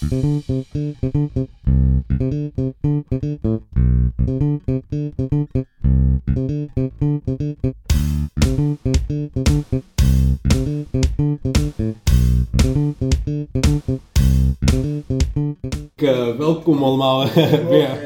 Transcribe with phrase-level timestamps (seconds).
[0.00, 0.08] Eh,
[16.36, 17.26] welkom allemaal
[17.68, 17.98] weer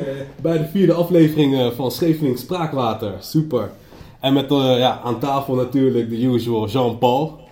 [0.43, 3.13] bij de vierde aflevering eh, van Scheveningen Spraakwater.
[3.21, 3.71] Super.
[4.21, 7.44] En met eh, ja, aan tafel natuurlijk de usual Jean-Paul.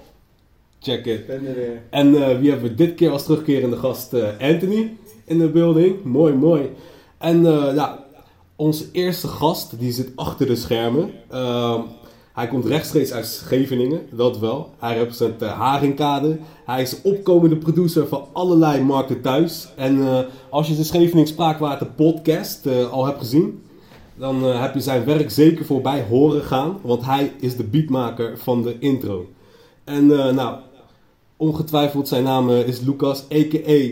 [0.82, 1.26] Check it.
[1.26, 1.82] ben er weer.
[1.90, 4.12] En eh, wie hebben we dit keer als terugkerende gast?
[4.12, 6.04] eh, Anthony in de building.
[6.04, 6.70] Mooi, mooi.
[7.18, 8.04] En eh, ja,
[8.56, 11.10] onze eerste gast, die zit achter de schermen.
[11.30, 11.80] Ehm,
[12.32, 14.70] hij komt rechtstreeks uit Scheveningen, dat wel.
[14.78, 16.38] Hij representeert de Haringkade.
[16.64, 19.68] Hij is opkomende producer van allerlei markten thuis.
[19.76, 23.62] En als je de Scheveningen Spraakwater podcast al hebt gezien,
[24.14, 26.78] dan heb je zijn werk zeker voorbij horen gaan.
[26.82, 29.26] Want hij is de beatmaker van de intro.
[29.84, 30.56] En nou,
[31.42, 33.90] ongetwijfeld zijn naam eh, is Lucas, a.k.a.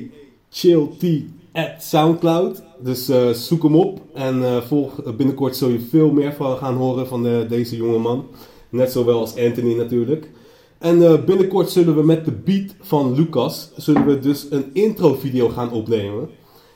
[0.50, 1.04] Chill T
[1.52, 2.62] at Soundcloud.
[2.82, 6.74] Dus eh, zoek hem op en eh, volg, binnenkort zul je veel meer van gaan
[6.74, 8.26] horen van eh, deze jongeman.
[8.68, 10.30] Net zowel als Anthony natuurlijk.
[10.78, 15.48] En binnenkort zullen we met de beat van Lucas, zullen we dus een intro video
[15.48, 16.28] gaan opnemen.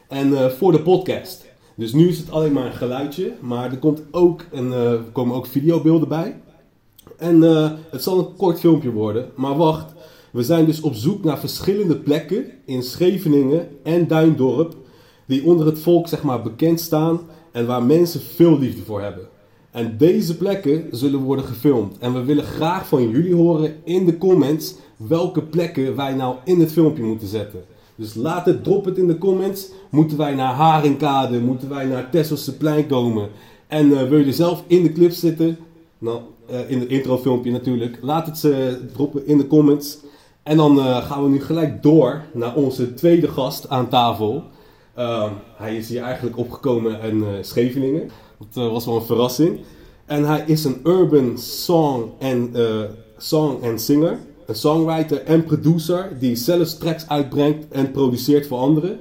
[0.08, 1.44] En voor de podcast.
[1.74, 5.36] Dus nu is het alleen maar een geluidje, maar er komt ook een, er komen
[5.36, 6.40] ook videobeelden bij.
[7.16, 7.42] En
[7.90, 9.30] het zal een kort filmpje worden.
[9.34, 9.93] Maar wacht,
[10.34, 14.76] we zijn dus op zoek naar verschillende plekken in Scheveningen en Duindorp.
[15.26, 17.20] Die onder het volk zeg maar bekend staan
[17.52, 19.28] en waar mensen veel liefde voor hebben.
[19.70, 21.98] En deze plekken zullen worden gefilmd.
[21.98, 26.60] En we willen graag van jullie horen in de comments welke plekken wij nou in
[26.60, 27.64] het filmpje moeten zetten.
[27.94, 29.70] Dus laat het, drop het in de comments.
[29.90, 31.40] Moeten wij naar Haringkade?
[31.40, 33.28] Moeten wij naar Tesselse komen?
[33.66, 35.58] En eh, wil je zelf in de clip zitten?
[35.98, 37.98] Nou, eh, in het introfilmpje natuurlijk.
[38.00, 39.98] Laat het ze droppen in de comments.
[40.44, 44.42] En dan eh, gaan we nu gelijk door naar onze tweede gast aan tafel.
[44.94, 48.10] Ehm, hij is hier eigenlijk opgekomen in eh, Scheveningen.
[48.38, 49.60] Dat eh, was wel een verrassing.
[50.06, 52.52] En hij is een urban song en
[53.16, 54.18] song en singer.
[54.46, 58.98] Een songwriter en producer die zelfs tracks uitbrengt en produceert voor anderen.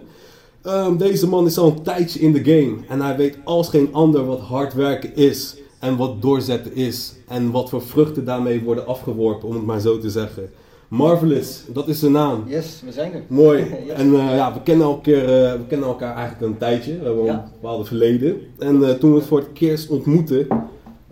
[0.62, 3.90] Ehm, deze man is al een tijdje in de game en hij weet als geen
[3.92, 8.88] ander wat hard werken is en wat doorzetten is en wat voor vruchten daarmee worden
[8.88, 10.50] afgeworpen, om het maar zo te zeggen.
[10.98, 12.44] Marvelous, dat is zijn naam.
[12.48, 13.24] Yes, we zijn er.
[13.28, 13.60] Mooi.
[13.88, 13.96] Yes.
[13.98, 16.98] En eh, ja, we kennen, elkaar, eh, we kennen elkaar eigenlijk een tijdje.
[17.00, 17.34] We hebben Ja.
[17.34, 18.38] een bepaalde verleden.
[18.60, 20.48] En eh, toen we het voor het eerst ontmoetten,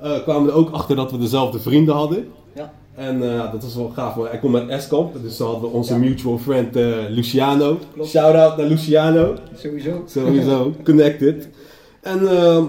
[0.01, 2.27] eh, kwamen we er ook achter dat we dezelfde vrienden hadden.
[2.55, 2.73] Ja.
[2.95, 4.13] En eh, dat was wel gaaf.
[4.15, 5.99] want Hij komt uit Eskamp, dus dan hadden we onze Ja.
[5.99, 7.77] mutual friend eh, Luciano.
[7.93, 8.09] Klopt.
[8.09, 9.33] Shout-out naar Luciano.
[9.55, 10.03] Sowieso.
[10.05, 11.49] Sowieso, connected.
[12.01, 12.63] En ehm,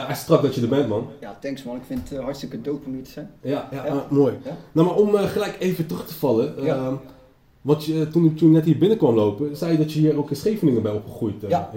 [0.00, 1.06] ja, echt strak dat je er bent, man.
[1.20, 1.76] Ja, thanks man.
[1.76, 3.30] Ik vind het eh, hartstikke dope om hier te zijn.
[3.42, 3.92] Ja, ja, Ja.
[3.92, 4.34] ah, mooi.
[4.44, 4.56] Ja.
[4.72, 6.54] Nou, maar om eh, gelijk even terug te vallen.
[6.64, 6.74] Ja.
[6.76, 6.94] ehm,
[7.62, 10.18] want je, toen, toen je net hier binnen kwam lopen, zei je dat je hier
[10.18, 11.44] ook in Scheveningen bent opgegroeid.
[11.44, 11.70] eh, Ja.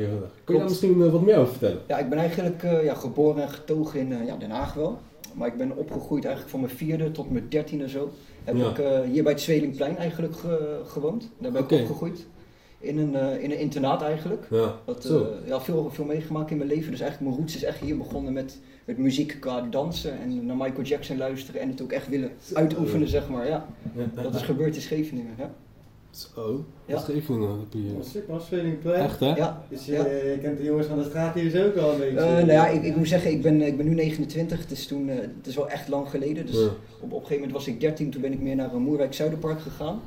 [0.44, 1.82] Kun je daar misschien eh, wat meer over vertellen?
[1.88, 4.98] Ja, ik ben eigenlijk eh, ja, geboren en getogen in eh, ja, Den Haag wel.
[5.34, 8.10] Maar ik ben opgegroeid eigenlijk van mijn vierde tot mijn dertiende zo.
[8.44, 11.30] Heb ik eh, hier bij het Zwelingplein eigenlijk ge- gewoond.
[11.38, 12.26] Daar ben ik opgegroeid.
[12.80, 14.48] In een, eh, in een internaat eigenlijk.
[14.52, 15.20] Ja, Dat, zo.
[15.24, 16.92] eh, ja, veel, veel meegemaakt in mijn leven.
[16.92, 20.56] Dus eigenlijk mijn roots is echt hier begonnen met, met muziek qua dansen en naar
[20.58, 23.48] Michael Jackson luisteren en het ook echt willen uitoefenen, zeg maar.
[23.48, 23.66] Ja,
[23.96, 25.34] Ja, dat is gebeurd in Scheveningen.
[25.38, 25.52] Ja,
[26.10, 26.98] Zo, Ja.
[27.00, 28.24] Scheveningen heb je hier.
[28.28, 29.04] Van Zwelingplein.
[29.04, 29.36] Echt hè?
[29.36, 30.06] ja, Dus ja.
[30.06, 32.20] je, je kent de jongens van de straat hier dus ook al een beetje.
[32.20, 34.88] Eh, nou ja, ik, ik moet zeggen, ik ben, ik ben nu 29, het is,
[34.88, 36.46] toen, eh, het is wel echt lang geleden.
[36.46, 36.66] Dus Ja.
[36.66, 36.72] op,
[37.02, 39.60] op een gegeven moment was ik 13, toen ben ik meer naar een Moerwijk Zuiderpark
[39.62, 40.02] gegaan.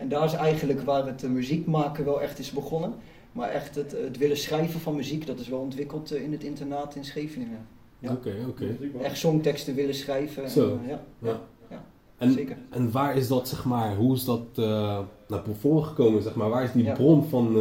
[0.00, 2.92] En daar is eigenlijk waar het eh, muziek maken wel echt is begonnen.
[3.32, 6.44] Maar echt het, het willen schrijven van muziek, dat is wel ontwikkeld eh, in het
[6.44, 7.66] internaat in Scheveningen.
[7.98, 8.12] Ja.
[8.12, 8.76] Oké, oké.
[9.02, 10.44] Echt songteksten willen schrijven.
[10.44, 10.78] en, Zo.
[10.82, 11.40] eh, ja, Ja.
[11.70, 11.84] Ja,
[12.18, 12.56] En, zeker.
[12.70, 16.48] en waar is dat, zeg maar, hoe is dat uh, naar voren gekomen, zeg maar?
[16.48, 17.52] Waar is die bron van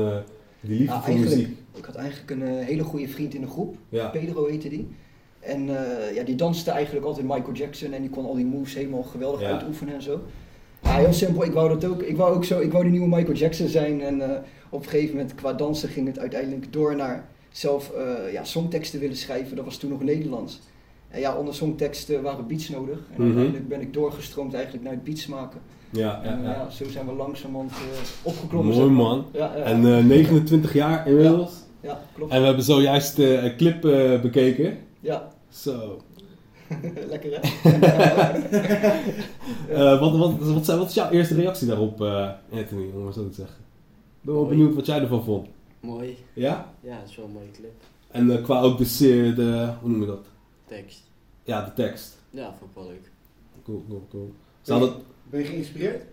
[0.61, 1.57] die liefde Ja, voor muziek?
[1.73, 3.75] ik had eigenlijk een hele goede vriend in de groep.
[4.11, 4.87] Pedro heette die.
[5.39, 5.65] En
[6.13, 9.41] ja, die danste eigenlijk altijd Michael Jackson en die kon al die moves helemaal geweldig
[9.41, 10.21] uitoefenen en zo.
[10.83, 11.43] Ja, heel simpel.
[11.43, 12.01] Ik wou dat ook.
[12.01, 12.59] Ik wou ook zo.
[12.59, 14.01] Ik wou die nieuwe Michael Jackson zijn.
[14.01, 14.37] En eh,
[14.69, 18.99] op een gegeven moment qua dansen ging het uiteindelijk door naar zelf eh, ja, songteksten
[18.99, 19.55] willen schrijven.
[19.55, 20.59] Dat was toen nog Nederlands.
[21.09, 22.97] En ja, onder songteksten waren beats nodig.
[22.97, 23.23] En Mhm.
[23.25, 25.59] uiteindelijk ben ik doorgestroomd eigenlijk naar het beats maken.
[25.89, 26.21] ja.
[26.23, 26.49] En ja.
[26.51, 27.77] ja, zo zijn we langzamerhand eh
[28.23, 28.75] opgeklommen.
[28.77, 29.25] Mooi man.
[29.63, 31.51] En eh, 29 jaar inmiddels.
[31.81, 32.31] ja, klopt.
[32.31, 33.81] En we hebben zojuist een clip
[34.21, 34.77] bekeken.
[34.99, 36.01] Ja, Zo.
[37.09, 37.69] lekker hè?
[39.69, 43.13] Eh, wat, wat, wat, zijn- wat is jouw eerste reactie daarop, eh, Anthony, om maar
[43.13, 43.55] zo te zeggen?
[43.59, 44.55] Ik ben wel Mooi.
[44.57, 45.47] benieuwd wat jij ervan vond.
[45.79, 46.17] Mooi.
[46.33, 46.73] Ja?
[46.81, 47.71] Ja, het is wel een mooie clip.
[48.11, 50.25] En eh, qua ook de, de, hoe noem je dat?
[50.65, 51.01] Tekst.
[51.43, 52.17] Ja, de tekst.
[52.29, 53.11] Ja, vond ik wel leuk.
[53.63, 54.33] Cool, cool, cool.
[54.63, 54.95] Dat,
[55.29, 56.03] Ben je geïnspireerd?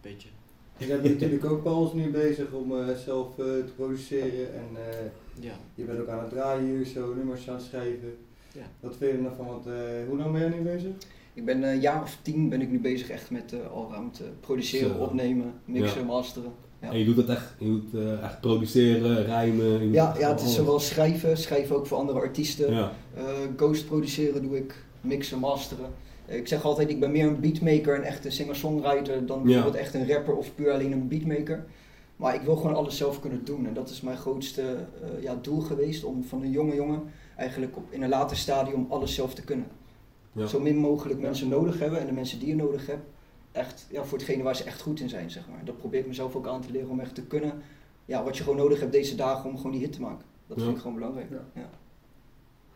[0.00, 0.28] Beetje.
[0.76, 4.98] Je bent natuurlijk ook Pauls nu bezig om eh, zelf eh, te produceren en eh,
[5.40, 5.52] Ja.
[5.74, 8.16] je bent ook aan het draaien hier zo, nummers aan het schrijven.
[8.54, 8.62] Ja.
[8.80, 9.46] Wat vind je er nog van?
[9.46, 9.72] Want, eh,
[10.08, 10.90] hoe lang ben je nu bezig?
[11.34, 14.26] Ik ben een jaar of tien ben ik nu bezig echt met eh allround eh,
[14.40, 15.02] produceren, Zo.
[15.02, 16.06] opnemen, mixen, Ja.
[16.06, 16.50] masteren.
[16.80, 16.90] Ja.
[16.90, 19.92] En je doet dat echt, je doet eh, echt produceren, rijmen.
[19.92, 22.72] Ja, ja, het is zowel schrijven, schrijven ook voor andere artiesten.
[22.74, 23.22] Ja, Eh,
[23.56, 25.86] ghost produceren doe ik, mixen, masteren.
[26.26, 29.94] Eh, ik zeg altijd, ik ben meer een beatmaker, een echte singer-songwriter dan bijvoorbeeld echt
[29.94, 31.64] een rapper of puur alleen een beatmaker.
[32.16, 35.38] Maar ik wil gewoon alles zelf kunnen doen en dat is mijn grootste eh, ja,
[35.42, 37.02] doel geweest om van een jonge jongen
[37.36, 39.66] eigenlijk op, in een later stadium alles zelf te kunnen.
[40.32, 40.46] ja.
[40.46, 41.26] Zo min mogelijk Ja.
[41.26, 43.06] mensen nodig hebben en de mensen die je nodig hebt,
[43.52, 45.64] echt ja, voor hetgene waar ze echt goed in zijn, zeg maar.
[45.64, 47.52] Dat probeer ik mezelf ook aan te leren om echt te kunnen,
[48.04, 50.24] ja, wat je gewoon nodig hebt deze dagen om gewoon die hit te maken.
[50.46, 50.62] Dat Ja.
[50.64, 51.30] vind ik gewoon belangrijk.
[51.30, 51.44] Ja.
[51.54, 51.68] Ja.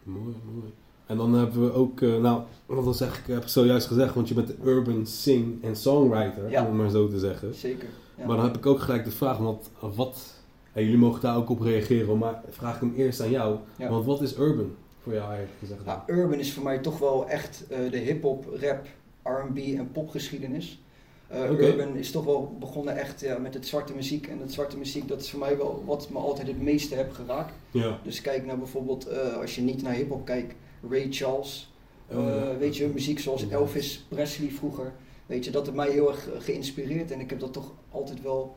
[0.03, 0.73] Mooi, mooi.
[1.07, 4.15] En dan hebben we ook, eh, nou, wat dan zeg ik, heb ik zojuist gezegd,
[4.15, 6.61] want je bent de urban sing- en songwriter, Ja.
[6.61, 7.55] om het maar zo te zeggen.
[7.55, 7.89] Zeker.
[8.17, 8.27] Ja.
[8.27, 10.38] Maar dan heb ik ook gelijk de vraag, want wat,
[10.79, 13.59] en jullie mogen daar ook op reageren, maar vraag ik hem eerst aan jou.
[13.79, 13.89] Ja.
[13.89, 15.81] Want wat is urban voor jou eigenlijk gezegd?
[15.85, 18.87] Ja, urban is voor mij toch wel echt eh, de hip-hop, rap,
[19.23, 20.83] RB en popgeschiedenis.
[21.27, 21.51] Eh.
[21.51, 24.27] Urban is toch wel begonnen echt ja, met het zwarte muziek.
[24.27, 27.13] En het zwarte muziek, dat is voor mij wel wat me altijd het meeste heb
[27.13, 27.55] geraakt.
[27.71, 27.99] Ja.
[28.03, 30.55] Dus kijk naar bijvoorbeeld, eh, als je niet naar hip-hop kijkt,
[30.91, 31.73] Ray Charles.
[32.11, 33.49] Oh, weet je, muziek zoals.
[33.49, 34.93] Elvis Presley vroeger.
[35.27, 37.11] Weet je, dat heeft mij heel erg geïnspireerd.
[37.11, 38.57] En ik heb dat toch altijd wel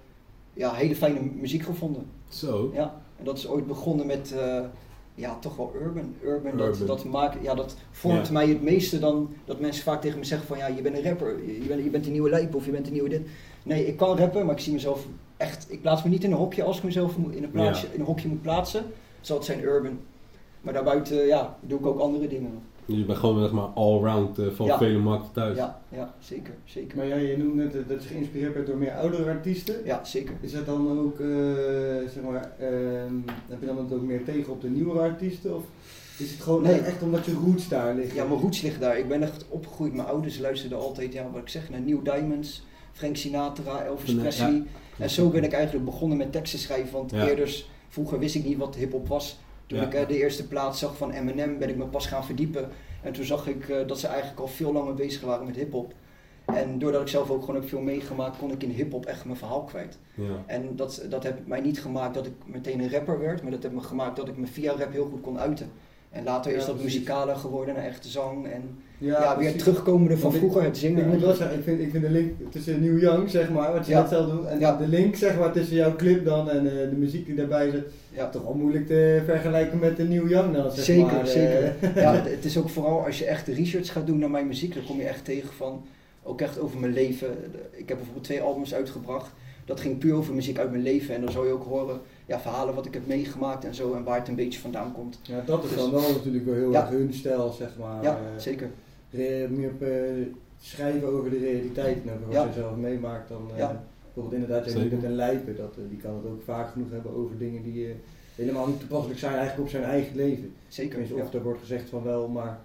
[0.54, 2.06] ja, hele fijne muziek gevonden.
[2.28, 2.72] Zo.
[2.74, 4.60] Ja, en dat is ooit begonnen met, eh,
[5.16, 6.14] ja, toch wel urban.
[6.24, 6.88] Urban, dat, Urban.
[6.88, 8.34] dat, maakt, ja, dat vormt Ja.
[8.34, 11.04] mij het meeste dan dat mensen vaak tegen me zeggen van, ja, je bent een
[11.04, 13.22] rapper, je bent, je bent een nieuwe lijp of je bent een nieuwe dit.
[13.64, 15.06] Nee, ik kan rappen, maar ik zie mezelf
[15.38, 17.94] echt, ik plaats me niet in een hokje als ik mezelf in een, plaatsje, Ja.
[17.94, 18.84] in een hokje moet plaatsen.
[19.22, 20.00] Zal het zijn urban.
[20.62, 22.62] Maar daarbuiten, ja, doe ik ook andere dingen.
[22.86, 24.78] Je bent gewoon zeg maar allround eh, van Ja.
[24.78, 25.58] vele markten thuis.
[25.58, 26.98] Ja, ja, zeker, zeker.
[26.98, 29.76] Maar ja, je noemde net dat je geïnspireerd bent door meer oudere artiesten.
[29.86, 30.34] Ja, zeker.
[30.42, 31.28] Is dat dan ook, eh,
[32.14, 33.14] zeg maar, ehm,
[33.48, 35.56] heb je dan het ook meer tegen op de nieuwere artiesten?
[35.56, 35.64] Of
[36.18, 36.80] is het gewoon Nee.
[36.80, 38.16] echt omdat je roots daar liggen?
[38.16, 38.98] Ja, mijn roots liggen daar.
[38.98, 39.94] Ik ben echt opgegroeid.
[39.94, 44.20] Mijn ouders luisterden altijd, ja, wat ik zeg, naar New Diamonds, Frank Sinatra, Elvis Ja,
[44.20, 44.64] Presley.
[44.98, 47.28] En zo ben ik eigenlijk begonnen met teksten schrijven, want Ja.
[47.28, 49.40] eerder, vroeger wist ik niet wat hip-hop was.
[49.72, 49.86] Toen Ja.
[49.86, 52.70] ik eh, de eerste plaats zag van Eminem, ben ik me pas gaan verdiepen.
[53.02, 55.94] En toen zag ik eh, dat ze eigenlijk al veel langer bezig waren met hip-hop.
[56.46, 59.38] En doordat ik zelf ook gewoon heb veel meegemaakt, kon ik in hip-hop echt mijn
[59.38, 59.98] verhaal kwijt.
[60.14, 60.44] Ja.
[60.46, 63.64] En dat, dat heeft mij niet gemaakt dat ik meteen een rapper werd, maar dat
[63.64, 65.72] heeft me gemaakt dat ik me via rap heel goed kon uiten.
[66.12, 68.46] En later is dat muzikaler geworden naar echte zang.
[68.48, 68.62] En
[68.98, 71.06] ja, weer terugkomende van vroeger, het zingen.
[71.06, 73.74] Ik moet wel zeggen, ik vind, ik vind de link tussen New Young, zeg maar,
[73.74, 74.78] wat je net zelf doet, en Ja.
[74.78, 77.86] de link zeg maar, tussen jouw clip dan en eh, de muziek die daarbij zit,
[78.10, 81.20] Ja, toch wel moeilijk te vergelijken met de New Young dan, zeg Zeker, maar.
[81.20, 81.26] eh.
[81.26, 81.74] zeker.
[82.02, 84.48] ja, het, het is ook vooral als je echt de research gaat doen naar mijn
[84.48, 85.86] muziek, dan kom je echt tegen van,
[86.24, 87.28] ook echt over mijn leven.
[87.72, 89.32] Ik heb bijvoorbeeld twee albums uitgebracht,
[89.66, 91.16] dat ging puur over muziek uit mijn leven.
[91.16, 94.04] En dan zou je ook horen, ja, verhalen wat ik heb meegemaakt en zo, en
[94.04, 95.20] waar het een beetje vandaan komt.
[95.24, 96.82] Ja, dat is dan wel natuurlijk wel heel Ja.
[96.82, 98.04] erg hun stijl, zeg maar.
[98.04, 98.70] Ja, eh, zeker.
[99.12, 99.90] re- meer op, eh,
[100.60, 102.46] schrijven over de realiteit en over wat Ja.
[102.46, 103.84] je zelf meemaakt dan eh, Ja.
[104.04, 104.90] bijvoorbeeld inderdaad jij Zeker.
[104.90, 107.94] doet een lijpen, dat, die kan het ook vaak genoeg hebben over dingen die eh,
[108.36, 110.54] helemaal niet toepasselijk zijn eigenlijk op zijn eigen leven.
[110.68, 112.60] Zeker, Tenminste, ja, of er wordt gezegd van wel, maar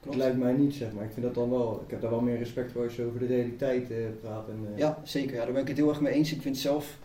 [0.00, 0.16] klopt.
[0.16, 1.04] het lijkt mij niet zeg maar.
[1.04, 3.18] Ik vind dat dan wel, ik heb daar wel meer respect voor als je over
[3.18, 4.48] de realiteit eh, praat.
[4.48, 5.34] En, eh, Ja, zeker.
[5.36, 6.32] Ja, daar ben ik het heel erg mee eens.
[6.32, 6.98] Ik vind zelf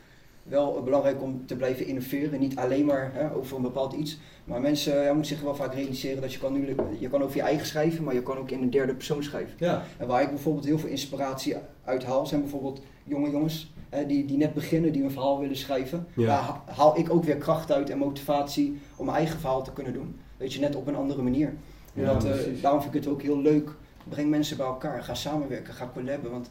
[0.43, 2.39] wel belangrijk om te blijven innoveren.
[2.39, 4.17] Niet alleen maar hè, over een bepaald iets.
[4.43, 7.35] Maar mensen ja, moeten zich wel vaak realiseren dat je kan, nu, je kan over
[7.35, 9.53] je eigen schrijven, maar je kan ook in een derde persoon schrijven.
[9.57, 9.83] ja.
[9.97, 14.25] En waar ik bijvoorbeeld heel veel inspiratie uit haal, zijn bijvoorbeeld jonge jongens hè, die,
[14.25, 16.07] die net beginnen, die een verhaal willen schrijven.
[16.15, 16.25] Ja.
[16.25, 19.73] Daar ha- haal ik ook weer kracht uit en motivatie om mijn eigen verhaal te
[19.73, 20.19] kunnen doen.
[20.37, 21.53] Weet je, net op een andere manier.
[21.93, 23.69] Ja, dat, eh, daarom vind ik het ook heel leuk.
[24.09, 26.31] Breng mensen bij elkaar, ga samenwerken, ga collaben.
[26.31, 26.49] Want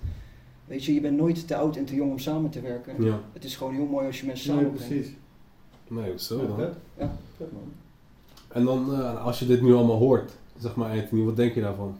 [0.73, 3.05] weet je, je bent nooit te oud en te jong om samen te werken.
[3.05, 3.21] Ja.
[3.33, 4.89] Het is gewoon heel mooi als je mensen Ja, samenbrengt.
[4.95, 5.13] precies.
[5.89, 6.75] Nee, zo Ja, dan.
[6.99, 7.13] Ja.
[7.39, 7.73] Man.
[8.49, 11.61] En dan, eh, als je dit nu allemaal hoort, zeg maar Anthony, wat denk je
[11.61, 11.97] daarvan?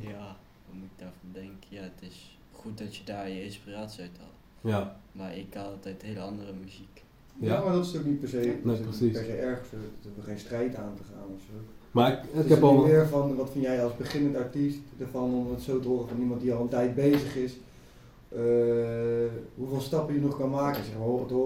[0.00, 1.66] Ja, wat moet ik daarvan denken?
[1.68, 4.30] Ja, het is goed dat je daar je inspiratie uit haalt.
[4.60, 4.96] Ja.
[5.12, 7.02] Maar ik haal altijd hele andere muziek.
[7.38, 7.54] Ja.
[7.54, 7.64] Ja.
[7.64, 9.12] maar dat is ook niet per se, dat is ook niet precies.
[9.12, 9.70] per se erg.
[9.70, 11.54] We hebben geen strijd aan te gaan of zo.
[11.90, 12.74] Maar ik, Het is heb al...
[12.74, 16.08] niet meer van, wat vind jij als beginnend artiest ervan om het zo te horen
[16.08, 17.56] van iemand die al een tijd bezig is.
[18.28, 18.40] eh,
[19.54, 21.36] hoeveel stappen je nog kan maken, zeg maar, horen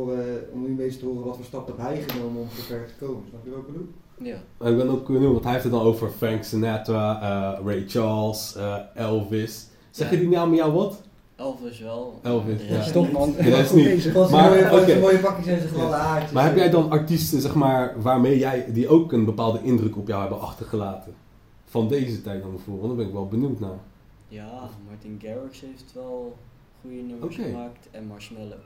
[0.53, 3.05] om nu een beetje te horen wat voor stappen heb hij genomen om zover te
[3.05, 3.23] komen.
[3.29, 3.89] Snap je wat ik bedoel?
[4.19, 4.69] Ja.
[4.71, 8.55] Ik ben ook benieuwd, want hij heeft het dan over Frank Sinatra, eh, Ray Charles,
[8.57, 9.69] eh, Elvis.
[9.91, 11.03] Zeg je die namen jou wat?
[11.37, 12.21] Elvis wel.
[12.23, 12.83] Elvis, ja.
[12.83, 13.35] Stop man.
[13.38, 14.14] Ja, dat is niet.
[14.14, 16.33] Maar, zijn mooie, mooie pakjes en zijn gladde haartjes.
[16.33, 20.09] Maar heb jij dan artiesten, zeg maar, waarmee jij, die ook een bepaalde indruk op
[20.09, 21.14] jou hebben achtergelaten?
[21.64, 23.79] Van deze tijd dan bijvoorbeeld, daar ben ik wel benieuwd naar.
[24.29, 26.37] Ja, Martin Garrix heeft wel
[26.81, 27.88] goede nummers gemaakt.
[27.91, 28.59] En Marshmallow.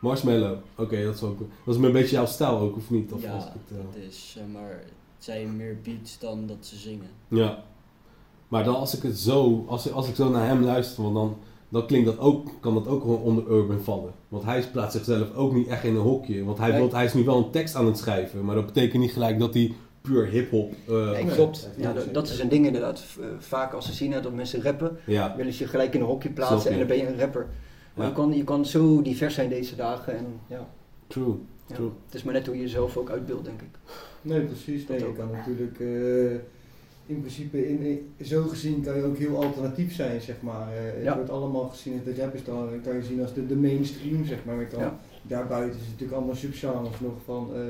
[0.00, 1.38] Marshmallow, oké, dat is ook.
[1.38, 3.12] Dat is een beetje jouw stijl ook, of niet?
[3.12, 6.56] Of ja, was het, eh, dat is, zeg maar, het zijn meer beats dan dat
[6.60, 7.10] ze zingen.
[7.28, 7.62] Ja.
[8.48, 11.36] Maar dan als ik het zo, als, als ik zo naar hem luister, want dan,
[11.70, 14.12] dan klinkt dat ook, kan dat ook gewoon onder urban vallen.
[14.28, 16.44] Want hij plaatst zichzelf ook niet echt in een hokje.
[16.44, 16.78] Want hij, Nee.
[16.80, 19.38] wil, hij is nu wel een tekst aan het schrijven, maar dat betekent niet gelijk
[19.38, 20.72] dat hij puur hip-hop.
[20.88, 21.62] eh, Nee, klopt.
[21.62, 23.04] dat Ja, dat, is een ding inderdaad.
[23.20, 26.06] Eh, Vaak als ze zien dat mensen rappen, ja, willen ze je gelijk in een
[26.06, 27.46] hokje plaatsen en dan ben je een rapper.
[27.94, 28.10] Maar Ja.
[28.10, 30.68] je, kan, je kan zo divers zijn deze dagen en ja,
[31.06, 31.34] true.
[31.66, 31.74] ja.
[31.74, 31.90] True.
[32.06, 33.68] het is maar net hoe je jezelf ook uitbeeldt, denk ik.
[34.22, 34.86] Nee, precies.
[34.88, 35.16] Nee, Dat je ook.
[35.16, 36.38] kan natuurlijk eh,
[37.10, 40.68] in principe, in, in- zo gezien kan je ook heel alternatief zijn, zeg maar.
[40.72, 41.14] Eh, het Ja.
[41.14, 44.38] wordt allemaal gezien, de rap is dan, kan je zien als de, de mainstream, zeg
[44.44, 44.54] maar.
[44.54, 44.98] Maar je kan, Ja.
[45.22, 47.60] Daarbuiten is het natuurlijk allemaal subgenres nog van, eh,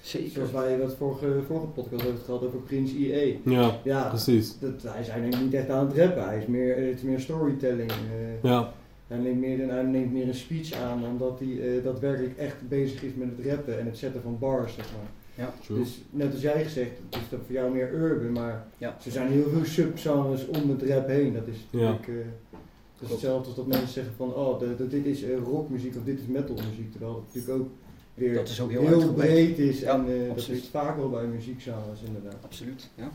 [0.00, 0.30] Zeker.
[0.30, 3.40] zoals wij dat vorige, vorige podcast hebben gehad over Prince IE.
[3.44, 4.58] Ja, Ja, precies.
[4.58, 7.20] dat, hij is eigenlijk niet echt aan het rappen, hij is meer, het is meer
[7.20, 7.90] storytelling.
[7.90, 8.42] eh.
[8.50, 8.72] Ja,
[9.06, 12.36] Hij neemt, meer een, hij neemt meer een speech aan dan dat hij eh, daadwerkelijk
[12.38, 15.10] echt bezig is met het rappen en het zetten van bars, zeg maar.
[15.60, 15.78] True.
[15.78, 18.96] Dus net als jij gezegd, het is dat voor jou meer urban, maar Ja.
[19.04, 21.32] er zijn heel veel subgenres om het rap heen.
[21.32, 21.78] Dat is Ja.
[21.80, 22.14] natuurlijk eh,
[22.98, 25.96] dat is hetzelfde als dat mensen zeggen van oh, de, de- dit is eh, rockmuziek
[25.96, 26.90] of dit is metalmuziek.
[26.90, 27.68] Terwijl het natuurlijk ook
[28.14, 31.10] weer Dat is ook heel, heel, breed is Ja, en eh, dat is vaak wel
[31.10, 32.36] bij muziekgenres inderdaad.
[32.44, 33.10] Absoluut, ja.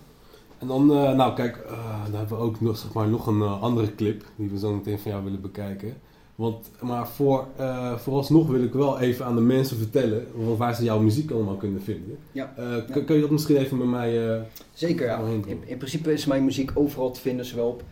[0.59, 3.41] En dan, eh, nou kijk, eh, dan hebben we ook nog, zeg maar, nog een
[3.41, 5.93] andere clip die we zo meteen van jou willen bekijken.
[6.41, 10.83] Want, maar voor, eh, vooralsnog wil ik wel even aan de mensen vertellen waar ze
[10.83, 12.17] jouw muziek allemaal kunnen vinden.
[12.31, 12.53] Ja.
[12.57, 14.36] Eh, kun, kun je dat misschien even met mij...
[14.36, 14.41] eh,
[14.74, 15.19] Zeker, ja.
[15.45, 17.83] In, in principe is mijn muziek overal te vinden, zowel op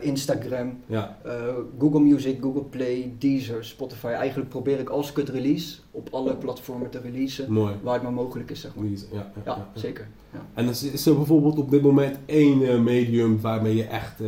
[0.00, 1.18] Instagram, ja,
[1.78, 4.06] Google Music, Google Play, Deezer, Spotify.
[4.06, 7.74] Eigenlijk probeer ik als ik het release op alle platformen te releasen, mooi.
[7.82, 8.84] waar het maar mogelijk is, zeg maar.
[9.12, 10.08] Ja, ja, zeker.
[10.32, 14.20] Ja, En is, is er bijvoorbeeld op dit moment één medium waarmee je echt...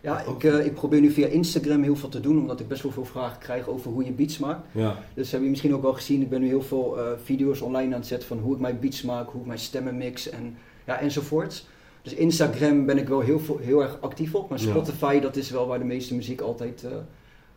[0.00, 2.68] eh, ja ik, eh, ik probeer nu via Instagram heel veel te doen, omdat ik
[2.68, 4.66] best wel veel vragen krijg over hoe je beats maakt.
[4.72, 7.60] ja, Dus heb je misschien ook wel gezien, ik ben nu heel veel eh, video's
[7.60, 10.30] online aan het zetten van hoe ik mijn beats maak, hoe ik mijn stemmen mix
[10.30, 11.66] en ja, enzovoorts.
[12.02, 14.68] Dus Instagram ben ik wel heel, veel- heel erg actief op, maar Ja.
[14.70, 16.86] Spotify dat is wel waar de meeste muziek altijd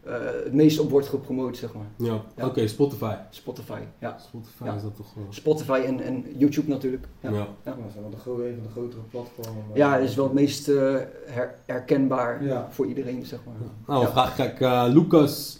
[0.05, 1.85] eh, eh, het meest op wordt gepromoot, zeg maar.
[1.97, 2.21] ja.
[2.35, 2.45] Ja.
[2.45, 3.13] oké, Spotify.
[3.29, 4.17] Spotify, ja.
[4.19, 4.73] Spotify Ja.
[4.75, 5.25] is dat toch wel...
[5.29, 7.05] Spotify en, en YouTube natuurlijk.
[7.19, 7.47] Ja, Ja.
[7.63, 9.63] Dat zijn wel de, een van de grotere platformen.
[9.67, 10.95] maar- ja het is wel het meest eh,
[11.25, 12.67] her- herkenbaar Ja.
[12.69, 13.55] voor iedereen, zeg maar.
[13.87, 15.59] Nou, vraag ik aan Lucas,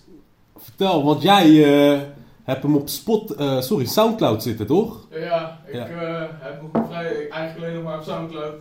[0.55, 2.01] vertel, want jij eh,
[2.43, 5.07] hebt hem op Spot, eh, sorry, Soundcloud zitten, toch?
[5.11, 5.87] Ja, ik Ja.
[5.87, 8.53] eh, heb nog vrij, eigenlijk alleen nog maar op Soundcloud.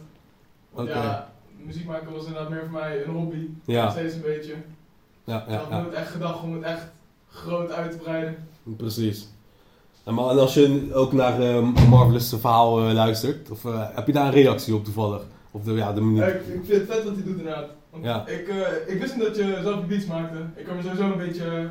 [0.71, 0.99] Want Oké.
[0.99, 1.33] ja,
[1.65, 3.49] muziek maken was inderdaad meer voor mij een hobby.
[3.65, 3.83] Ja.
[3.85, 4.55] Nog steeds een beetje.
[5.25, 6.83] Ja, ik ja, had ja, nooit echt gedacht om het echt
[7.29, 8.37] groot uit te breiden.
[8.77, 9.29] precies.
[10.05, 14.07] En, maar, en als je ook naar eh Marvelous verhaal eh, luistert, of eh, heb
[14.07, 15.23] je daar een reactie op toevallig?
[15.51, 16.29] Of de, ja, de manier...
[16.29, 17.69] ik, ik vind het vet wat hij doet inderdaad.
[17.91, 18.27] Want Ja.
[18.27, 20.39] ik, eh, ik wist niet dat je zelf je beats maakte.
[20.57, 21.65] Ik kwam er sowieso een beetje eh,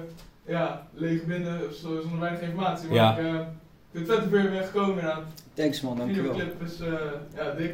[0.53, 2.87] ja, leeg binnen, of zo- zonder weinig informatie.
[2.87, 3.17] Maar Ja.
[3.17, 3.45] ik, eh, ik
[3.91, 5.21] vind het vet dat je weer gekomen inderdaad.
[5.53, 6.33] Thanks man, De dankjewel.
[6.33, 6.93] videoclip is eh,
[7.35, 7.73] ja, dik.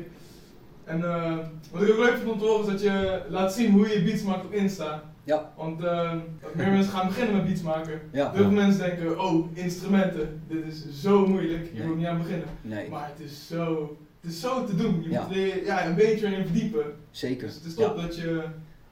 [0.84, 1.38] En eh,
[1.72, 4.04] wat ik ook leuk vind om te horen is dat je laat zien hoe je
[4.04, 5.04] beats maakt op Insta.
[5.28, 5.52] Ja.
[5.58, 8.00] Want eh, dat meer mensen gaan beginnen met beats maken.
[8.12, 11.88] Ja, Heel veel mensen denken, oh, instrumenten, dit is zo moeilijk, hier Nee.
[11.88, 12.48] moet niet aan beginnen.
[12.62, 15.04] nee, Maar het is zo, het is zo te doen.
[15.04, 15.26] Je Ja.
[15.28, 16.84] moet er ja, een beetje erin verdiepen.
[17.12, 17.46] zeker.
[17.48, 17.88] Dus het is Ja.
[17.88, 18.44] top dat je...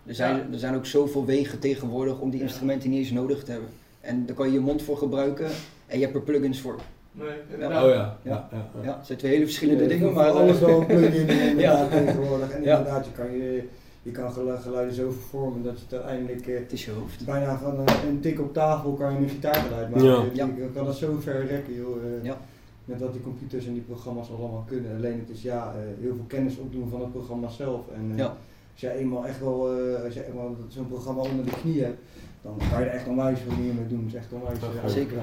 [0.05, 0.43] Er zijn, Ja.
[0.51, 2.45] er zijn ook zoveel wegen tegenwoordig om die Ja.
[2.45, 3.69] instrumenten niet eens nodig te hebben.
[4.01, 5.47] En daar kan je je mond voor gebruiken
[5.87, 6.75] en je hebt er plugins voor.
[7.11, 7.33] Nee, Ja.
[7.53, 7.83] inderdaad.
[7.83, 8.47] Oh ja, ja, Ja.
[8.51, 8.65] ja.
[8.75, 8.83] ja.
[8.83, 10.29] Ja, het zijn twee hele verschillende Ja, dingen, maar...
[10.29, 12.49] alles eh, wel een plugin inderdaad tegenwoordig.
[12.51, 12.77] En Ja.
[12.77, 13.63] inderdaad, je kan, je,
[14.05, 17.25] je kan gelu- geluiden zo vervormen dat je het uiteindelijk eh, Het is je hoofd.
[17.25, 20.05] bijna van een, een tik op tafel kan je een gitaargeluid maken.
[20.07, 20.21] Ja.
[20.23, 20.49] Je, Ja.
[20.57, 21.95] je kan dat zo ver rekken, joh.
[22.03, 22.37] eh, Ja.
[22.85, 24.95] Met wat die computers en die programma's allemaal kunnen.
[24.95, 27.81] Alleen het is ja, eh, heel veel kennis opdoen van het programma zelf.
[27.95, 28.25] En eh, Ja.
[28.71, 31.99] als jij eenmaal echt wel, eh, als jij eenmaal zo'n programma onder de knie hebt,
[32.41, 33.97] dan kan je er echt onwijs veel meer mee doen.
[33.99, 35.17] Het is echt onwijs Ja, zeker.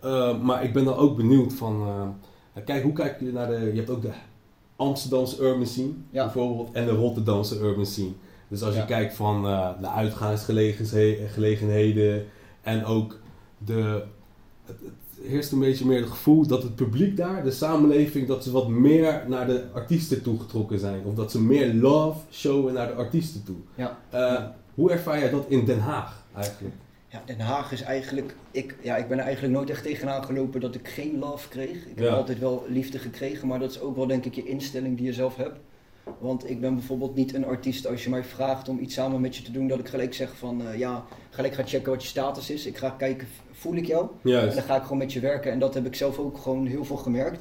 [0.00, 1.82] Eh, maar ik ben dan ook benieuwd van,
[2.54, 4.10] eh, kijk, hoe kijk je naar de, je hebt ook de
[4.80, 6.24] Amsterdamse urban scene Ja.
[6.24, 8.10] bijvoorbeeld en de Rotterdamse urban scene.
[8.48, 8.86] Dus als je Ja.
[8.86, 12.24] kijkt van eh, de uitgaansgelegenheden
[12.62, 13.18] en ook
[13.58, 14.02] de,
[14.66, 18.44] het, het heerst een beetje meer het gevoel dat het publiek daar, de samenleving, dat
[18.44, 21.04] ze wat meer naar de artiesten toe getrokken zijn.
[21.04, 23.56] Of dat ze meer love showen naar de artiesten toe.
[23.74, 23.98] Ja.
[24.10, 24.42] Eh,
[24.74, 26.74] Hoe ervaar jij dat in Den Haag eigenlijk?
[27.12, 30.60] Ja, Den Haag is eigenlijk, ik, ja, ik ben er eigenlijk nooit echt tegenaan gelopen
[30.60, 31.70] dat ik geen love kreeg.
[31.86, 32.12] Ik heb Ja.
[32.14, 35.12] altijd wel liefde gekregen, maar dat is ook wel denk ik je instelling die je
[35.12, 35.58] zelf hebt.
[36.18, 39.36] Want ik ben bijvoorbeeld niet een artiest als je mij vraagt om iets samen met
[39.36, 42.08] je te doen, dat ik gelijk zeg van eh, ja, gelijk ga checken wat je
[42.08, 42.66] status is.
[42.66, 44.08] Ik ga kijken, voel ik jou?
[44.48, 45.52] En dan ga ik gewoon met je werken.
[45.52, 47.40] En dat heb ik zelf ook gewoon heel veel gemerkt.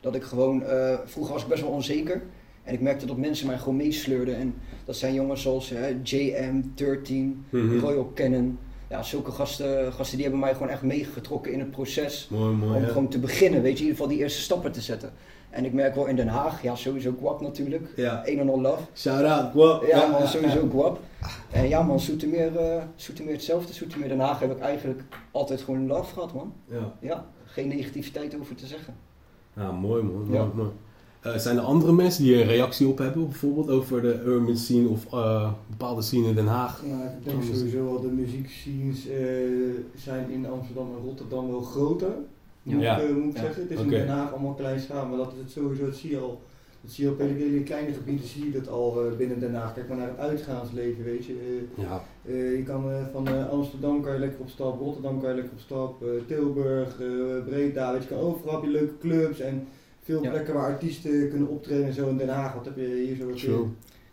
[0.00, 2.22] Dat ik gewoon, eh, vroeger was ik best wel onzeker.
[2.62, 4.36] En ik merkte dat mensen mij gewoon meesleurden.
[4.36, 4.54] En
[4.84, 7.78] dat zijn jongens zoals eh, JM13, Mhm.
[7.78, 8.58] Royal Cannon.
[8.88, 12.28] Ja, zulke gasten, gasten die hebben mij gewoon echt meegetrokken in het proces.
[12.30, 12.74] Mooi, mooi.
[12.76, 12.88] om ja.
[12.88, 15.12] gewoon te beginnen, weet je, in ieder geval die eerste stappen te zetten.
[15.50, 17.88] En ik merk wel in Den Haag, ja sowieso Guap natuurlijk.
[17.96, 18.22] Ja.
[18.26, 18.82] Een en al love.
[18.94, 19.88] Shout out, wow.
[19.88, 21.00] Ja, man, sowieso Guap.
[21.50, 23.72] En ja man, Zoetermeer, eh Zoetermeer hetzelfde.
[23.72, 26.52] Zoetermeer Den Haag heb ik eigenlijk altijd gewoon love gehad man.
[26.64, 26.92] Ja.
[27.00, 28.94] Ja, geen negativiteit over te zeggen.
[29.56, 30.14] Ja, mooi man.
[30.24, 30.48] Mooi, Ja.
[30.54, 30.70] mooi.
[31.32, 34.88] Eh, zijn er andere mensen die een reactie op hebben, bijvoorbeeld over de urban scene
[34.88, 36.82] of eh, bepaalde scene in Den Haag?
[36.86, 39.16] Nou, ik denk sowieso wel de muziekscenes eh,
[39.96, 42.10] zijn in Amsterdam en Rotterdam wel groter.
[42.62, 42.98] Moet, Ja.
[42.98, 43.40] ik, moet ik Ja.
[43.42, 43.62] zeggen.
[43.62, 46.10] Het is in Den Haag allemaal klein schaal, maar dat is het sowieso, dat zie
[46.10, 46.40] je al.
[46.80, 49.74] Dat zie je op hele, kleine gebieden zie je dat al eh, binnen Den Haag.
[49.74, 51.32] Kijk maar naar het uitgaansleven, weet je.
[51.76, 52.02] Eh, Ja.
[52.26, 55.34] eh, je kan eh, van eh, Amsterdam kan je lekker op stap, Rotterdam kan je
[55.34, 57.06] lekker op stap, eh, Tilburg, eh,
[57.48, 59.66] Breda, weet je, je kan overal heb je leuke clubs en
[60.06, 60.30] veel Ja.
[60.30, 62.54] plekken waar artiesten kunnen optreden en zo in Den Haag.
[62.54, 63.32] Wat heb je hier zo?
[63.46, 63.66] True.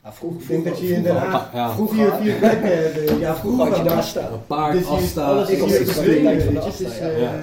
[0.03, 1.71] Ja, vroeger, Ik denk vroeger, dat je hier in Den Haag Ja.
[1.73, 3.19] vroeger- vier, vier plekken hebt.
[3.19, 4.33] Ja, vroeger had je daar staan.
[4.33, 5.49] Een paard, Dus afstaan.
[5.49, 5.85] Ik was de
[6.45, 6.59] van de
[6.99, 7.41] eh, ja.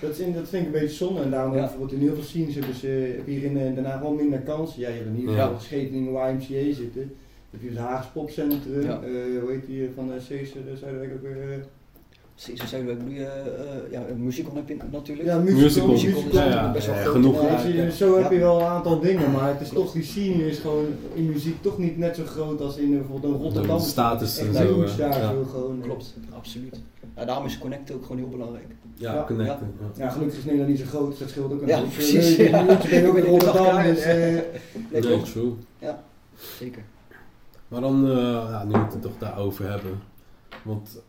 [0.00, 1.60] dat, in- vind ik een beetje zonde en daarom Ja.
[1.60, 4.38] bijvoorbeeld in heel veel scenes hebben ze heb hier in eh, Den Haag wel minder
[4.38, 4.80] kansen.
[4.80, 5.60] Ja, je hebt in ieder geval.
[5.60, 7.02] Scheveningen YMCA zitten.
[7.02, 9.00] Dan heb je het Haags Popcentrum, Ja.
[9.02, 10.60] eh, hoe heet die eh, van de Caesar,
[11.02, 11.64] ik ook weer...
[12.34, 15.28] zei ik bedoel je, eh, ja, muziek heb je natuurlijk.
[15.28, 15.60] Ja, Musical.
[15.62, 15.86] musical.
[15.88, 17.12] Musical is Ja, natuurlijk ja, best wel ja, groot.
[17.14, 17.42] genoeg.
[17.42, 17.90] Ja, Ja, zie je, ja.
[17.90, 18.32] zo heb Ja.
[18.36, 21.62] je wel een aantal dingen, maar het is toch, die scene is gewoon in muziek
[21.62, 23.78] toch niet net zo groot als in eh, bijvoorbeeld een Rotterdam.
[23.78, 25.30] De status en zo, huge daar ja.
[25.30, 25.80] zo gewoon.
[25.80, 26.80] Klopt, absoluut.
[27.16, 28.66] Ja, daarom is connect ook gewoon heel belangrijk.
[28.94, 29.24] Ja, Ja.
[29.26, 29.74] connecten.
[29.96, 30.04] Ja.
[30.04, 32.42] Ja, gelukkig is Nederland niet zo groot, dus dat scheelt ook een Ja, precies, ja.
[32.82, 34.00] Je bent ook in Rotterdam, dus...
[34.00, 34.14] eh,
[34.90, 35.52] Nee, true.
[36.58, 36.82] Zeker.
[37.68, 38.16] Maar dan, eh,
[38.50, 40.00] ja, nu we het er toch daarover hebben.
[40.62, 41.00] Want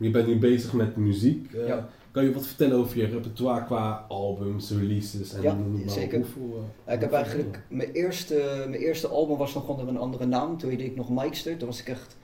[0.00, 1.52] je bent nu bezig met muziek.
[1.52, 1.88] Eh, Ja.
[2.10, 6.18] Kan je wat vertellen over je repertoire qua albums, releases en Ja, zeker.
[6.18, 10.26] Hoeveel, Ja, ik heb eigenlijk, mijn eerste, mijn eerste album was nog onder een andere
[10.26, 10.58] naam.
[10.58, 11.56] Toen deed ik nog Mikester.
[11.56, 12.16] Toen was ik echt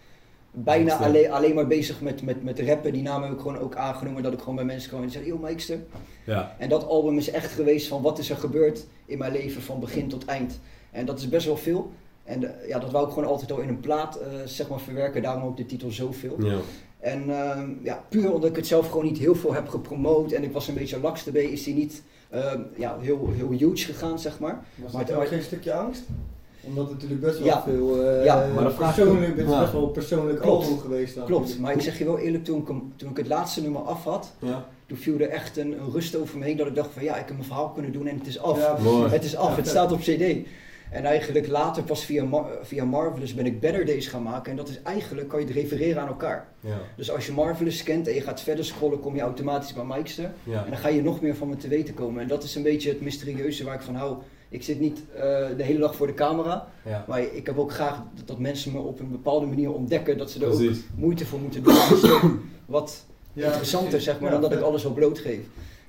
[0.50, 1.06] bijna Mikester.
[1.06, 2.92] alleen, alleen maar bezig met, met, met rappen.
[2.92, 4.22] Die naam heb ik gewoon ook aangenomen.
[4.22, 5.78] Dat ik gewoon bij mensen kwam en zei, yo Mikester.
[6.24, 9.62] Ja, En dat album is echt geweest van wat is er gebeurd in mijn leven
[9.62, 10.60] van begin tot eind.
[10.90, 11.90] En dat is best wel veel.
[12.24, 15.22] En eh, ja, dat wou ik gewoon altijd al in een plaat zeg maar verwerken.
[15.22, 16.36] Daarom ook de titel Zoveel.
[16.44, 16.56] ja.
[17.06, 20.42] En ehm, ja, puur omdat ik het zelf gewoon niet heel veel heb gepromoot en
[20.42, 24.18] ik was een beetje laks erbij, is die niet ehm, ja, heel, heel huge gegaan,
[24.18, 24.64] zeg maar.
[24.74, 26.02] Was Maar het- ook geen stukje angst?
[26.60, 27.62] Omdat het natuurlijk best wel Ja.
[27.62, 29.60] veel eh, Ja, maar persoonlijk, het is ja.
[29.60, 30.64] best wel persoonlijk Klopt.
[30.64, 31.14] album geweest.
[31.14, 31.66] dan Klopt, natuurlijk.
[31.68, 34.04] maar ik zeg je wel eerlijk, toen ik, hem- toen ik het laatste nummer af
[34.04, 34.66] had, ja.
[34.86, 37.12] toen viel er echt een, een rust over me heen dat ik dacht van ja,
[37.12, 38.58] ik heb mijn verhaal kunnen doen en het is af.
[38.58, 39.08] Ja.
[39.08, 40.36] Het is af, het staat op cd.
[40.90, 44.56] En eigenlijk later pas via, Mar via Marvelous ben ik Better Days gaan maken en
[44.56, 46.48] dat is eigenlijk, kan je het refereren aan elkaar.
[46.60, 49.84] Ja, Dus als je Marvelous kent en je gaat verder scrollen, kom je automatisch bij
[49.84, 50.30] Mikester.
[50.44, 50.64] ja.
[50.64, 52.22] En dan ga je nog meer van me te weten komen.
[52.22, 54.16] En dat is een beetje het mysterieuze waar ik van hou.
[54.48, 55.20] Ik zit niet eh,
[55.56, 57.04] de hele dag voor de camera, ja.
[57.08, 60.30] maar ik heb ook graag dat, dat mensen me op een bepaalde manier ontdekken, dat
[60.30, 60.60] ze er ook
[60.96, 61.74] moeite voor moeten doen.
[61.74, 62.30] Dat is toch
[62.66, 64.06] wat Ja, interessanter, precies.
[64.06, 65.38] zeg maar, Ja, dan dat ik alles al blootgeef.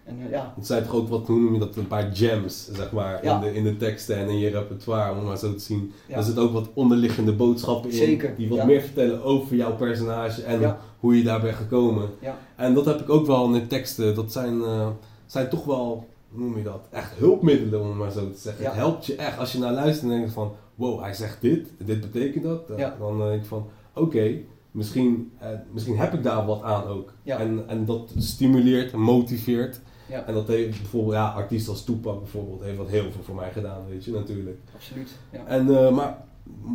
[0.08, 2.70] En eh, ja, Het zijn toch ook wat, hoe noem je dat, een paar gems,
[2.74, 3.36] zeg maar, Ja.
[3.36, 5.92] in, de, in de teksten en in je repertoire, om maar zo te zien.
[6.08, 6.16] ja.
[6.16, 8.66] Er zitten ook wat onderliggende boodschappen in, Zeker, die wat ja.
[8.66, 12.10] meer vertellen over jouw personage en hoe je daar bent gekomen.
[12.56, 14.88] En dat heb ik ook wel in de teksten, dat zijn, eh,
[15.26, 18.66] zijn toch wel, hoe noem je dat, echt hulpmiddelen om maar zo te zeggen.
[18.66, 21.68] Het helpt je echt, als je naar luistert en denkt van, wow, hij zegt dit,
[21.86, 22.62] dit betekent dat.
[22.78, 22.96] Ja.
[23.00, 24.32] Dan denk ik van, oké,
[24.72, 27.14] misschien, eh, misschien heb ik daar wat aan ook.
[27.24, 29.80] En, en dat stimuleert, motiveert.
[30.10, 30.26] Ja.
[30.26, 33.52] En dat heeft bijvoorbeeld, ja, artiesten als Tupac bijvoorbeeld, heeft wat heel veel voor mij
[33.52, 34.58] gedaan, weet je, natuurlijk.
[34.76, 35.10] absoluut.
[35.32, 35.46] Ja.
[35.46, 36.24] En, eh, maar,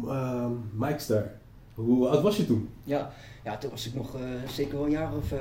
[0.04, 1.32] uh, Mikester,
[1.74, 2.68] hoe oud was je toen?
[2.84, 3.12] Ja.
[3.44, 5.38] ja, toen was ik nog eh, zeker wel een jaar of eh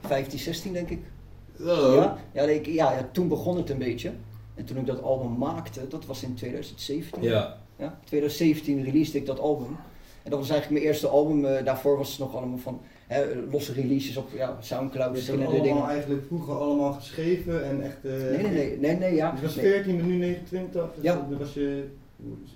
[0.00, 1.00] 15, 16 denk ik.
[1.58, 4.12] Ja, ja, ik- ja, ja, toen begon het een beetje.
[4.54, 7.22] En toen ik dat album maakte, dat was in 2017.
[7.22, 7.56] Ja.
[7.76, 9.76] Ja, 2017 releasede ik dat album.
[10.22, 11.44] En dat was eigenlijk mijn eerste album.
[11.44, 15.46] eh, daarvoor was het nog allemaal van hè, losse releases op ja, Soundcloud, hebt verschillende
[15.46, 15.88] allemaal dingen.
[15.88, 17.96] eigenlijk vroeger allemaal geschreven en echt...
[18.04, 19.30] eh, Nee, nee, nee, nee, nee, ja.
[19.32, 19.64] Dus was Nee.
[19.72, 21.14] 14, nu 29, dus Ja.
[21.28, 21.84] dan was je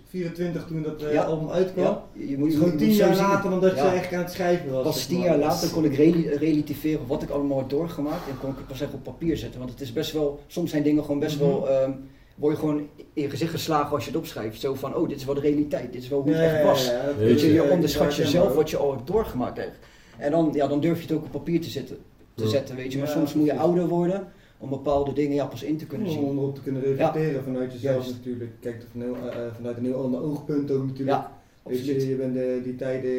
[0.09, 1.23] 24 toen dat eh, Ja.
[1.23, 1.85] album uitkwam.
[1.85, 4.83] Ja, je moet, gewoon tien jaar later dan dat je eigenlijk aan het schrijven was.
[4.83, 8.51] Pas tien jaar later kon ik reli- relativeren wat ik allemaal had doorgemaakt en kon
[8.51, 9.59] ik het pas echt op papier zetten.
[9.59, 11.49] Want het is best wel, soms zijn dingen gewoon best Mhm.
[11.49, 11.91] wel, ehm,
[12.37, 12.79] word je gewoon
[13.15, 14.61] in je gezicht geslagen als je het opschrijft.
[14.61, 16.87] Zo van, oh dit is wel de realiteit, dit is wel hoe het echt was.
[16.87, 19.79] ja, dat Weet je, eh, je dat onderschat jezelf wat je al hebt doorgemaakt hebt.
[20.19, 21.97] En dan, ja, dan durf je het ook op papier te zetten,
[22.35, 22.49] te Ja.
[22.51, 22.99] zetten weet je.
[22.99, 26.11] Maar Ja, soms moet je ouder worden om bepaalde dingen ja, pas in te kunnen
[26.11, 26.25] zien.
[26.25, 28.11] Om erop te kunnen reflecteren vanuit jezelf Juist.
[28.17, 28.51] natuurlijk.
[28.61, 31.17] Kijk, van heel, eh, eh, vanuit een heel ander oogpunt ook natuurlijk.
[31.19, 33.11] Ja, Weet je, je bent de, die tijden,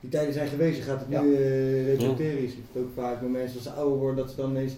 [0.00, 1.22] die tijden zijn geweest, je gaat het Ja.
[1.22, 2.42] nu eh reflecteren.
[2.42, 4.72] Je ziet het ook vaak met mensen als ze ouder worden, dat ze dan ineens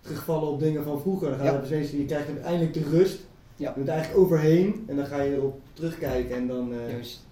[0.00, 1.28] terugvallen op dingen van vroeger.
[1.28, 1.76] Dan gaan Ja.
[1.76, 3.18] je, krijgt uiteindelijk de rust,
[3.56, 3.68] Ja.
[3.68, 7.26] je bent eigenlijk overheen en dan ga je erop terugkijken en dan, eh, Juist.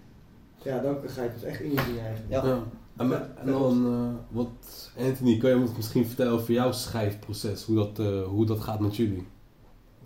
[0.63, 2.45] ja, dan ga je het dus echt inzien eigenlijk.
[2.45, 2.63] Ja.
[2.99, 7.65] En, dan, eh, wat, Anthony, kan je ons misschien vertellen over jouw schrijfproces?
[7.65, 9.27] Hoe dat, eh, hoe dat gaat met jullie?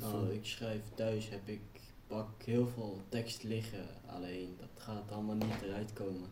[0.00, 1.60] Nou, ik schrijf thuis, heb ik
[2.06, 6.28] pak heel veel tekst liggen, alleen dat gaat allemaal niet eruit komen.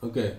[0.00, 0.38] Oké.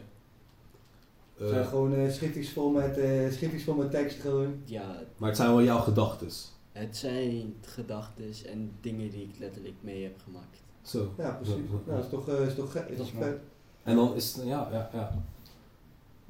[1.36, 4.62] Het zijn Eh, gewoon eh schriftjes vol met, eh schriftjes vol met tekst gewoon.
[4.66, 6.52] Ja, maar het zijn wel jouw gedachtes.
[6.72, 10.62] het zijn gedachten en dingen die ik letterlijk mee heb gemaakt.
[10.82, 11.14] Zo.
[11.18, 11.56] Ja, precies.
[11.70, 12.98] Nou, dat is toch, eh, is toch gek.
[12.98, 13.40] Dat is vet.
[13.84, 15.24] En dan is het, ja, ja, ja.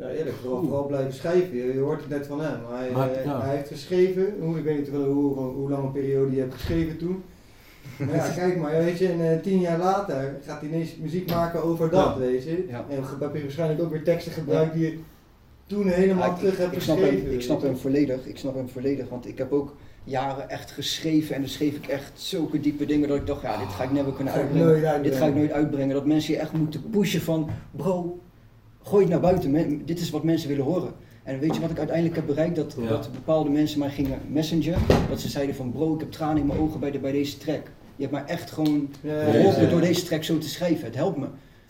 [0.02, 1.56] Ja, eerlijk, vooral, vooral blijven schrijven.
[1.58, 2.60] Je, je hoort het net van hem.
[2.70, 3.42] Hij, Maar, eh, ja.
[3.42, 6.54] hij heeft geschreven, hoe, ik weet niet hoe, hoe, hoe lang een periode je hebt
[6.54, 7.24] geschreven toen.
[7.98, 11.30] Maar ja, kijk maar, weet je, en eh, tien jaar later gaat hij ineens muziek
[11.30, 12.18] maken over dat, Ja.
[12.18, 12.66] weet je.
[12.70, 12.86] Ja.
[12.90, 15.00] En heb je waarschijnlijk ook weer teksten gebruikt die je
[15.66, 17.26] toen helemaal terug hebt ik snap geschreven.
[17.26, 18.26] hem, ik snap hem volledig.
[18.26, 19.10] Ik snap hem volledig.
[19.10, 21.36] Want ik heb ook jaren echt geschreven.
[21.36, 23.92] En dan schreef ik echt zulke diepe dingen dat ik dacht, ja, dit ga ik
[23.92, 25.04] never kunnen uitbrengen.
[25.04, 25.94] Dit ga ik nooit uitbrengen.
[25.96, 28.20] Dat mensen je echt moeten pushen van, bro,
[28.84, 29.52] gooi het naar buiten.
[29.52, 30.92] Men- dit is wat mensen willen horen.
[31.24, 32.56] En weet je wat ik uiteindelijk heb bereikt?
[32.56, 32.88] Dat, Ja.
[32.88, 34.78] dat bepaalde mensen mij gingen messenger.
[35.10, 37.38] Dat ze zeiden van, bro, ik heb tranen in mijn ogen bij, de, bij deze
[37.38, 37.62] track.
[37.96, 39.70] Je hebt mij echt gewoon geholpen ja.
[39.70, 40.86] door deze track zo te schrijven.
[40.86, 41.26] Het helpt me.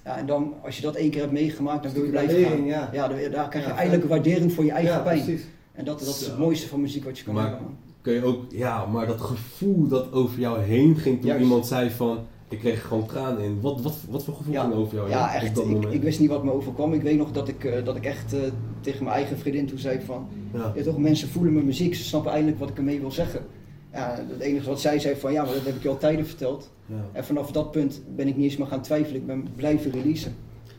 [0.06, 2.65] Ja, en dan, als je dat één keer hebt meegemaakt, dan wil je blijven gaan.
[2.65, 2.89] ja.
[2.93, 5.24] Ja, daar, daar krijg je Ja, eindelijk een waardering voor je eigen Ja, pijn.
[5.24, 5.45] precies.
[5.74, 7.63] En dat, dat is het mooiste van muziek wat je kan Maar- hebben.
[7.63, 7.76] man.
[8.02, 11.43] Kun je ook, ja, maar dat gevoel dat over jou heen ging toen Juist.
[11.43, 12.19] iemand zei van,
[12.51, 13.61] ik kreeg gewoon tranen in.
[13.61, 14.61] Wat, wat, wat voor gevoel Ja.
[14.61, 15.59] ging over jou Ja, echt.
[15.59, 16.93] Ik, ik wist niet wat me overkwam.
[16.93, 18.39] Ik weet nog dat ik, eh, dat ik echt eh,
[18.81, 20.27] tegen mijn eigen vriendin toen zei van...
[20.53, 20.71] Ja.
[20.75, 21.95] Ja, toch, mensen voelen mijn muziek.
[21.95, 23.41] Ze snappen eindelijk wat ik ermee wil zeggen.
[23.93, 26.27] Ja, het enige wat zij zei van ja, maar dat heb ik je al tijden
[26.27, 26.71] verteld.
[26.85, 26.95] Ja.
[27.11, 29.21] En vanaf dat punt ben ik niet eens meer gaan twijfelen.
[29.21, 30.35] Ik ben blijven releasen.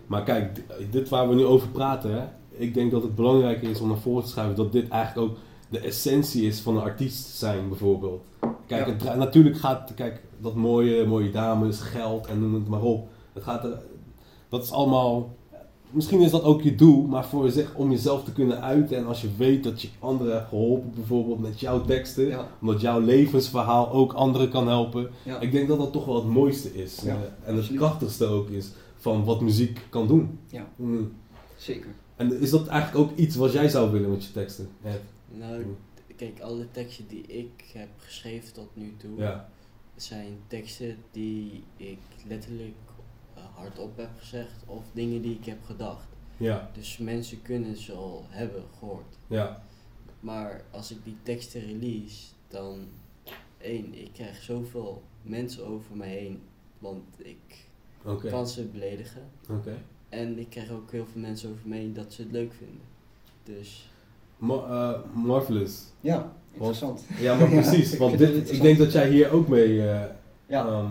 [0.06, 3.80] Maar kijk, dit waar we nu over praten, hè, ik denk dat het belangrijk is
[3.80, 5.37] om naar voren te schrijven dat dit eigenlijk ook
[5.72, 8.22] de essentie is van een artiest zijn, bijvoorbeeld.
[8.66, 9.08] Kijk, Ja.
[9.08, 13.08] het natuurlijk gaat, kijk, dat mooie, mooie dames, geld en noem het maar op.
[13.32, 13.78] Het gaat er,
[14.48, 15.35] dat is allemaal,
[15.90, 19.06] misschien is dat ook je doel, maar voor zich, om jezelf te kunnen uiten en
[19.06, 22.46] als je weet dat je anderen hebt geholpen, bijvoorbeeld met jouw teksten, Ja.
[22.61, 25.08] omdat jouw levensverhaal ook anderen kan helpen.
[25.22, 25.40] Ja.
[25.40, 28.70] Ik denk dat dat toch wel het mooiste is eh, en het krachtigste ook is
[28.96, 30.38] van wat muziek kan doen.
[30.46, 30.66] Ja.
[30.76, 31.12] Mm.
[31.56, 31.90] Zeker.
[32.16, 34.68] En is dat eigenlijk ook iets wat jij zou willen met je teksten?
[34.82, 35.00] Ed?
[35.38, 35.77] Nou,
[36.16, 39.49] kijk, alle teksten die ik heb geschreven tot nu toe, Ja.
[39.97, 42.75] zijn teksten die ik letterlijk
[43.35, 46.07] eh, hardop heb gezegd of dingen die ik heb gedacht.
[46.37, 46.71] Ja.
[46.73, 49.16] Dus mensen kunnen ze al hebben gehoord.
[49.27, 49.62] Ja.
[50.21, 52.87] Maar als ik die teksten release, dan
[53.59, 56.42] één, ik krijg zoveel mensen over me heen,
[56.79, 57.68] want ik
[58.31, 59.23] kan ze beledigen.
[59.51, 59.83] Oké.
[60.09, 62.81] En ik krijg ook heel veel mensen over me heen dat ze het leuk vinden.
[63.42, 63.90] Dus
[64.50, 65.83] Eh, marvelous.
[66.00, 67.05] Ja, interessant.
[67.20, 67.92] Ja, maar precies.
[67.92, 70.00] ik want dit, ik denk dat jij hier ook mee eh
[70.46, 70.66] Ja.
[70.66, 70.87] ehm,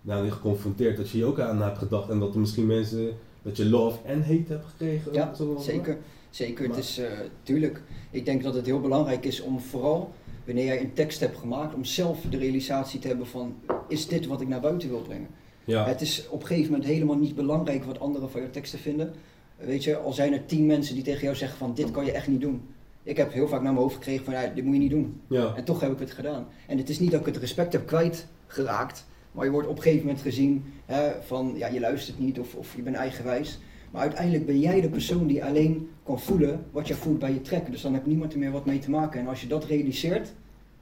[0.00, 2.08] nou, geconfronteerd, dat je hier ook aan hebt gedacht.
[2.10, 3.12] En dat er misschien mensen,
[3.42, 5.12] dat je love en hate hebt gekregen.
[5.12, 5.32] Ja.
[5.58, 5.98] Zeker,
[6.30, 6.66] zeker.
[6.68, 7.06] Maar- Het is, eh
[7.42, 10.12] tuurlijk, ik denk dat het heel belangrijk is om vooral,
[10.44, 13.54] wanneer jij een tekst hebt gemaakt, om zelf de realisatie te hebben van,
[13.88, 15.28] is dit wat ik naar buiten wil brengen?
[15.64, 15.86] Ja.
[15.86, 19.14] Het is op een gegeven moment helemaal niet belangrijk wat anderen van je teksten vinden.
[19.56, 22.12] Weet je, al zijn er tien mensen die tegen jou zeggen van, dit kan je
[22.12, 22.62] echt niet doen.
[23.04, 25.20] Ik heb heel vaak naar mijn hoofd gekregen van, ja, dit moet je niet doen.
[25.28, 25.52] ja.
[25.56, 26.46] En toch heb ik het gedaan.
[26.66, 29.82] En het is niet dat ik het respect heb kwijtgeraakt, maar je wordt op een
[29.82, 33.58] gegeven moment gezien hè, van ja, je luistert niet of, of je bent eigenwijs.
[33.90, 37.40] Maar uiteindelijk ben jij de persoon die alleen kan voelen wat je voelt bij je
[37.40, 37.70] track.
[37.70, 39.20] Dus dan heeft niemand er meer wat mee te maken.
[39.20, 40.32] En als je dat realiseert,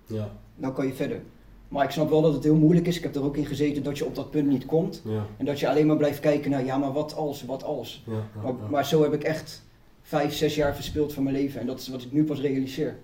[0.06, 0.30] Ja.
[0.56, 1.20] dan kan je verder.
[1.68, 2.96] Maar ik snap wel dat het heel moeilijk is.
[2.96, 5.02] Ik heb er ook in gezeten dat je op dat punt niet komt.
[5.04, 5.26] Ja.
[5.36, 8.04] En dat je alleen maar blijft kijken naar ja, maar wat als, wat als.
[8.06, 8.42] Ja.
[8.42, 9.62] Maar, maar zo heb ik echt
[10.02, 11.60] vijf, zes jaar verspild van mijn leven.
[11.60, 12.96] En dat is wat ik nu pas realiseer.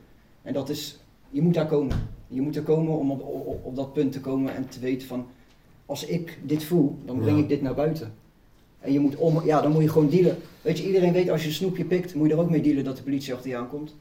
[0.43, 0.99] En dat is,
[1.31, 2.09] je moet daar komen.
[2.29, 5.09] Je moet er komen om op, op, op dat punt te komen en te weten
[5.09, 5.27] van,
[5.87, 7.43] als ik dit voel, dan breng Ja.
[7.43, 8.13] ik dit naar buiten.
[8.81, 10.37] En je moet om, ja, dan moet je gewoon dealen.
[10.63, 12.85] Weet je, iedereen weet als je een snoepje pikt, moet je er ook mee dealen
[12.85, 13.95] dat de politie achter je aankomt.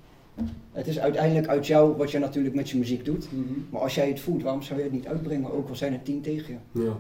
[0.72, 3.28] Het is uiteindelijk uit jou wat je natuurlijk met je muziek doet.
[3.32, 3.44] Mhm.
[3.70, 5.54] Maar als jij het voelt, waarom zou je het niet uitbrengen?
[5.54, 6.82] Ook al zijn er tien tegen je.
[6.82, 6.98] ja.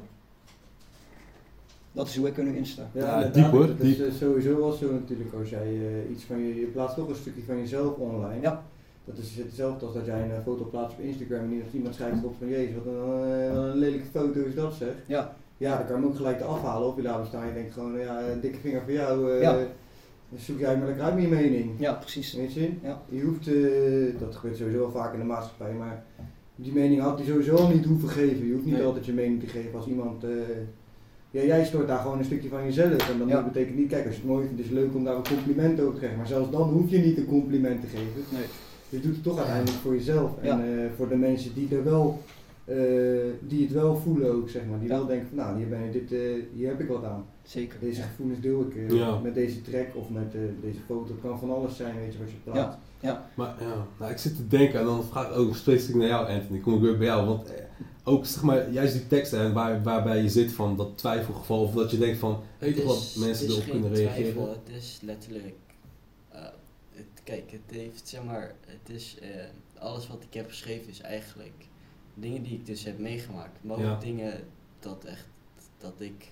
[1.98, 2.90] Dat is hoe ik er nu in sta.
[2.94, 3.34] Ja, inderdaad.
[3.34, 4.00] diep hoor, Dat diep.
[4.00, 7.10] is eh, sowieso wel zo natuurlijk als jij eh, iets van je, je plaatst toch
[7.10, 8.42] een stukje van jezelf online.
[8.42, 8.64] Ja.
[9.06, 11.96] Dat is hetzelfde als dat jij een eh, foto plaatst op Instagram en iemand- iemand
[11.96, 14.94] schrijft erop van jezus, wat een, eh, wat een lelijke foto is dat zeg.
[15.08, 17.54] Ja, Ja, dan kan je hem ook gelijk afhalen of je laat staan en je
[17.54, 19.32] denkt gewoon, ja, een dikke vinger voor jou.
[19.32, 19.54] eh, Ja.
[20.30, 21.72] Dan zoek jij maar lekker uit met je mening.
[21.78, 22.34] ja precies.
[22.34, 22.70] Weet je?
[22.84, 23.02] Ja.
[23.10, 26.04] Je hoeft, eh, dat gebeurt sowieso wel vaak in de maatschappij, maar
[26.56, 28.46] die mening had hij sowieso al niet hoeven geven.
[28.48, 28.84] Je hoeft niet Nee.
[28.84, 30.24] altijd je mening te geven als iemand.
[30.24, 30.30] eh,
[31.32, 33.10] ja, jij stort daar gewoon een stukje van jezelf.
[33.12, 33.44] En dan Ja.
[33.44, 35.80] betekent niet, kijk, als je het mooi vindt, is het leuk om daar een compliment
[35.82, 36.18] over te geven.
[36.18, 38.24] Maar zelfs dan hoef je niet een compliment te geven.
[38.30, 38.46] Nee.
[38.90, 40.32] Je doet het toch uiteindelijk voor jezelf.
[40.42, 40.64] En Ja.
[40.64, 42.22] eh, voor de mensen die er wel
[42.66, 42.76] eh,
[43.48, 44.80] die het wel voelen ook, zeg maar.
[44.80, 44.98] Die Ja.
[44.98, 46.20] wel denken van, nou, hier, ben, ik- dit, eh,
[46.54, 47.26] hier heb ik wat aan.
[47.44, 47.78] Zeker.
[47.80, 48.06] Deze ja.
[48.08, 49.20] gevoelens deel ik eh, Ja.
[49.20, 51.08] met deze track of met eh, deze foto.
[51.12, 52.78] Het kan van alles zijn, weet je, wat je plaatst.
[53.36, 56.28] Maar ja, nou, ik zit te denken en dan vraag ik ook specifiek naar jou,
[56.30, 56.60] Anthony.
[56.60, 57.26] Kom ik weer bij jou.
[57.28, 57.62] Want eh,
[58.08, 61.74] ook zeg maar, juist die teksten en waar, waarbij je zit van dat twijfelgeval of
[61.74, 64.32] dat je denkt van, je Het wat mensen erop kunnen reageren.
[64.34, 65.56] twijfel, het is letterlijk.
[66.30, 66.42] eh,
[66.92, 68.56] het, kijk, het heeft zeg maar.
[68.68, 69.18] Het is.
[69.22, 69.30] eh,
[69.80, 71.66] alles wat ik heb geschreven is eigenlijk.
[72.14, 73.64] Dingen die ik dus heb meegemaakt.
[73.64, 74.00] Maar ook Ja.
[74.00, 74.48] dingen
[74.80, 75.26] dat echt.
[75.78, 76.28] Dat ik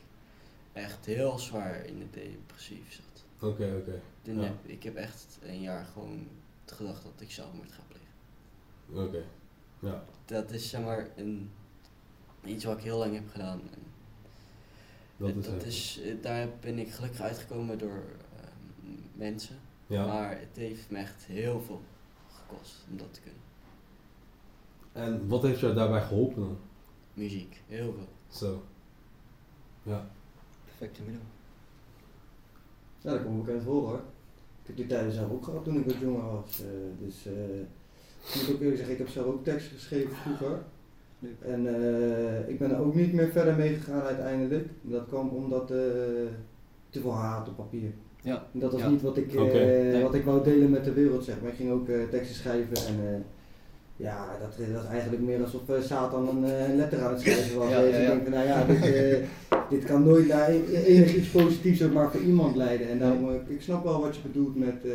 [0.74, 3.50] echt heel zwaar in het depressief zat.
[3.50, 4.02] Oké, oké.
[4.22, 4.42] Ja.
[4.42, 6.28] heb, ik heb echt een jaar gewoon
[6.66, 9.08] gedacht dat ik zelfmoord ga plegen.
[9.08, 9.24] Oké.
[9.80, 10.04] Ja.
[10.26, 11.52] Dat is zeg maar een,
[12.45, 13.60] iets wat ik heel lang heb gedaan.
[13.71, 13.81] En
[15.17, 15.65] Dat het- is dat het.
[15.65, 18.03] is, eh, daar ben ik gelukkig uitgekomen door
[18.38, 18.43] eh,
[19.13, 19.55] mensen.
[19.88, 20.05] Ja.
[20.05, 21.81] Maar het heeft me echt heel veel
[22.34, 23.41] gekost om dat te kunnen.
[24.93, 26.58] En wat heeft jou daarbij geholpen dan?
[27.13, 28.08] Muziek, heel veel.
[28.39, 28.63] Zo.
[29.84, 30.08] Ja.
[30.65, 31.21] Perfecte middel.
[33.01, 34.01] Ja, dat komt bekend voor hoor.
[34.62, 36.60] Ik heb die tijden zelf ook gehad toen ik wat jonger was.
[36.62, 36.67] eh,
[36.99, 40.63] dus eh, ik moet ook eerlijk zeggen, ik heb zelf ook teksten geschreven vroeger.
[41.41, 44.67] En eh, ik ben er ook niet meer verder mee gegaan uiteindelijk.
[44.82, 45.78] Dat kwam omdat eh,
[46.89, 47.89] te veel haat op papier.
[48.21, 48.43] Ja.
[48.54, 48.89] En dat was Ja.
[48.89, 49.41] niet wat ik, eh.
[49.43, 50.01] Nee.
[50.04, 51.49] wat ik wou delen met de wereld, zeg maar.
[51.51, 53.19] Ik ging ook eh, teksten schrijven en eh,
[53.97, 57.58] ja, dat, dat was eigenlijk meer alsof eh, Satan een eh, letter aan het schrijven
[57.58, 57.69] was.
[57.69, 58.10] Ja, Dus ja, ik ja.
[58.13, 59.17] denk nou ja, dit, eh,
[59.69, 62.89] dit kan nooit naar e- enig iets positiefs ook maar voor iemand leiden.
[62.89, 64.91] En daarom, eh, ik snap wel wat je bedoelt met, eh,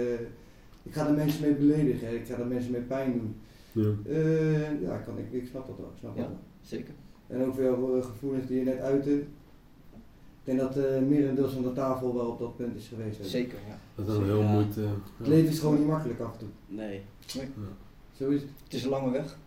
[0.83, 3.35] ik ga er mensen mee beledigen, ik ga er mensen mee pijn doen.
[3.72, 3.88] Ja.
[4.06, 6.22] Eh, ja, kan, ik, ik snap dat wel, ik snap Ja.
[6.22, 6.30] dat.
[6.61, 6.94] Zeker.
[7.26, 9.14] En ook veel eh, gevoelens die je net uitte.
[9.20, 9.26] Ik
[10.56, 13.20] denk dat eh merendeels van de tafel wel op dat punt is geweest.
[13.20, 13.26] ook.
[13.26, 13.78] Zeker, ja.
[13.94, 14.50] Dat is een heel Ja.
[14.52, 14.80] moeite.
[15.16, 16.48] Het leven is gewoon niet makkelijk af en toe.
[16.66, 17.00] Nee.
[18.16, 18.50] Zo is het.
[18.64, 19.38] Het is een lange weg.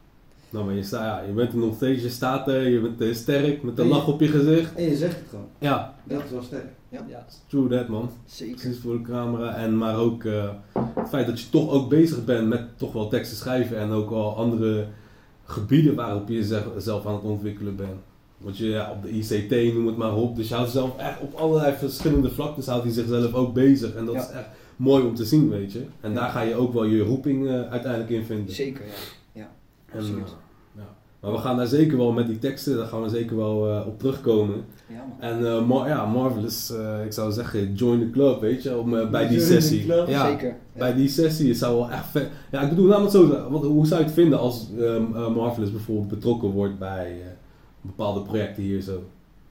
[0.53, 3.15] Nou, maar je, sta, ja, je bent er nog steeds, je staat er, je bent
[3.15, 4.75] sterk, met een lach op je gezicht.
[4.75, 5.47] En je zegt het gewoon.
[5.59, 6.67] Ja, Dat is wel sterk.
[6.89, 7.05] Ja.
[7.09, 7.25] Ja.
[7.47, 8.09] true that man.
[8.25, 8.55] Zeker.
[8.55, 9.55] Precies voor de camera.
[9.55, 13.07] En maar ook eh, het feit dat je toch ook bezig bent met toch wel
[13.07, 14.85] teksten schrijven en ook wel andere
[15.43, 17.99] gebieden waarop je jezelf zelf aan het ontwikkelen bent.
[18.37, 20.35] Want je ja, op de ICT noem het maar op.
[20.35, 23.93] Dus je houdt zelf echt op allerlei verschillende vlaktes houdt hij zichzelf ook bezig.
[23.95, 24.21] En dat Ja.
[24.21, 25.85] is echt mooi om te zien, weet je.
[26.01, 26.19] En Ja.
[26.19, 28.55] daar ga je ook wel je roeping eh, uiteindelijk in vinden.
[28.55, 28.85] Zeker,
[29.31, 29.49] ja.
[29.91, 30.27] En, absoluut.
[30.27, 30.41] ja.
[31.23, 33.87] Maar we gaan daar zeker wel met die teksten, daar gaan we zeker wel eh,
[33.87, 34.65] op terugkomen.
[34.87, 35.05] Ja.
[35.19, 38.89] En eh, Mar- ja, Marvelous, eh, ik zou zeggen, join the club, weet je, om,
[38.89, 39.83] bij die Join the sessie.
[39.83, 40.47] club, Ja, Zeker.
[40.47, 40.55] Ja.
[40.79, 42.29] bij die sessie het zou wel echt vet.
[42.51, 43.49] Ja, ik bedoel, laat het zo.
[43.49, 47.27] Wat, hoe zou je het vinden als ehm, eh, Marvelous bijvoorbeeld betrokken wordt bij eh,
[47.81, 49.03] bepaalde projecten hier zo,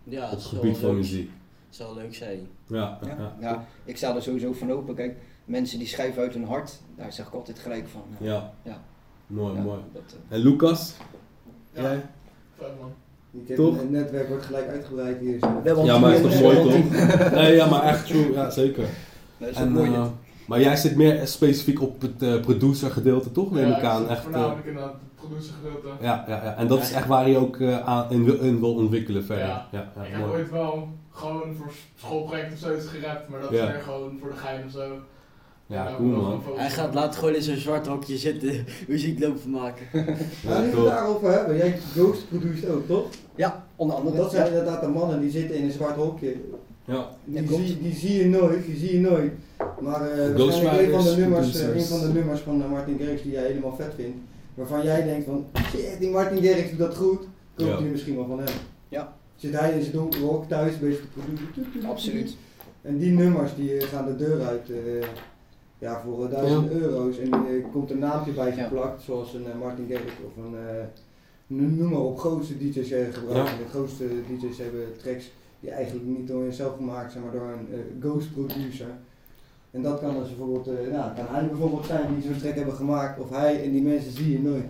[0.05, 1.31] Ja, op het gebied van leuk- muziek?
[1.69, 2.39] Zou leuk zijn.
[2.67, 2.99] Ja, ja.
[3.09, 3.17] Ja.
[3.19, 3.35] ja.
[3.51, 4.95] ja, ik sta er sowieso van open.
[4.95, 8.03] Kijk, mensen die schrijven uit hun hart, daar zeg ik altijd gelijk van.
[8.21, 8.53] Ja.
[8.65, 8.81] Ja.
[9.27, 9.79] Mooi, ja, mooi.
[9.93, 10.95] dat, En Lucas?
[11.73, 12.03] Ja, Jij?
[12.59, 12.93] vet man.
[13.43, 13.77] Ik heb Toch?
[13.77, 15.39] Het netwerk wordt gelijk uitgebreid hier.
[15.41, 15.47] zo.
[15.47, 16.91] we hebben Ja, maar is toch mooi toch?
[17.41, 18.85] Nee, ja, maar echt true, ja zeker.
[19.39, 20.07] Dat is En, mooi eh,
[20.47, 23.51] maar jij zit meer specifiek op het eh, producer gedeelte, toch?
[23.51, 24.09] Neem Ja, ik aan.
[24.09, 25.89] Echt, eh, Voornamelijk in dat producer gedeelte.
[26.05, 28.61] ja, ja, ja, en dat is echt waar je ook eh, aan, in, wil- in
[28.61, 29.45] wil ontwikkelen verder.
[29.47, 29.93] Ja, Ja.
[29.97, 33.65] ja, ik heb ooit wel gewoon voor schoolprojecten of zoiets gerapt, maar dat Ja.
[33.67, 34.87] is meer gewoon voor de gein of zo.
[35.73, 36.43] Ja, cool man.
[36.57, 39.87] Hij gaat later gewoon in zo'n zwart hokje zitten, muziek lopen maken.
[39.93, 43.07] Ja, nu we het daarover hebben, jij ghost produced ook, toch?
[43.35, 44.17] Ja, onder andere.
[44.17, 44.59] Want dat zijn ja.
[44.59, 46.35] inderdaad de mannen die zitten in een zwart hokje.
[46.85, 47.09] Ja.
[47.25, 49.33] Die, Ja, zie, die zie je nooit, die zie je nooit.
[49.81, 52.99] Maar eh Ghostwriters, waarschijnlijk een van, de nummers, een van de nummers van eh, Martin
[52.99, 54.17] Garrix die jij helemaal vet vindt.
[54.55, 57.19] Waarvan jij denkt van, shit, die Martin Garrix doet dat goed.
[57.57, 57.77] Koopt Ja.
[57.79, 58.55] hij misschien wel van hem.
[58.89, 59.13] Ja.
[59.37, 61.91] Zit hij in zijn donkere hok thuis, bezig te produceren.
[61.91, 62.37] Absoluut.
[62.83, 64.77] En die nummers die gaan de deur uit eh,
[65.83, 67.19] ja, voor eh, duizend euro's.
[67.19, 70.85] En er komt een naampje bij geplakt, zoals een eh, Martin Garrix of een, eh,
[71.47, 73.59] noem maar op, grootste DJ's eh, gebruiken.
[73.59, 77.69] De grootste DJ's hebben tracks die eigenlijk niet door jezelf gemaakt zijn, maar door een
[77.73, 78.87] eh, ghost producer.
[79.71, 82.75] En dat kan dus bijvoorbeeld, eh nou, kan hij bijvoorbeeld zijn die zo'n track hebben
[82.75, 84.65] gemaakt, of hij, en die mensen zie je nooit.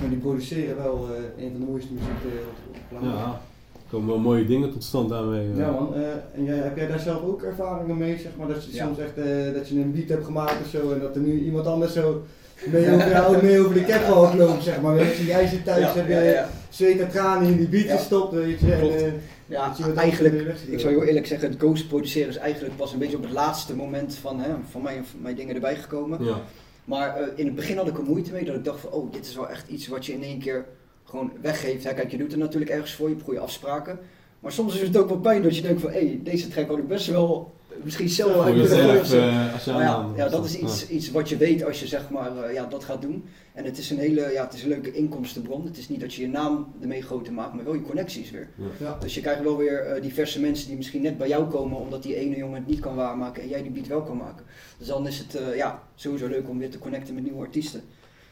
[0.00, 3.02] Maar die produceren wel eh, een van de mooiste muziek eh, op.
[3.02, 3.40] Ja,
[3.90, 5.50] komen wel mooie dingen tot stand daarmee.
[5.50, 5.58] eh.
[5.58, 6.00] Ja man, eh,
[6.34, 8.84] en jij, heb jij daar zelf ook ervaringen mee, zeg maar, dat je Ja.
[8.86, 11.40] soms echt, eh, dat je een beat hebt gemaakt of zo en dat er nu
[11.44, 12.22] iemand anders zo
[12.66, 15.92] mee over jou mee over de loopt, zeg maar, weet je, jij zit thuis, Ja,
[15.94, 17.96] heb je zweet en tranen in die beat Ja.
[17.96, 21.58] gestopt, weet je, en Ja, dat je wat eigenlijk, ik zou heel eerlijk zeggen, het
[21.60, 25.04] ghost produceren is eigenlijk pas een beetje op het laatste moment van, hè, van, mijn,
[25.04, 26.24] van mijn dingen erbij gekomen.
[26.24, 26.40] Ja.
[26.84, 29.12] Maar eh, in het begin had ik er moeite mee, dat ik dacht van, oh,
[29.12, 30.64] dit is wel echt iets wat je in één keer
[31.10, 31.84] gewoon weggeeft.
[31.84, 31.94] Hè.
[31.94, 33.98] Kijk, je doet er natuurlijk ergens voor, je hebt goede afspraken.
[34.40, 36.68] Maar soms is het ook wel pijn dat je denkt van, hé, hey, deze track
[36.68, 38.56] had ik best wel misschien zelf uit
[39.06, 39.18] zo.
[39.18, 42.54] eh, ja, ja, dat is iets, iets wat je weet als je zeg maar eh,
[42.54, 43.24] ja, dat gaat doen.
[43.52, 45.64] En het is een hele ja, het is een leuke inkomstenbron.
[45.64, 48.48] Het is niet dat je je naam ermee groter maakt, maar wel je connecties weer.
[48.78, 48.96] Ja.
[49.00, 52.02] Dus je krijgt wel weer eh, diverse mensen die misschien net bij jou komen omdat
[52.02, 54.44] die ene jongen het niet kan waarmaken en jij die beat wel kan maken.
[54.78, 57.82] Dus dan is het eh, ja, sowieso leuk om weer te connecten met nieuwe artiesten.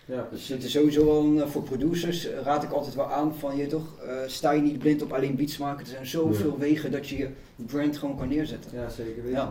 [0.08, 3.12] Ja, Dus het is sowieso wel een, eh, voor producers eh, raad ik altijd wel
[3.12, 5.80] aan van je toch, eh, sta je niet blind op alleen beats maken.
[5.80, 8.70] Er zijn zoveel wegen dat je je brand gewoon kan neerzetten.
[8.74, 9.38] ja zeker weten.
[9.38, 9.44] Ja.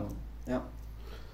[0.48, 0.62] man.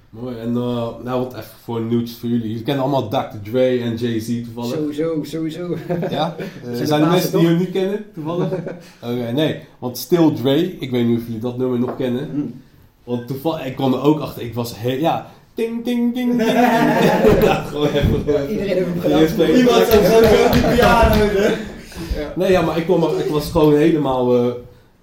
[0.10, 2.48] Mooi, en eh, nou wat even voor een nieuwtje voor jullie.
[2.48, 3.50] Jullie kennen allemaal Dr.
[3.50, 4.72] Dre en Jay-Z toevallig.
[4.74, 5.78] Sowieso, sowieso.
[6.10, 6.36] Ja?
[6.38, 8.52] Eh, Zijn zijn de er mensen die hem niet kennen toevallig?
[9.04, 9.60] Oké, nee.
[9.80, 12.30] Want Still Dre, ik weet niet of jullie dat nummer nog kennen.
[12.30, 12.42] Hm.
[13.04, 16.52] Want toevallig, ik kwam er ook achter, ik was heel, ja, ding ding ding ding.
[17.44, 18.24] ja, gewoon even.
[18.26, 19.50] Ja, iedereen heeft hem gedaan.
[19.50, 21.72] Iemand zat sowieso op die piano, hè?
[22.36, 24.54] Nee, ja, maar ik, kwam, ik was gewoon helemaal eh,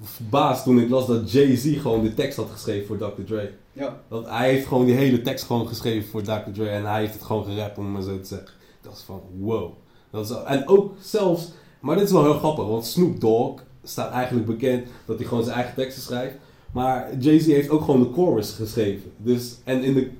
[0.02, 3.22] verbaasd toen ik las dat Jay-Z gewoon de tekst had geschreven voor Dr.
[3.26, 3.50] Dre.
[3.72, 4.00] Ja.
[4.08, 6.50] Want hij heeft gewoon die hele tekst gewoon geschreven voor Dr.
[6.52, 8.48] Dre en hij heeft het gewoon gerapt om het maar zo te zeggen.
[8.82, 9.72] Dat is van wow.
[10.10, 14.12] Dat is, en ook zelfs, maar dit is wel heel grappig, want Snoop Dogg staat
[14.12, 16.34] eigenlijk bekend dat hij gewoon zijn eigen teksten schrijft.
[16.72, 19.12] Maar Jay-Z heeft ook gewoon de chorus geschreven.
[19.16, 20.10] Dus, en in de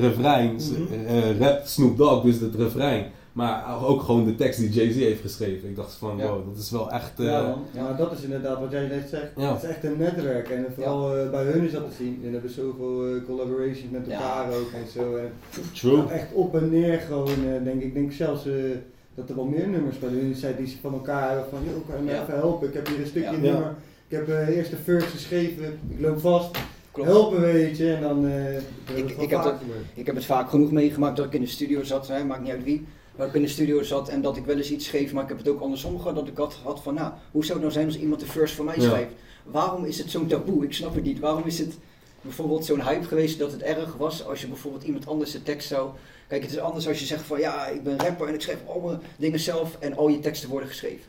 [0.00, 1.06] refrein Mhm.
[1.06, 3.04] eh, rapt Snoop Dogg dus het refrein.
[3.32, 5.68] Maar ook gewoon de tekst die Jay-Z heeft geschreven.
[5.68, 6.26] Ik dacht van Ja.
[6.26, 7.20] wow, dat is wel echt...
[7.20, 7.62] eh, Ja, man.
[7.72, 9.30] Ja, maar dat is inderdaad wat jij net zegt.
[9.36, 9.52] Ja.
[9.54, 12.20] Het is echt een netwerk en vooral eh, bij hun is dat te zien.
[12.24, 14.12] En hebben zoveel eh, collaborations met Ja.
[14.12, 15.16] elkaar ook en zo.
[15.16, 15.30] En
[15.74, 15.96] True.
[15.96, 17.82] nou, echt op en neer gewoon, eh, denk ik.
[17.86, 18.52] Ik denk zelfs eh,
[19.14, 21.88] dat er wel meer nummers bij hun zijn die ze van elkaar hebben van, joh,
[21.88, 22.22] kan je me Ja.
[22.22, 22.68] even helpen?
[22.68, 23.52] Ik heb hier een stukje Ja.
[23.52, 23.74] nummer.
[24.08, 26.58] Ik heb eh eerst de first geschreven, ik loop vast,
[27.04, 27.10] Klopt.
[27.10, 27.92] helpen weet je.
[27.92, 28.54] En dan eh,
[28.86, 29.60] dat Ik- ik heb dat-.
[29.94, 32.50] Ik heb het vaak genoeg meegemaakt dat ik in de studio zat, hè, maakt niet
[32.50, 32.86] uit wie.
[33.16, 35.28] Maar ik in de studio zat en dat ik wel eens iets schreef, maar ik
[35.28, 36.14] heb het ook andersom gehad.
[36.14, 38.54] Dat ik had, had van, nou, hoe zou het nou zijn als iemand de first
[38.54, 38.82] voor mij Ja.
[38.82, 39.12] schrijft?
[39.44, 40.64] Waarom is het zo'n taboe?
[40.64, 41.18] Ik snap het niet.
[41.18, 41.74] Waarom is het
[42.20, 45.68] bijvoorbeeld zo'n hype geweest dat het erg was als je bijvoorbeeld iemand anders de tekst
[45.68, 45.90] zou...
[46.28, 48.58] Kijk, het is anders als je zegt van, ja, ik ben rapper en ik schrijf
[48.66, 51.04] al mijn dingen zelf en al je teksten worden geschreven.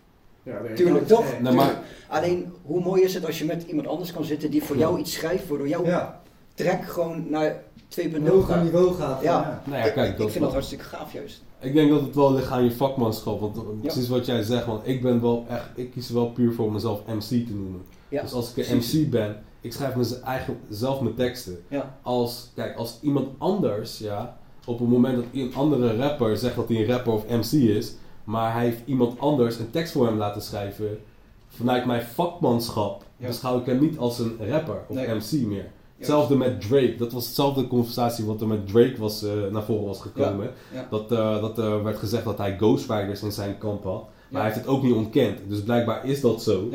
[0.48, 1.26] Ja, nee, Tuurlijk, toch?
[1.42, 1.82] Nee, maar-.
[2.08, 4.82] Alleen, hoe mooi is het als je met iemand anders kan zitten die voor Ja.
[4.82, 6.22] jou iets schrijft, waardoor jouw Ja,
[6.54, 8.64] track gewoon naar 2.0 een hoger gaat.
[8.64, 9.22] niveau gaat.
[9.24, 9.32] Ja.
[9.42, 9.62] Ja.
[9.66, 11.42] Nou ja, Ik- kijk, ik, dat vind dat hartstikke gaaf juist.
[11.60, 13.40] Ik denk dat het wel ligt aan je vakmanschap.
[13.40, 16.72] Want precies wat jij zegt, want ik ben wel echt, ik kies wel puur voor
[16.72, 17.82] mezelf MC te noemen.
[18.10, 18.22] Ja.
[18.22, 18.78] Dus als ik een.
[18.78, 21.64] MC ben, ik schrijf mijn eigen, zelf mijn teksten.
[21.68, 21.98] Ja.
[22.02, 26.68] Als, kijk, als iemand anders, ja, op het moment dat een andere rapper zegt dat
[26.68, 27.94] hij een rapper of MC is,
[28.28, 31.00] maar hij heeft iemand anders een tekst voor hem laten schrijven,
[31.48, 33.28] vanuit mijn vakmanschap Ja.
[33.28, 35.08] beschouw ik hem niet als een rapper of Nee.
[35.16, 35.66] MC meer.
[35.98, 36.96] Hetzelfde met Drake.
[36.98, 40.52] Dat was hetzelfde conversatie wat er met Drake was, eh, naar voren was gekomen.
[40.90, 44.04] Dat, eh, dat er werd gezegd dat hij Ghostwriters in zijn kamp had.
[44.30, 45.40] Maar hij heeft het ook niet ontkend.
[45.48, 46.68] Dus blijkbaar is dat zo.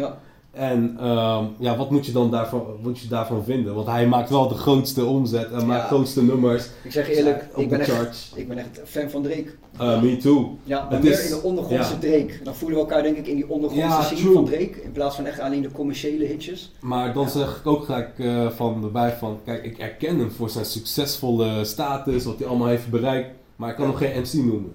[0.55, 0.59] Ja.
[0.61, 3.75] En ehm, ja, wat moet je dan daarvan, moet je daarvan vinden?
[3.75, 6.69] Want hij maakt wel de grootste omzet en maakt de grootste nummers.
[6.85, 8.33] Ik zeg eerlijk, op ik ben, de echt, charts.
[8.35, 9.47] ik ben echt fan van Drake.
[9.81, 10.57] Uh, me too.
[10.65, 11.99] Ja, maar Het meer is- in de ondergrondse ja.
[11.99, 12.43] Drake.
[12.43, 14.83] Dan voelen we elkaar denk ik in die ondergrondse Ja, scene van Drake.
[14.83, 16.73] In plaats van echt alleen de commerciële hitjes.
[16.81, 17.29] Maar dan Ja.
[17.29, 21.65] zeg ik ook gelijk eh, van erbij van, kijk, ik erken hem voor zijn succesvolle
[21.65, 23.29] status, wat hij allemaal heeft bereikt.
[23.57, 24.73] Maar ik kan hem geen MC noemen.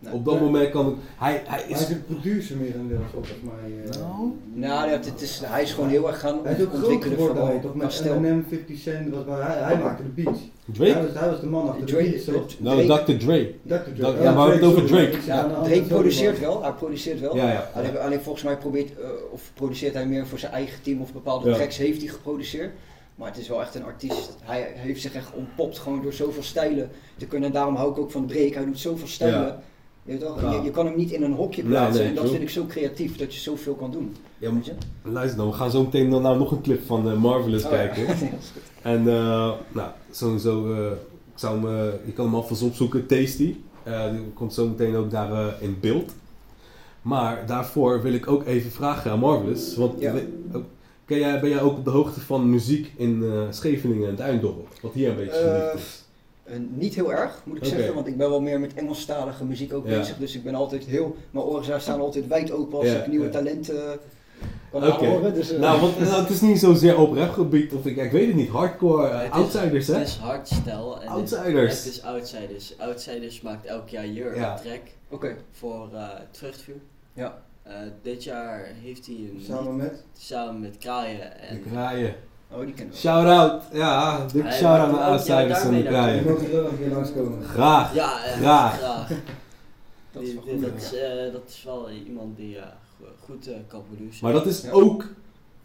[0.00, 0.12] Nee.
[0.12, 0.42] Op dat Nee.
[0.42, 1.80] moment kan ik, hij, hij Hij is...
[1.80, 3.72] is een producer meer dan deel, volgens mij.
[3.84, 4.00] eh.
[4.00, 4.32] Nou?
[4.52, 7.16] Nou, ja, het is, hij is gewoon heel erg gaan Hij is ook groot ontwikkelen
[7.18, 7.74] geworden, toch?
[7.74, 8.14] Met stijl.
[8.14, 10.38] Eminem, 50 Cent, was waar, hij, hij maakte de beats.
[10.38, 11.06] Hij Drake?
[11.06, 12.60] was, hij was de man achter de Drake, beats, toch?
[12.60, 13.24] Nou, Drake, Dr.
[13.24, 13.54] Dre.
[13.66, 13.74] Dr.
[13.74, 14.86] Oh, ja, maar we hebben het over.
[14.86, 15.16] Drake.
[15.26, 17.36] De andere Drake produceert wel, hij produceert wel.
[17.36, 17.70] Ja, ja.
[17.74, 21.12] Alleen, alleen volgens mij probeert, eh, of produceert hij meer voor zijn eigen team of
[21.12, 21.54] bepaalde Ja.
[21.54, 22.70] tracks heeft hij geproduceerd.
[23.14, 24.36] Maar het is wel echt een artiest.
[24.42, 27.48] Hij heeft zich echt ontpopt gewoon door zoveel stijlen te kunnen.
[27.48, 28.52] En daarom hou ik ook van Drake.
[28.54, 29.60] Hij doet zoveel stijlen.
[30.08, 30.40] Je, toch?
[30.40, 30.52] Ja.
[30.52, 32.00] Je, je kan hem niet in een hokje plaatsen.
[32.00, 34.14] nee, en dat vind ik zo creatief, dat je zoveel kan doen.
[34.38, 34.72] Ja, Weet je?
[35.02, 37.70] luister dan, we gaan zo meteen dan nou nog een clip van eh, Marvelous Oh,
[37.70, 38.02] kijken.
[38.06, 38.28] Ja.
[38.82, 40.86] En eh, nou, sowieso, eh,
[41.32, 43.54] ik zou hem, je kan hem alvast opzoeken, Tasty.
[44.12, 46.12] Die komt zo meteen ook daar in beeld.
[47.02, 49.76] Maar daarvoor wil ik ook even vragen aan Marvelous.
[49.76, 50.14] Want Ja.
[51.04, 54.68] ken jij, ben jij ook op de hoogte van muziek in Scheveningen en Duindorp?
[54.82, 55.32] Wat hier een beetje
[55.72, 56.04] geliefd is.
[56.48, 59.72] Eh, niet heel erg, moet ik zeggen, want ik ben wel meer met Engelstalige muziek
[59.72, 59.98] ook Ja.
[59.98, 60.16] bezig.
[60.16, 63.24] Dus ik ben altijd heel, mijn oren staan altijd wijd open als Ja, ik nieuwe
[63.24, 63.30] ja.
[63.30, 63.98] talenten
[64.70, 64.92] kan Oké.
[65.06, 65.34] aanhoren.
[65.34, 68.26] Dus, eh, Nou, want nou, het is niet zozeer op rapgebied, of ik, ik weet
[68.26, 69.94] het niet, hardcore eh, Het is- outsiders hè?
[69.94, 71.00] Het is hardstyle.
[71.00, 71.84] En Outsiders.
[71.84, 72.78] Het is Outsiders.
[72.78, 74.52] Outsiders maakt elk jaar hier Ja.
[74.52, 76.08] een track Oké, voor uh.
[77.14, 77.42] Ja.
[77.62, 80.04] Eh, dit jaar heeft hij een Samen lied met?
[80.18, 81.38] samen met Kraaien.
[81.40, 82.14] En De kraaien.
[82.52, 83.00] Oh die kennen we.
[83.00, 86.24] Shout-out, ja, dik Hij shout-out maakt naar en de daarmee Die kraaien.
[86.24, 87.42] mogen er nog een keer langskomen.
[87.44, 87.94] Graag.
[87.94, 88.78] ja, eh, Graag.
[88.78, 89.08] graag.
[90.12, 90.60] Dat is Die- goed.
[90.62, 92.54] dat, is, eh, dat is wel iemand die
[93.00, 94.18] go- goed eh, kan produceren.
[94.22, 94.70] Maar dat is Ja.
[94.70, 95.06] ook,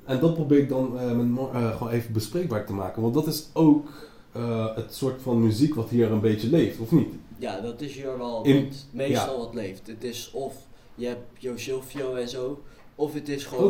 [0.06, 3.28] en dat probeer ik dan eh, met eh, gewoon even bespreekbaar te maken, want dat
[3.28, 3.88] is ook
[4.32, 7.14] eh, het soort van muziek wat hier een beetje leeft, of niet?
[7.38, 9.88] Ja, dat is hier wel In- wat, meestal wat leeft.
[9.88, 10.54] Het is of
[10.96, 12.62] je hebt Jo Silvio en zo,
[12.96, 13.64] of het is gewoon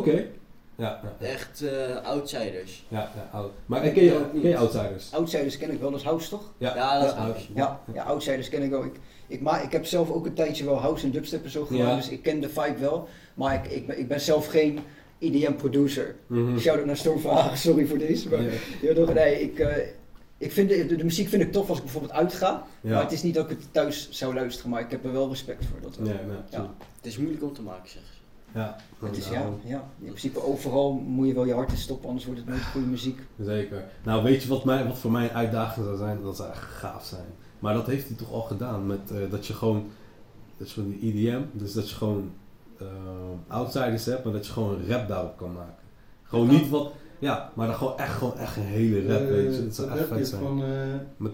[0.76, 1.26] ja, ja.
[1.28, 2.86] echt eh, outsiders.
[2.88, 3.51] ja, ja, oud.
[3.65, 4.41] Maar ken je, ook niet.
[4.41, 5.13] ken je Outsiders?
[5.13, 6.53] Outsiders ken ik wel, dat is house toch?
[6.57, 7.47] Ja, dat is house.
[7.55, 8.84] Ja, ja Outsiders ken ik wel.
[8.84, 8.95] Ik,
[9.28, 11.89] ik, ma ik heb zelf ook een tijdje wel house en dubstep en zo gemaakt,
[11.89, 11.95] Ja.
[11.95, 13.07] dus ik ken de vibe wel.
[13.34, 14.80] Maar ik, ik, ben, ik ben zelf geen
[15.19, 16.15] EDM producer.
[16.28, 16.57] Mhm.
[16.57, 18.30] Shout-out naar Storm van Hagen, sorry voor deze.
[18.30, 18.39] Maar,
[18.95, 19.88] toch, nee, ik, eh,
[20.38, 22.63] ik vind de, de, de muziek vind ik tof als ik bijvoorbeeld uitga.
[22.82, 22.91] Ja.
[22.93, 25.30] Maar het is niet dat ik het thuis zou luisteren, maar ik heb er wel
[25.30, 25.82] respect voor.
[25.82, 26.19] Dat, ja,
[26.49, 26.74] Ja.
[26.97, 28.12] Het is moeilijk om te maken, zeggen ze.
[28.53, 28.75] Ja.
[28.99, 32.25] Het is, ja, ja, in principe overal moet je wel je hart in stoppen, anders
[32.25, 33.19] wordt het nooit goede muziek.
[33.39, 33.83] Zeker.
[34.03, 36.21] Nou, weet je wat, mij, wat voor mij een uitdaging zou zijn?
[36.21, 37.25] Dat zou echt gaaf zijn.
[37.59, 39.85] Maar dat heeft hij toch al gedaan met eh, dat je gewoon,
[40.57, 42.31] dat je gewoon die EDM, dus dat je gewoon
[42.79, 42.87] eh,
[43.47, 45.83] outsiders hebt, maar dat je gewoon een rap daarop kan maken.
[46.23, 49.63] Gewoon niet wat, ja, maar dan gewoon echt, gewoon echt een hele rap, weet je.
[49.63, 50.41] Dat zou echt vet je zijn.
[50.41, 50.69] Van, eh,
[51.17, 51.33] Met,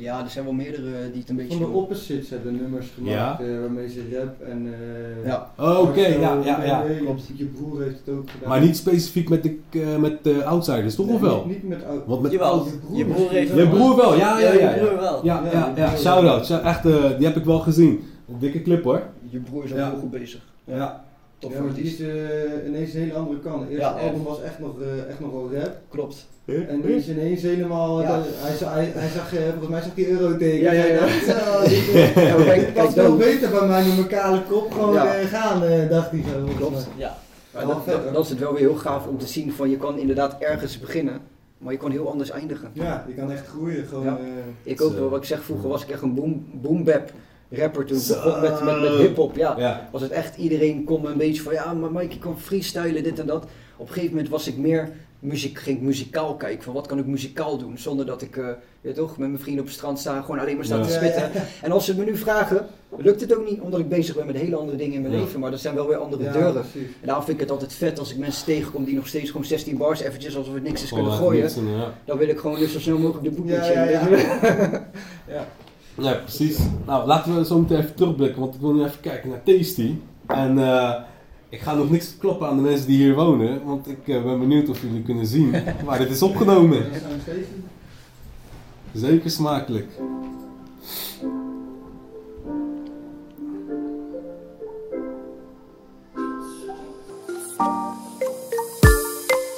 [0.00, 1.78] Ja, er zijn wel meerdere die het een beetje van de.
[1.78, 4.66] Opposites hebben nummers gemaakt eh, waarmee ze rap en...
[5.22, 6.80] eh, Ja, oh, oké, ja, ja, ja.
[6.82, 7.22] Mewee, klopt.
[7.34, 8.48] Je broer heeft het ook gedaan.
[8.48, 11.06] Maar niet specifiek met de, eh, met de outsiders, toch?
[11.06, 11.44] Nee, of wel?
[11.46, 12.06] Niet, niet met oud.
[12.06, 13.50] Want met Jawel, je broer je broer heeft...
[13.54, 13.64] wel.
[13.64, 14.52] Je broer wel, ja, ja, ja.
[14.52, 14.72] je ja.
[14.86, 15.24] broer wel.
[15.24, 15.96] Ja, Ja, ja, ja.
[15.96, 16.46] Shout-out.
[16.46, 18.00] Shout- Echt, eh, die heb ik wel gezien.
[18.28, 19.02] Een dikke clip hoor.
[19.28, 19.90] je broer is al Ja.
[19.90, 20.40] heel goed bezig.
[20.64, 21.04] Ja.
[21.38, 22.00] Top Ja, maar die is.
[22.00, 23.60] eh, ineens een hele andere kant.
[23.60, 25.76] Het eerste Ja, album was echt nog, eh, echt nog wel rap.
[25.88, 26.26] Klopt.
[26.68, 28.02] En die is ineens helemaal...
[28.02, 28.22] Ja.
[28.36, 30.60] hij, zag, hij, hij zag, eh, volgens mij zag hij Euroteken.
[30.60, 31.00] Ja, ja, ja.
[32.74, 33.18] Dat veel dan.
[33.18, 35.14] beter bij mij mijn kale kop gewoon Ja.
[35.14, 36.48] eh, gaan, eh, dacht hij zo.
[36.56, 36.88] Klopt.
[36.96, 37.16] Ja,
[37.54, 39.98] Maar Wel dat, is het wel weer heel gaaf om te zien van je kan
[39.98, 41.20] inderdaad ergens beginnen,
[41.58, 42.70] maar je kan heel anders eindigen.
[42.72, 43.86] Ja, je kan echt groeien.
[43.86, 44.16] Gewoon, Ja.
[44.18, 47.10] eh, Ik ook wel, wat ik zeg, vroeger was ik echt een boom, boom bap
[47.50, 49.36] rapper toen begon met, met, met hip-hop.
[49.36, 49.54] Ja.
[49.58, 49.88] Ja.
[49.92, 53.18] Was het echt iedereen kon me een beetje van ja, maar Mike, kan freestylen, dit
[53.18, 53.44] en dat.
[53.76, 56.98] Op een gegeven moment was ik meer muziek, ging ik muzikaal kijken van wat kan
[56.98, 60.20] ik muzikaal doen, zonder dat ik, eh, toch, met mijn vrienden op het strand sta,
[60.20, 61.30] gewoon alleen maar staan te spitten.
[61.62, 64.36] En als ze me nu vragen, lukt het ook niet, omdat ik bezig ben met
[64.36, 66.52] hele andere dingen in mijn leven, maar dat zijn wel weer andere deuren.
[66.52, 66.88] precies.
[67.00, 69.46] En daarom vind ik het altijd vet als ik mensen tegenkom die nog steeds gewoon
[69.46, 71.42] 16 bars eventjes alsof het niks is kunnen gooien.
[71.42, 71.56] niks.
[72.04, 74.06] Dan wil ik gewoon dus zo snel mogelijk de boek Ja, ja,
[75.98, 76.14] ja.
[76.14, 76.58] precies.
[76.86, 79.94] Nou, laten we zo meteen even terugblikken, want ik wil nu even kijken naar Tasty.
[80.26, 80.94] En eh,
[81.48, 84.38] ik ga nog niks kloppen aan de mensen die hier wonen, want ik eh, ben
[84.38, 86.84] benieuwd of jullie kunnen zien waar dit is opgenomen.
[88.92, 89.86] Zeker smakelijk.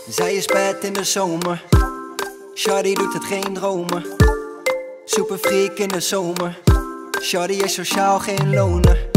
[0.08, 1.64] Zij is bad in de zomer.
[2.54, 4.29] Shawty doet het geen dromen.
[5.04, 6.58] Super freak in de zomer.
[7.22, 9.08] Shawty is sociaal geen loner.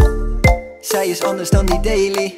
[0.82, 2.36] Zij is anders dan die daily.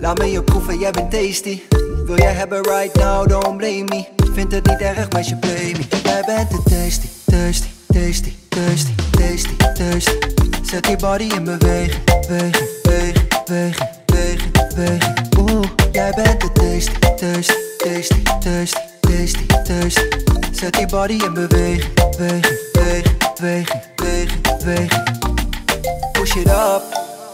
[0.00, 1.62] Laat me je proeven, jij bent tasty.
[2.04, 4.04] Wil jij hebben right now, don't blame me.
[4.32, 5.98] Vind het niet erg, meisje, play me.
[6.02, 10.18] Jij bent te tasty, tasty, tasty, tasty, tasty, tasty.
[10.62, 13.28] Zet die body in beweging, beweging, beweging,
[14.06, 15.38] beweging, beweging.
[15.38, 18.78] Oeh, jij bent te tasty, tasty, tasty, tasty,
[19.16, 20.08] tasty, tasty.
[20.52, 25.04] Zet die body in beweging, beweging, beweging, beweging, beweging.
[26.12, 26.82] Push it up,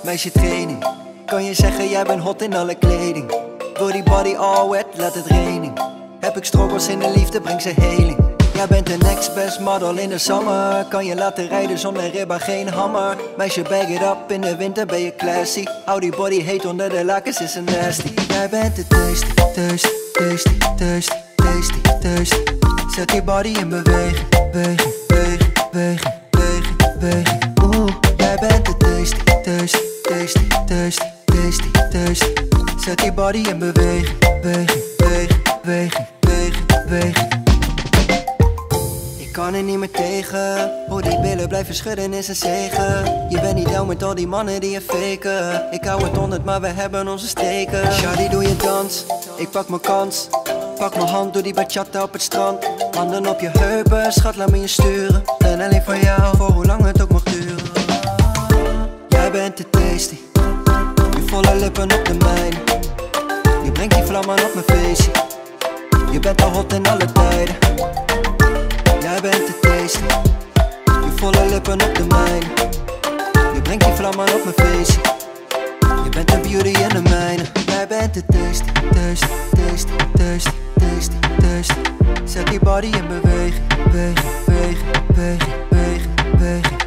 [0.04, 0.84] meisje training.
[1.26, 3.30] Kan je zeggen, jij bent hot in alle kleding.
[3.74, 5.72] Wil die body all wet, laat het raining.
[6.20, 8.16] Heb ik struggles in de liefde, breng ze heling.
[8.54, 10.84] Jij bent de next best model in de summer.
[10.84, 13.16] Kan je laten rijden zonder ribba, geen hammer.
[13.36, 15.64] Meisje, bag it up, in de winter ben je classy.
[15.84, 18.14] Hou die body heet onder de lakens, is een nasty.
[18.28, 21.27] Jij bent de tasty, tasty, tasty, tasty,
[22.09, 27.52] Zet die body in beweging, beweging, beweging, beweging, beweging.
[27.64, 32.32] Oeh, jij bent de tasty, tasty, tasty, tasty, tasty, tasty.
[32.84, 37.46] Zet die body in beweging, beweging, beweging, beweging, beweging.
[39.18, 40.70] Ik kan er niet meer tegen.
[40.88, 43.26] Hoe die billen blijven schudden is een zegen.
[43.28, 45.72] Je bent niet down met al die mannen die je faken.
[45.72, 47.92] Ik hou het honderd, maar we hebben onze streken.
[47.92, 49.04] Shawty, doe je dans.
[49.36, 50.28] Ik pak mijn kans.
[50.78, 52.70] Pak mijn hand, doe die bachata op het strand.
[52.96, 55.24] Handen op je heupen, schat, laat me je sturen.
[55.38, 57.70] Ben alleen voor jou, voor hoe lang het ook mag duren.
[59.08, 60.16] Jij bent te tasty.
[61.16, 62.56] Je volle lippen op de mijne.
[63.64, 65.10] Je brengt die vlammen op mijn feestje.
[66.10, 67.56] Je bent al hot in alle tijden.
[69.00, 70.04] Jij bent te tasty.
[70.84, 72.46] Je volle lippen op de mijne.
[73.54, 75.17] Je brengt die vlammen op mijn feestje.
[76.18, 77.42] Bent een beauty in de mijne.
[77.66, 81.74] Jij bent te tasty, tasty, tasty, tasty, tasty, tasty.
[82.24, 86.80] Zet die body in beweging, beweging, beweging, beweging, beweging, beweging.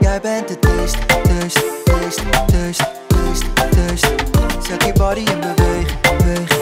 [0.00, 4.14] Jij bent te tasty, tasty, tasty, tasty, tasty, tasty.
[4.68, 6.61] Zet die body in beweging, beweging,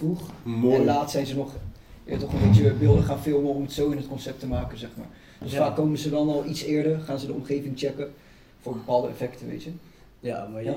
[0.00, 0.20] vroeg.
[0.44, 0.84] En Mooi.
[0.84, 1.52] laat zijn ze nog
[2.04, 4.78] ja, toch een beetje beelden gaan filmen om het zo in het concept te maken,
[4.78, 5.06] zeg maar.
[5.38, 5.58] Dus Ja.
[5.58, 8.10] vaak komen ze dan al iets eerder, gaan ze de omgeving checken
[8.60, 9.70] voor bepaalde effecten, weet je.
[10.20, 10.70] Ja, maar Ja.
[10.70, 10.76] je,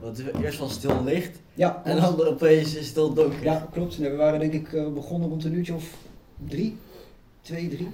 [0.00, 3.42] want eerst was heel licht Ja, en dan opeens is het heel donker.
[3.44, 3.98] ja klopt.
[3.98, 5.94] Nee, we waren denk ik eh, begonnen rond een uurtje of
[6.48, 6.76] drie,
[7.40, 7.88] twee, drie.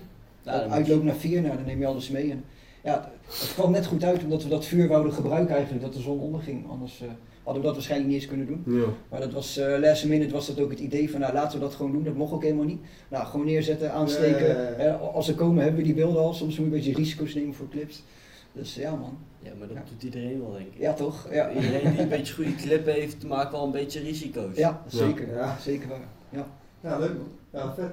[0.44, 2.30] Nou, Uitloop naar vier, nou dan neem je alles mee.
[2.30, 2.44] En,
[2.82, 6.00] ja, het kwam net goed uit omdat we dat vuur wouden gebruiken eigenlijk, dat de
[6.00, 6.70] zon onderging.
[6.70, 7.08] Anders eh,
[7.46, 8.62] hadden we dat waarschijnlijk niet eens kunnen doen.
[8.80, 8.86] Ja.
[9.10, 11.64] Maar dat was, eh last minute was dat ook het idee van, nou laten we
[11.64, 12.04] dat gewoon doen.
[12.04, 12.80] Dat mocht ook helemaal niet.
[13.08, 14.46] Nou, gewoon neerzetten, aansteken.
[14.48, 14.94] Ja, ja, ja.
[14.94, 16.34] Eh, als ze komen hebben we die beelden al.
[16.34, 18.02] Soms moet je een beetje risico's nemen voor clips.
[18.52, 19.18] Dus ja man.
[19.42, 19.82] Ja, maar dat Ja.
[19.90, 20.80] doet iedereen wel, denk ik.
[20.80, 21.28] Ja toch?
[21.32, 24.56] Ja, Iedereen die een beetje goede clip heeft, maakt wel een beetje risico's.
[24.56, 25.34] ja zeker.
[25.34, 25.56] Ja.
[25.60, 26.08] Zeker waar.
[26.30, 26.46] Ja,
[26.82, 27.28] Ja, leuk man.
[27.52, 27.90] Ja, vet.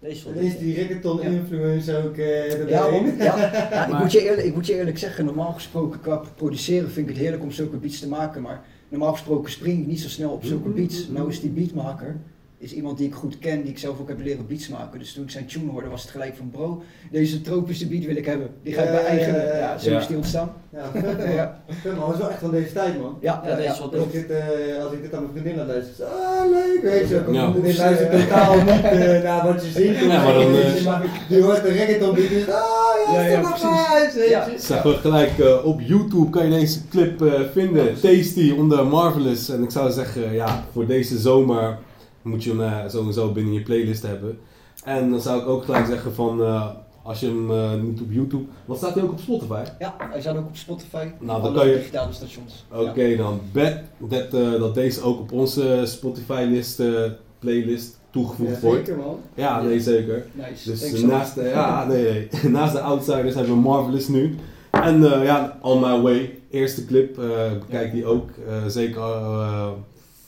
[0.00, 3.02] Deze En is die reggaeton influence ook eh ja, ja.
[3.70, 7.08] Ja, ik, moet je eerlijk, ik moet je eerlijk zeggen, normaal gesproken qua produceren vind
[7.08, 8.42] ik het heerlijk om zulke beats te maken.
[8.42, 11.08] Maar normaal gesproken spring ik niet zo snel op zulke beats.
[11.08, 12.16] Nou is die beatmaker
[12.58, 14.98] is iemand die ik goed ken, die ik zelf ook heb leren beats maken.
[14.98, 18.16] Dus toen ik zijn tune hoorde was het gelijk van bro, deze tropische beat wil
[18.16, 18.48] ik hebben.
[18.62, 19.34] Die ga ik bij eigen.
[19.34, 19.58] ja, ja.
[19.58, 20.52] Ja, zo is die ontstaan.
[20.72, 21.32] Ja, vet man.
[21.32, 23.18] Ja, Vet man, dat is wel echt van deze tijd man.
[23.20, 24.12] ja, ja, is wel Als ik, klopt.
[24.12, 27.08] dit, eh, als ik dit aan mijn vriendin laat luisteren, is het, ah leuk, weet
[27.08, 27.24] je.
[27.32, 27.52] Ja.
[27.84, 29.98] Luistert totaal niet eh, naar wat je ziet.
[29.98, 33.40] Ja, maar dan, eh, je, maar die hoort de reggaeton beat en ah ja, Ja,
[33.40, 34.66] maar precies.
[34.66, 37.94] Zeg we gelijk eh, op YouTube kan je deze clip eh, vinden.
[38.00, 39.48] Tasty onder Marvelous.
[39.48, 41.78] En ik zou zeggen, ja, voor deze zomer
[42.26, 44.38] moet je hem eh, sowieso binnen je playlist hebben.
[44.84, 46.66] En dan zou ik ook gelijk zeggen van, eh,
[47.02, 48.44] als je hem eh, niet op YouTube...
[48.64, 49.62] Wat staat hij ook op Spotify?
[49.78, 51.06] Ja, hij staat ook op Spotify.
[51.20, 52.64] Nou, dan kan je- digitale stations.
[52.72, 57.02] Oké dan, bet dat, eh, dat deze ook op onze Spotify-list, eh,
[57.38, 58.86] playlist toegevoegd Ja, wordt.
[58.86, 59.16] zeker man.
[59.34, 60.26] Ja, nee zeker.
[60.32, 60.70] Nice.
[60.70, 62.28] Dus Thanks, naast de, ja, nee, nee.
[62.52, 64.34] naast de Outsiders hebben we Marvelous nu.
[64.70, 68.30] En eh, ja, On My Way, eerste clip, eh bekijk die ook.
[68.48, 69.68] Eh, zeker eh,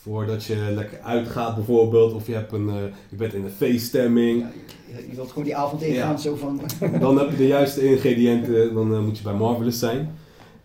[0.09, 2.75] voordat je lekker uitgaat bijvoorbeeld, of je, hebt een, eh,
[3.09, 4.41] je bent in een feeststemming.
[4.41, 4.49] Ja,
[4.97, 6.17] je, je wilt gewoon die avond ingaan, Ja.
[6.17, 6.61] zo van...
[7.01, 10.15] Dan heb je de juiste ingrediënten, dan eh, moet je bij Marvelous zijn.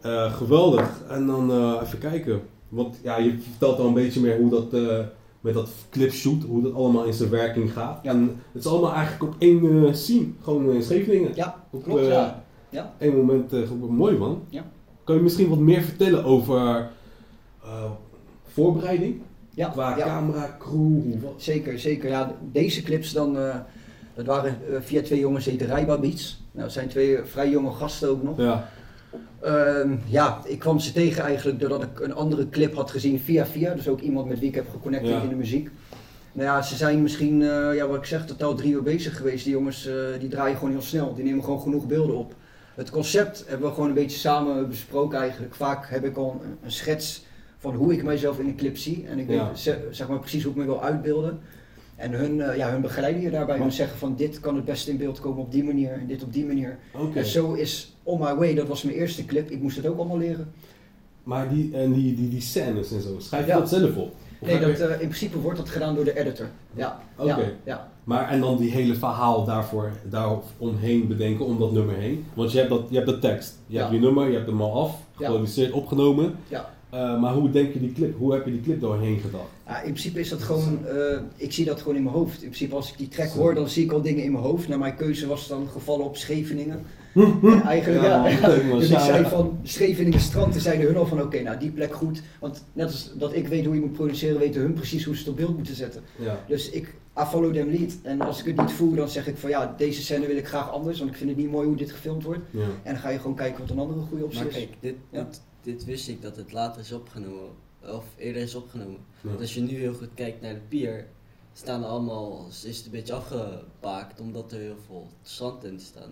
[0.02, 1.04] Eh, geweldig.
[1.10, 2.42] En dan even kijken.
[2.70, 4.72] Want ja, je vertelt al een beetje meer hoe dat
[5.42, 8.00] met dat clipshoot, hoe dat allemaal in zijn werking gaat.
[8.04, 8.12] Ja.
[8.12, 11.32] En het is allemaal eigenlijk op één scene, gewoon in Scheveningen.
[11.36, 12.44] Ja, Op, klopt, ja.
[12.70, 12.94] Ja.
[13.00, 13.54] één moment,
[13.90, 14.42] mooi man.
[14.50, 14.66] Ja.
[15.04, 16.90] Kan je misschien wat meer vertellen over
[18.44, 19.22] voorbereiding?
[19.56, 20.06] Ja, Qua ja.
[20.06, 21.02] camera, crew?
[21.38, 22.10] Zeker, zeker.
[22.10, 23.56] Ja, deze clips dan, eh,
[24.14, 26.44] dat waren eh, via twee jongens die heten Rijba Beats.
[26.52, 28.38] Nou, het zijn twee vrij jonge gasten ook nog.
[28.38, 28.70] Ja,
[29.42, 33.46] Ehm, ja, ik kwam ze tegen eigenlijk doordat ik een andere clip had gezien via
[33.46, 33.74] via.
[33.74, 35.22] Dus ook iemand met wie ik heb geconnected Ja.
[35.22, 35.70] in de muziek.
[36.32, 39.44] Nou ja, ze zijn misschien, eh, ja, wat ik zeg, totaal drie uur bezig geweest.
[39.44, 39.90] Die jongens
[40.20, 41.14] die draaien gewoon heel snel.
[41.14, 42.34] Die nemen gewoon genoeg beelden op.
[42.76, 45.56] Het concept hebben we gewoon een beetje samen besproken eigenlijk.
[45.56, 47.26] Vaak heb ik al een, een schets
[47.64, 49.06] van hoe ik mijzelf in een clip zie.
[49.10, 49.76] En ik weet Ja.
[49.92, 51.40] zeg maar precies hoe ik me wil uitbeelden.
[51.96, 53.58] En hun, eh, ja, hun begeleiden je daarbij.
[53.58, 56.24] Hun zeggen van dit kan het beste in beeld komen op die manier en dit
[56.24, 56.78] op die manier.
[57.14, 59.50] En zo is On My Way, dat was mijn eerste clip.
[59.52, 60.52] Ik moest het ook allemaal leren.
[61.24, 63.58] Maar die, en die, die, die scènes en zo, schrijf je Ja.
[63.60, 64.14] dat zelf op?
[64.40, 66.48] Of Nee, dat, eh, in principe wordt dat gedaan door de editor.
[66.74, 67.30] Ja, Oké.
[67.30, 67.90] ja, ja.
[68.04, 72.26] Maar en dan die hele verhaal daarvoor, daaromheen bedenken, om dat nummer heen.
[72.34, 74.62] Want je hebt, dat, je hebt de tekst, je hebt je nummer, je hebt hem
[74.62, 76.36] al af, geproduceerd, opgenomen.
[76.48, 76.70] Ja.
[76.94, 79.50] Eh, maar hoe denk je die clip, hoe heb je die clip doorheen gedacht?
[79.68, 82.34] Ja, in principe is dat gewoon, eh, ik zie dat gewoon in mijn hoofd.
[82.42, 84.68] In principe als ik die track hoor, dan zie ik al dingen in mijn hoofd.
[84.68, 86.80] Nou, mijn keuze was dan gevallen op Scheveningen.
[87.44, 88.48] En eigenlijk, ja, ja.
[88.48, 88.80] leuk, man.
[88.80, 89.30] Dus ik Ja, zei ja.
[89.30, 92.22] van Scheveningen strand, toen zeiden hun al van oké, nou die plek goed.
[92.40, 95.20] Want net als dat ik weet hoe je moet produceren, weten hun precies hoe ze
[95.20, 96.02] het op beeld moeten zetten.
[96.20, 96.40] Ja.
[96.48, 96.88] Dus ik,
[97.20, 97.92] I follow them lead.
[98.04, 100.48] En als ik het niet voel, dan zeg ik van ja, deze scène wil ik
[100.48, 102.42] graag anders, want ik vind het niet mooi hoe dit gefilmd wordt.
[102.52, 102.60] Ja.
[102.84, 104.56] En dan ga je gewoon kijken wat een andere goede optie Maar is.
[104.56, 105.24] kijk, dit, Ja.
[105.24, 107.50] dit, dit wist ik dat het later is opgenomen,
[107.92, 108.98] of eerder is opgenomen.
[109.22, 109.30] Ja.
[109.30, 111.06] Want als je nu heel goed kijkt naar de pier,
[111.54, 116.12] staan er allemaal, is het een beetje afgepaakt omdat er heel veel strandtenten staan.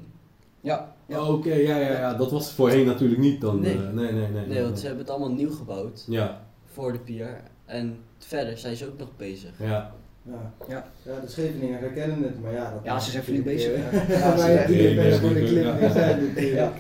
[0.62, 1.28] Ja, ja.
[1.28, 3.60] Oké, ja, ja, ja, dat was voorheen natuurlijk niet dan.
[3.60, 3.74] Nee.
[3.78, 4.46] eh, nee, nee, nee.
[4.48, 7.42] Nee, want ze hebben het allemaal nieuw gebouwd Ja, voor de pier.
[7.66, 9.52] En verder zijn ze ook nog bezig.
[9.60, 9.94] ja.
[10.26, 10.54] Ja.
[10.68, 10.92] Ja.
[11.06, 12.72] ja, de Scheveningen herkennen het, maar ja.
[12.72, 13.78] Dat Ja, ze zijn flink bezig.
[13.78, 16.16] Ja, Ja, Ja, ze maar ja, zijn- nee, voor de clip ja.
[16.16, 16.38] niet.
[16.40, 16.54] Ja.
[16.54, 16.72] Ja,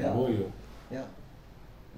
[0.00, 0.12] Ja.
[0.14, 0.46] mooi joh.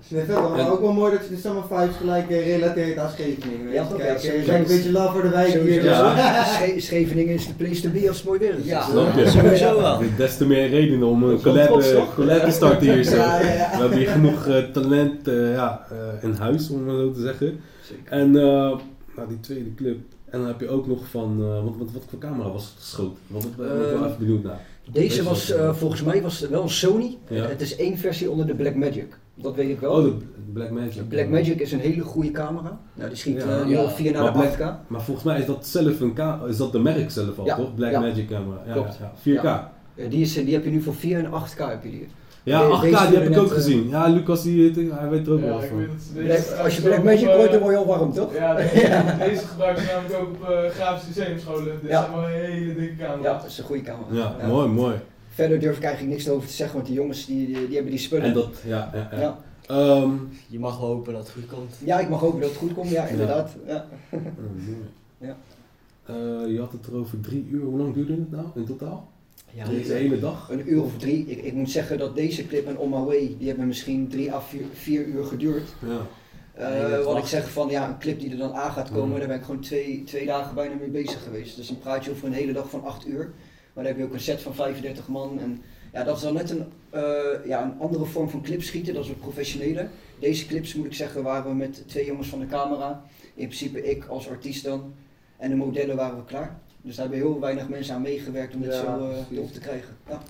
[0.08, 3.10] Nee, vet, maar ook wel mooi dat je de Summer Vibes gelijk eh, relateert aan
[3.10, 3.64] Scheveningen.
[3.64, 3.96] weet Ja, je.
[3.96, 5.62] Kijk, ja, eh, zijn een beetje laf voor de wijk hier.
[5.82, 6.44] Dus- Ja.
[6.44, 8.64] Sche- Scheveningen is de place to be als het mooi weer is.
[8.64, 8.82] Ja.
[8.82, 9.28] Snap je?
[9.28, 10.00] Sowieso wel.
[10.16, 12.14] Des te meer redenen om een collab, eh, toch?
[12.14, 13.16] collab te starten hier zo.
[13.16, 13.70] Ja, ja, ja.
[13.70, 17.60] We hebben hier genoeg talent eh, ja, eh, in huis, om het zo te zeggen.
[17.82, 18.12] Zeker.
[18.12, 18.76] En eh,
[19.16, 19.98] naar die tweede clip.
[20.30, 22.72] En dan heb je ook nog van, eh, wat, wat, wat voor camera was het
[22.78, 23.16] geschoten?
[23.26, 24.60] Wat ik ben ik wel Ehm, even benieuwd naar.
[24.92, 27.18] Deze was eh, volgens mij was wel een Sony.
[27.28, 27.46] Ja.
[27.48, 29.18] Het is één versie onder de Blackmagic.
[29.42, 29.92] Dat weet ik wel.
[29.92, 30.12] Oh, de
[30.52, 31.08] Blackmagic.
[31.08, 32.78] Blackmagic is een hele goede camera.
[32.94, 33.58] Nou, die schiet Ja.
[33.60, 33.90] eh, nu al Ja.
[33.90, 34.74] 4 naar Maar de Black- 8K.
[34.86, 37.56] Maar volgens mij is dat zelf een ka- is dat de merk zelf al, Ja,
[37.56, 37.74] toch?
[37.74, 38.62] Blackmagic camera.
[38.66, 38.96] Ja, Klopt.
[39.00, 39.42] Ja, 4K.
[39.42, 42.06] Ja, Eh, die, is, die heb je nu voor 4 en 8K heb je die.
[42.44, 43.88] 8K Deze die heb ik ook eh, gezien.
[43.88, 45.76] Ja, Lucas die, die- hij weet er ook Ja, wel ik van.
[45.78, 46.02] weet het.
[46.14, 48.12] Deze Black- is als je zo Blackmagic op, hoort, eh, dan word je al warm,
[48.12, 48.34] toch?
[48.34, 48.74] Ja, deze,
[49.18, 51.64] deze gebruiken ze namelijk ook op uh, grafische lyceumscholen.
[51.82, 52.00] Dit Ja.
[52.02, 53.22] zijn wel hele dikke camera's.
[53.24, 54.36] Ja, dat is een goede camera.
[54.40, 54.94] Ja, mooi, mooi.
[55.34, 57.90] Verder durf ik eigenlijk niks over te zeggen, want die jongens die, die, die hebben
[57.90, 58.24] die spullen.
[58.26, 59.20] En dat, ja, ja, ja.
[59.20, 59.38] ja.
[59.66, 60.12] Ehm,
[60.48, 61.74] Je mag hopen dat het goed komt.
[61.84, 62.90] ja, ik mag hopen dat het goed komt.
[62.90, 63.50] Ja, inderdaad.
[63.66, 63.86] Ja.
[64.10, 64.20] oh.
[65.18, 65.36] Ja.
[66.06, 66.14] Eh,
[66.52, 67.64] je had het er over drie uur.
[67.64, 69.08] Hoe lang duurde het nou in totaal?
[69.52, 70.48] Ja, Deze hele dag?
[70.50, 71.26] Een uur of drie.
[71.26, 74.32] Ik, ik moet zeggen dat deze clip en On My Way, die hebben misschien drie
[74.32, 75.68] à vier, vier uur geduurd.
[75.86, 76.06] Ja.
[76.52, 79.18] Eh, wat ik zeg van ja, een clip die er dan aan gaat komen, Mm.
[79.18, 81.56] daar ben ik gewoon twee, twee dagen bijna mee bezig geweest.
[81.56, 83.32] Dus dan praat je over een hele dag van acht uur.
[83.80, 85.38] Maar dan heb je ook een set van 35 man.
[85.40, 85.62] En
[85.92, 87.02] ja, dat is dan net een, eh,
[87.46, 89.88] ja, een andere vorm van clipschieten, dat is wat professioneler.
[90.18, 93.02] Deze clips moet ik zeggen waren we met twee jongens van de camera.
[93.34, 94.92] In principe ik als artiest dan.
[95.36, 96.58] En de modellen waren we klaar.
[96.82, 99.60] Dus daar hebben heel weinig mensen aan meegewerkt om dit Ja, zo eh, tof te
[99.60, 99.96] krijgen.
[100.08, 100.22] Ja.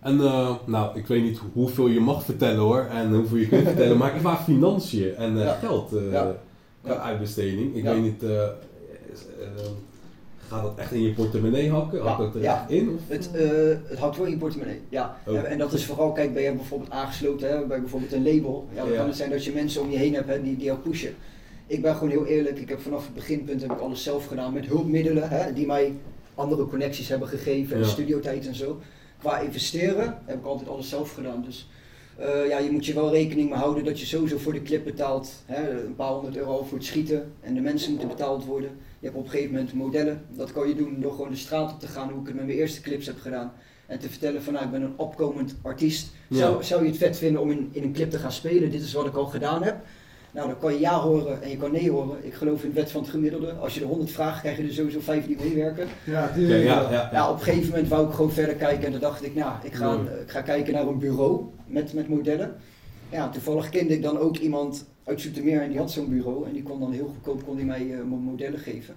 [0.00, 3.66] En eh, nou, ik weet niet hoeveel je mag vertellen hoor, en hoeveel je kunt
[3.66, 5.52] vertellen, maar qua financiën en eh, Ja.
[5.52, 6.36] geld, eh, Ja.
[6.82, 7.00] qua Ja.
[7.00, 7.92] uitbesteding, ik Ja.
[7.94, 8.50] weet niet, eh, eh,
[10.52, 11.98] gaat dat echt in je portemonnee hakken?
[11.98, 12.60] Ja, Hakt dat er ja.
[12.60, 12.88] echt in?
[12.88, 13.00] Of?
[13.06, 13.48] Het, eh,
[13.88, 15.16] het houdt wel in je portemonnee, ja.
[15.26, 15.36] Oh.
[15.36, 18.68] En, en dat is vooral, kijk, ben je bijvoorbeeld aangesloten hè, bij bijvoorbeeld een label.
[18.74, 18.96] Ja, dan Ja.
[18.96, 21.14] kan het zijn dat je mensen om je heen hebt hè, die, die jou pushen.
[21.66, 24.52] Ik ben gewoon heel eerlijk, ik heb vanaf het beginpunt heb ik alles zelf gedaan
[24.52, 25.92] met hulpmiddelen hè, die mij
[26.34, 27.88] andere connecties hebben gegeven en Ja.
[27.88, 28.80] studiotijd en zo.
[29.18, 31.42] Qua investeren heb ik altijd alles zelf gedaan.
[31.46, 31.68] Dus
[32.16, 34.84] eh, ja, je moet je wel rekening mee houden dat je sowieso voor de clip
[34.84, 35.32] betaalt.
[35.46, 38.70] Hè, een paar honderd euro voor het schieten en de mensen moeten betaald worden.
[39.02, 40.24] Je hebt op een gegeven moment modellen.
[40.28, 42.46] Dat kan je doen door gewoon de straat op te gaan, hoe ik het met
[42.46, 43.52] mijn eerste clips heb gedaan.
[43.86, 46.10] En te vertellen van nou, ik ben een opkomend artiest.
[46.28, 46.36] Ja.
[46.38, 48.70] Zou, zou je het vet vinden om in, in een clip te gaan spelen?
[48.70, 49.76] Dit is wat ik al gedaan heb.
[50.30, 52.24] Nou, dan kan je ja horen en je kan nee horen.
[52.24, 53.52] Ik geloof in het wet van het gemiddelde.
[53.52, 55.88] Als je er 100 vraagt, krijg je er sowieso 5 die meewerken.
[56.04, 59.00] Ja, ja, ja, Ja, op een gegeven moment wou ik gewoon verder kijken en toen
[59.00, 62.54] dacht ik, nou, ik ga, ik ga kijken naar een bureau met, met modellen.
[63.10, 66.52] Ja, toevallig kende ik dan ook iemand uit Zoetermeer en die had zo'n bureau en
[66.52, 68.94] die kon dan heel goedkoop kon die mij eh, mo- modellen geven.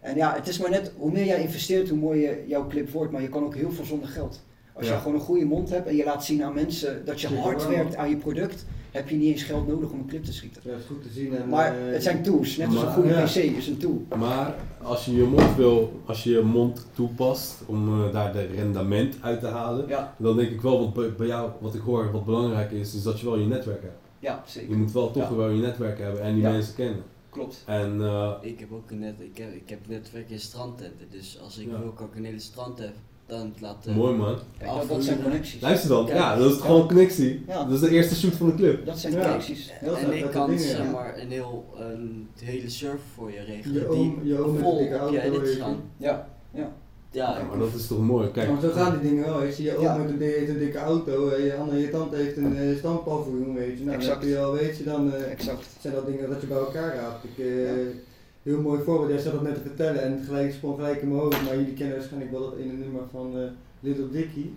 [0.00, 3.12] En ja, het is maar net, hoe meer jij investeert, hoe mooier jouw clip wordt,
[3.12, 4.42] maar je kan ook heel veel zonder geld.
[4.72, 4.92] Als Ja.
[4.92, 7.68] je gewoon een goede mond hebt en je laat zien aan mensen dat je hard
[7.68, 10.62] werkt aan je product, heb je niet eens geld nodig om een clip te schieten.
[10.64, 11.36] Ja, dat is goed te zien.
[11.36, 13.24] En, Maar eh, het zijn tools, net als een maar- goede ja.
[13.24, 14.04] PC is een tool.
[14.18, 18.46] Maar als je je mond wil, als je je mond toepast om eh, daar de
[18.46, 21.80] rendement uit te halen, Ja, dan denk ik wel wat bij- bij jou, wat ik
[21.80, 23.98] hoor, wat belangrijk is, is dat je wel je netwerk hebt.
[24.18, 24.70] Ja zeker.
[24.70, 25.36] Je moet wel toch Ja.
[25.36, 26.50] wel je netwerk hebben en die Ja.
[26.50, 27.02] mensen kennen.
[27.30, 27.62] Klopt.
[27.66, 31.38] En eh, Ik heb ook een net, ik heb, ik heb netwerk in strandtenten, dus
[31.42, 31.78] als ik Ja.
[31.80, 32.92] wil kan ik een hele strand heb,
[33.26, 34.36] dan laat eh, mooi man.
[34.58, 35.60] Kijk, dat, dat zijn connecties.
[35.60, 36.64] Luister dan, Kijk, ja, dat is ja.
[36.64, 37.44] gewoon een connectie.
[37.46, 37.64] Ja.
[37.64, 38.86] Dat is de eerste shoot van de club.
[38.86, 39.20] Dat zijn Ja.
[39.22, 39.72] connecties.
[39.84, 40.90] Dat en ik kan dingen, zeg ja.
[40.90, 44.76] maar een, heel, een hele server voor je regelen Je oom, je oom die vol
[44.78, 45.60] op edits je.
[45.60, 45.80] gaan.
[45.96, 46.28] Ja.
[46.54, 46.72] Ja,
[47.10, 48.30] Ja, maar dat is toch mooi.
[48.30, 49.42] Kijk, maar zo gaan die dingen wel.
[49.42, 49.96] Ik zie je ook Ja.
[49.96, 52.76] met een, di- heeft een dikke auto, en je, andere, je tante heeft een uh,
[52.78, 53.84] standpaviljoen, weet je.
[53.84, 54.20] Nou, Exact.
[54.20, 55.66] dan heb je al, weet je, dan eh, Exact.
[55.80, 57.24] zijn dat dingen dat je bij elkaar raadt.
[57.24, 57.72] Ik, eh, Ja.
[58.42, 61.20] Heel mooi voorbeeld, jij zat dat net te vertellen en gelijk sprong gelijk in mijn
[61.20, 63.42] hoofd, maar jullie kennen waarschijnlijk wel dat ene nummer van eh,
[63.80, 64.50] Little Dicky.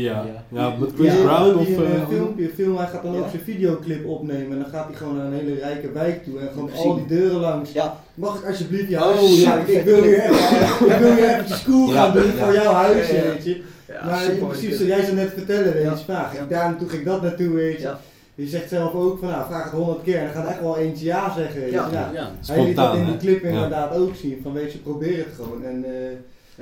[0.00, 0.24] Ja.
[0.48, 0.60] Ja.
[0.60, 1.68] ja, met Chris Ja, Brown of...
[1.68, 3.18] een eh, filmpje, film, hij gaat dan Ja.
[3.18, 6.38] ook zijn videoclip opnemen en dan gaat hij gewoon naar een hele rijke wijk toe
[6.38, 7.72] en gewoon al die deuren langs.
[7.72, 11.16] Ja, Mag ik alsjeblieft je Oh, huis ja, ik, ik wil hier even, ik wil
[11.16, 12.44] eventjes cool gaan doen ja.
[12.44, 12.92] voor jouw ja.
[12.92, 13.62] weet je.
[13.88, 15.96] ja maar in principe, zoals jij zo net vertellen, weet je, Ja.
[15.96, 16.36] vraag.
[16.36, 16.46] Ja.
[16.48, 17.82] Daar naartoe ging ik dat naartoe, weet je.
[17.82, 18.00] Ja.
[18.34, 20.78] Je zegt zelf ook van, nou, vraag het honderd keer en dan gaat echt wel
[20.78, 21.76] eentje ja zeggen, weet je.
[21.76, 22.10] Ja.
[22.12, 22.30] Ja.
[22.46, 23.48] hij liet dat in die clip Ja.
[23.48, 25.64] inderdaad ook zien, van weet je, probeer het gewoon.
[25.64, 25.90] En eh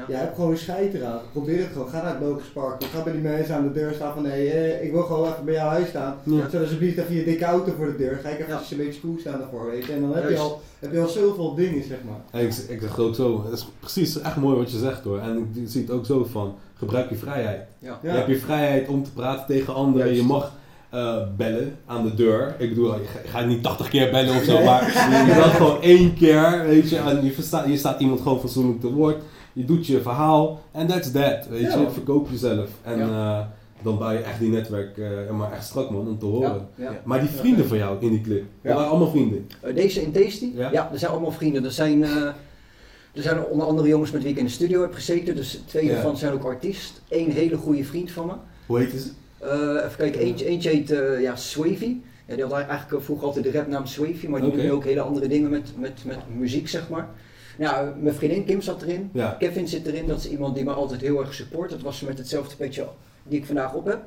[0.08, 0.14] Ja.
[0.14, 0.20] ja.
[0.20, 1.18] heb gewoon een scheid eraan.
[1.32, 1.88] Probeer het gewoon.
[1.88, 2.84] Ga naar het Locust Park.
[2.84, 5.44] Ga bij die mensen aan de deur staan van nee, eh, ik wil gewoon even
[5.44, 6.14] bij jouw huis staan.
[6.22, 6.48] Ja.
[6.50, 8.18] Zet alsjeblieft even je dikke auto voor de deur.
[8.22, 8.60] Ga ik even Ja.
[8.70, 9.92] een beetje cool staan daarvoor, weet je.
[9.92, 12.20] En dan heb je, al, heb je al zoveel dingen, zeg maar.
[12.30, 15.18] Hey, ik, ik zeg ook zo, het is precies echt mooi wat je zegt hoor.
[15.18, 17.60] En ik zie het ook zo van, gebruik je vrijheid.
[17.78, 17.98] Ja.
[18.02, 20.06] Je hebt je vrijheid om te praten tegen anderen.
[20.06, 20.20] Juist.
[20.22, 20.52] Je mag
[20.90, 22.54] eh, bellen aan de deur.
[22.58, 24.64] Ik bedoel, je ga- je gaat niet 80 keer bellen of zo, Nee.
[24.64, 24.82] maar
[25.26, 26.96] je belt gewoon één keer, weet je.
[26.96, 29.16] En je staat iemand gewoon fatsoenlijk te woord.
[29.60, 31.78] Je doet je verhaal en that's that, weet Ja.
[31.80, 31.90] je.
[31.90, 32.68] Verkoop jezelf.
[32.82, 33.40] En eh,
[33.82, 36.68] dan bouw je echt die netwerk eh, maar echt strak man, om te horen.
[37.04, 39.46] Maar die vrienden van jou in die clip, dat waren allemaal vrienden.
[39.60, 40.52] Eh, deze in Tasty?
[40.54, 40.90] Ja?
[40.92, 41.64] Er zijn allemaal vrienden.
[41.64, 45.36] Er zijn, er zijn onder andere jongens met wie ik in de studio heb gezeten.
[45.36, 45.92] Dus twee Ja.
[45.92, 47.00] daarvan zijn ook artiest.
[47.08, 48.32] Eén hele goede vriend van me.
[48.66, 49.10] Hoe heet ze?
[49.84, 51.96] Even kijken, eentje, eentje heet eh ja, Swavy.
[52.26, 55.00] Ja, die had eigenlijk vroeger altijd de rapnaam Swavy, maar die doet nu ook hele
[55.00, 57.08] andere dingen met, met, met muziek, zeg maar.
[57.60, 59.10] Nou, mijn vriendin Kim zat erin.
[59.12, 59.36] Ja.
[59.38, 61.70] Kevin zit erin, dat is iemand die me altijd heel erg support.
[61.70, 62.86] Dat was ze met hetzelfde petje
[63.22, 64.00] die ik vandaag op heb.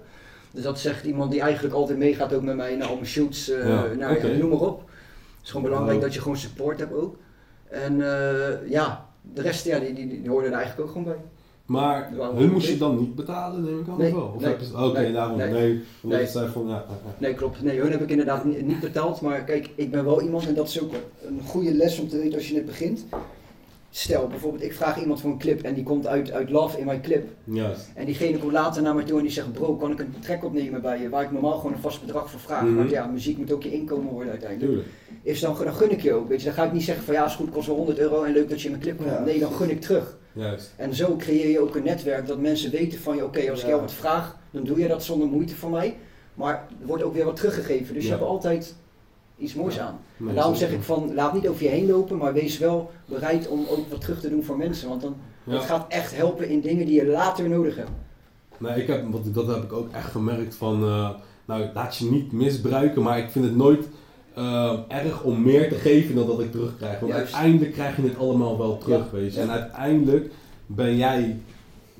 [0.52, 3.50] Dus dat echt iemand die eigenlijk altijd meegaat ook met mij naar al mijn shoots,
[3.50, 4.80] eh, Ja, ja, noem maar op.
[4.80, 6.06] Het is gewoon belangrijk Wow.
[6.06, 7.16] dat je gewoon support hebt ook.
[7.70, 11.22] En eh, ja, de rest ja, die, die, die hoorden er eigenlijk ook gewoon bij.
[11.66, 14.34] Maar hun moest je dan niet betalen, neem ik aan, Nee, wel?
[14.36, 15.38] Of nee, Oké, nee, daarom.
[15.38, 15.52] nee.
[15.52, 16.28] Nee, omdat Nee.
[16.30, 17.14] zei van, ja, ja, ja.
[17.18, 17.62] Nee, klopt.
[17.62, 19.22] Nee, hun heb ik inderdaad niet betaald.
[19.22, 20.92] Maar kijk, ik ben wel iemand, en dat is ook
[21.28, 23.06] een goede les om te weten als je net begint.
[23.96, 26.86] Stel, bijvoorbeeld, ik vraag iemand voor een clip en die komt uit, uit Love in
[26.86, 27.28] mijn clip.
[27.96, 30.44] En diegene komt later naar mij toe en die zegt, bro, kan ik een track
[30.44, 31.10] opnemen bij je?
[31.10, 32.64] Waar ik normaal gewoon een vast bedrag voor vraag.
[32.64, 32.76] Mhm.
[32.76, 34.72] Want ja, muziek moet ook je inkomen worden uiteindelijk.
[34.72, 34.90] Tuurlijk.
[35.24, 36.46] Is dan, dan gun ik je ook, weet je.
[36.46, 38.50] Dan ga ik niet zeggen van, ja, is goed, kost wel 100 euro en leuk
[38.50, 39.10] dat je in mijn clip komt.
[39.10, 39.24] Ja.
[39.24, 40.18] Nee, dan gun ik terug.
[40.32, 40.74] Juist.
[40.76, 43.68] En zo creëer je ook een netwerk dat mensen weten van je, oké, als ik
[43.68, 45.98] jou wat vraag, dan doe je dat zonder moeite van mij.
[46.34, 47.94] Maar er wordt ook weer wat teruggegeven.
[47.94, 48.10] Dus Ja.
[48.10, 48.76] je hebt altijd
[49.44, 50.00] iets moois aan.
[50.28, 53.48] En daarom zeg ik van, laat niet over je heen lopen, maar wees wel bereid
[53.48, 54.90] om ook wat terug te doen voor mensen.
[54.90, 55.16] Want dan
[55.62, 57.90] gaat echt helpen in dingen die je later nodig hebt.
[58.58, 61.10] Nee, ik heb, wat, dat heb ik ook echt gemerkt van, eh,
[61.46, 63.88] nou laat je niet misbruiken, maar ik vind het nooit
[64.34, 67.00] eh, erg om meer te geven dan dat ik terugkrijg.
[67.00, 67.34] Want Juist.
[67.34, 69.18] uiteindelijk krijg je het allemaal wel terug, Ja.
[69.18, 69.40] weet je.
[69.42, 70.32] En uiteindelijk
[70.66, 71.40] ben jij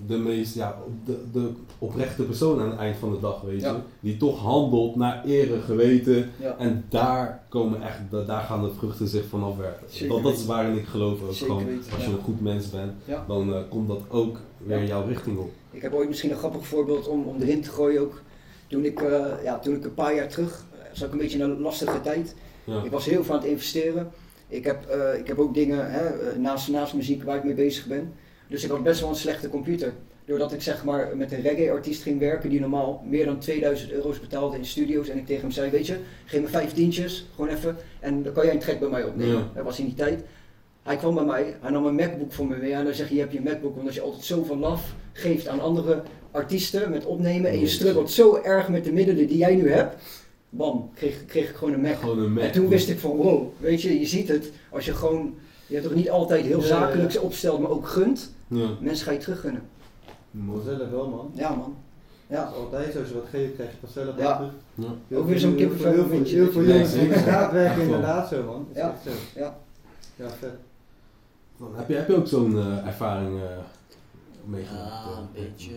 [0.08, 0.76] de meest, ja,
[1.06, 1.50] de, de
[1.80, 3.66] oprechte persoon aan het eind van de dag, weet je.
[3.68, 3.82] Ja.
[4.00, 6.30] Die toch handelt naar ere, geweten.
[6.40, 6.56] Ja.
[6.58, 9.88] En daar komen echt, da- daar gaan de vruchten zich van afwerken.
[9.90, 11.34] Zeker Dat, dat is waarin ik geloof ook.
[11.34, 12.16] Zeker Gewoon, weten, als je ja.
[12.18, 12.92] een goed mens bent,
[13.28, 14.86] dan eh, komt dat ook weer Ja.
[14.88, 15.52] jouw richting op.
[15.72, 18.22] Ik heb ooit misschien een grappig voorbeeld om, om erin te gooien ook.
[18.68, 21.38] Toen ik, eh, ja, toen ik een paar jaar terug, eh, zat ik een beetje
[21.38, 22.36] in een lastige tijd.
[22.84, 24.10] Ik was heel veel aan het investeren.
[24.48, 24.88] Ik heb,
[25.20, 28.14] ik heb ook dingen hè, naast, naast muziek waar ik mee bezig ben.
[28.54, 29.94] Dus ik had best wel een slechte computer.
[30.26, 34.20] Doordat ik zeg maar met een reggae-artiest ging werken die normaal meer dan 2000 euro's
[34.20, 35.10] betaalde in studio's.
[35.10, 37.78] En ik tegen hem zei, weet je, geef me vijf tientjes, gewoon even.
[38.00, 39.34] En dan kan jij een track bij mij opnemen.
[39.34, 39.52] Ja.
[39.56, 40.24] Dat was in die tijd.
[40.84, 42.74] Hij kwam bij mij, hij nam een MacBook voor me mee.
[42.74, 45.60] En dan zeg je, je hebt je MacBook omdat je altijd zoveel laf geeft aan
[45.60, 47.52] andere artiesten met opnemen.
[47.52, 49.96] En je struggelt zo erg met de middelen die jij nu hebt.
[50.50, 52.00] Bam, kreeg, kreeg ik gewoon een Mac.
[52.00, 52.44] Gewoon een Mac.
[52.44, 54.52] En toen wist ik van wow, weet je, je ziet het.
[54.70, 55.36] Als je gewoon,
[55.74, 57.22] je hebt toch niet altijd heel Ja, zakelijk ja.
[57.22, 58.34] opstelt, maar ook gunt.
[58.48, 58.70] Ja.
[58.80, 59.62] Mensen ga je teruggunnen.
[60.32, 60.62] Mooi.
[60.64, 61.32] Vanzelf wel man.
[61.34, 61.76] Ja man.
[62.28, 62.48] Dat Ja.
[62.50, 64.36] is altijd zo, als je wat geeft krijg je vanzelf Ja.
[64.36, 64.52] terug.
[65.08, 65.18] Ja.
[65.18, 66.08] Ook weer zo'n kippenvel Heel
[66.52, 68.68] veel, jongens die straat werken inderdaad zo man.
[68.72, 68.96] Is Ja.
[69.06, 69.10] zo.
[69.40, 69.58] Ja.
[70.16, 70.54] Ja, vet.
[71.58, 73.48] Dan Heb je, heb je ook zo'n eh, ervaring eh
[74.46, 74.90] meegemaakt?
[74.90, 75.18] Ja, eh?
[75.18, 75.72] een beetje.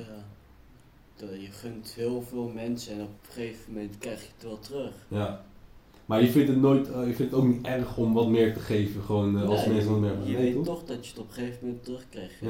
[1.16, 4.58] dat je gunt heel veel mensen en op een gegeven moment krijg je het wel
[4.58, 4.92] terug.
[5.08, 5.40] Ja.
[6.06, 8.52] Maar je vindt het nooit, eh, je vindt het ook niet erg om wat meer
[8.54, 10.64] te geven, gewoon eh, als Nee, mensen wat meer Je Nee, weet toch?
[10.64, 12.34] toch dat je het op een gegeven moment terugkrijgt.
[12.40, 12.48] Ja.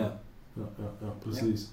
[0.53, 1.69] Ja, ja, ja, precies.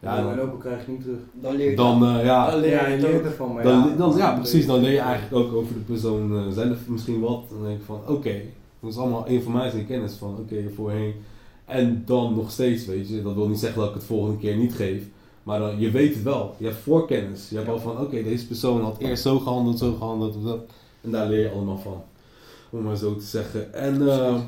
[0.00, 1.18] Ja, Ja, maar dan, ook al krijg je niet terug.
[1.32, 3.24] Dan leer je dan eh, ja, Dan leer Ja, je je het leert ook.
[3.24, 3.96] ervan, maar dan, ja.
[3.96, 4.66] dan, ja, precies.
[4.66, 7.42] Dan leer je eigenlijk ook over de persoon zelf misschien wat.
[7.50, 8.40] Dan denk ik van, oké,
[8.80, 11.14] dat is allemaal informatie kennis van, oké, voorheen.
[11.64, 13.22] En dan nog steeds, weet je.
[13.22, 15.02] Dat wil niet zeggen dat ik het volgende keer niet geef.
[15.42, 16.54] Maar dan, je weet het wel.
[16.58, 17.48] Je hebt voorkennis.
[17.50, 20.36] Je hebt al van, oké, deze persoon had eerst zo gehandeld, zo gehandeld.
[20.36, 20.60] of dat.
[21.06, 22.02] En daar leer je allemaal van.
[22.70, 23.74] Om maar zo te zeggen.
[23.74, 24.40] En eh,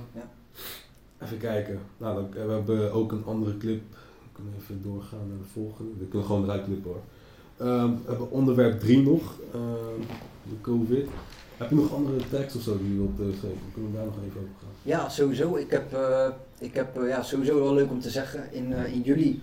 [1.23, 1.79] even kijken.
[1.99, 3.81] Nou, dan, we hebben ook een andere clip.
[3.91, 5.91] We kunnen even doorgaan naar de volgende.
[5.99, 7.01] We kunnen gewoon eruit clippen hoor.
[7.67, 9.23] Ehm, we hebben onderwerp 3 nog.
[9.55, 10.01] ehm,
[10.49, 11.09] de COVID.
[11.57, 13.59] Heb je nog andere tracks of zo die je wilt uh, geven?
[13.73, 14.69] Kunnen we daar nog even over gaan?
[14.83, 15.57] Ja, sowieso.
[15.57, 16.27] Ik heb, eh,
[16.59, 18.53] ik heb eh, ja, sowieso wel leuk om te zeggen.
[18.53, 19.43] In, eh, in juli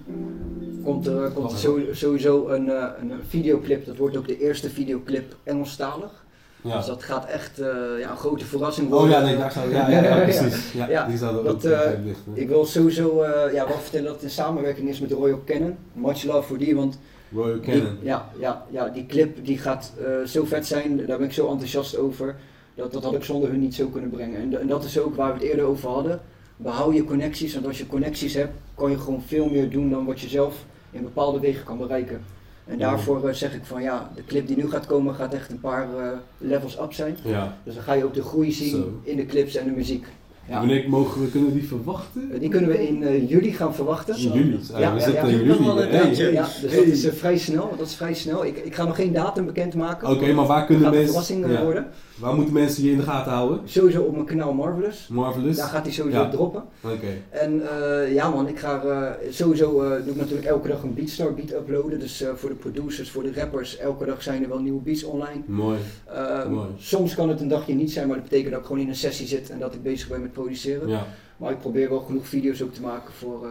[0.84, 3.86] komt er, komt er zo- sowieso een, eh, een videoclip.
[3.86, 6.25] Dat wordt ook de eerste videoclip Engelstalig.
[6.66, 6.78] Ja.
[6.78, 7.68] Dus dat gaat echt eh,
[8.00, 9.10] ja, een grote verrassing Oh worden.
[9.20, 10.72] ja, nee, daar zou ja, ja, ja, precies.
[10.74, 11.92] Ja, die zouden dat, eh.
[12.34, 15.78] Ik wil sowieso eh, ja, wel vertellen dat het in samenwerking is met Royal Cannon.
[15.94, 17.00] Much love voor die, want
[17.34, 17.98] Royal die, Cannon.
[18.02, 19.94] ja, ja, ja, die clip die gaat
[20.26, 21.06] zo vet zijn.
[21.06, 22.36] Daar ben ik zo enthousiast over.
[22.76, 24.42] Dat, dat had ik zonder hun niet zo kunnen brengen.
[24.42, 26.20] En, en dat is ook waar we het eerder over hadden.
[26.58, 30.06] Behoud je connecties, want als je connecties hebt, kan je gewoon veel meer doen dan
[30.06, 30.56] wat je zelf
[30.92, 32.22] in bepaalde wegen kan bereiken.
[32.66, 35.52] En daarvoor eh, zeg ik van ja, de clip die nu gaat komen gaat echt
[35.52, 36.08] een paar eh,
[36.38, 37.18] levels up zijn.
[37.24, 37.58] Ja.
[37.64, 39.00] Dus dan ga je ook de groei zien Zo.
[39.04, 40.06] in de clips en de muziek.
[40.50, 40.58] Ja.
[40.60, 42.30] Wanneer mogen we, kunnen we die verwachten?
[42.34, 44.18] Eh, Die kunnen we in juli gaan verwachten.
[44.18, 44.60] In juli.
[44.72, 45.38] Ja, Ja, we ja, zitten ja.
[45.38, 45.68] in juli.
[45.70, 46.32] een Hey.
[46.32, 46.80] Ja, dus Hey.
[46.80, 47.74] dat is vrij snel.
[47.78, 48.46] Dat is vrij snel.
[48.46, 50.10] Ik, ik ga nog geen datum bekendmaken.
[50.10, 51.14] Oké, maar waar Het kunnen gaat een mensen...
[51.14, 51.64] verrassing eh, ja.
[51.64, 51.88] worden.
[52.20, 53.60] Waar moeten mensen je in de gaten houden?
[53.66, 55.08] Sowieso op mijn kanaal Marvelous.
[55.08, 55.56] Marvelous?
[55.58, 56.30] Daar gaat hij sowieso Ja.
[56.30, 56.64] droppen.
[56.84, 57.08] Oké.
[57.30, 60.94] En eh, ja man, ik ga eh, sowieso eh, doe ik natuurlijk elke dag een
[60.94, 62.00] Beatstar beat uploaden.
[62.00, 65.42] Dus voor de producers, voor de rappers, elke dag zijn er wel nieuwe beats online.
[65.46, 65.78] Mooi.
[66.06, 66.68] Eh, Mooi.
[66.78, 68.96] soms kan het een dagje niet zijn, maar dat betekent dat ik gewoon in een
[68.96, 70.88] sessie zit en dat ik bezig ben met produceren.
[70.90, 71.06] Ja,
[71.38, 73.48] Maar ik probeer wel genoeg video's ook te maken voor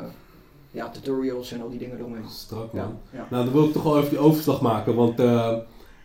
[0.70, 2.28] ja, tutorials en al die dingen eromheen.
[2.28, 2.98] strak man.
[3.12, 3.26] ja.
[3.30, 5.18] Nou, dan wil ik toch wel even die overslag maken, want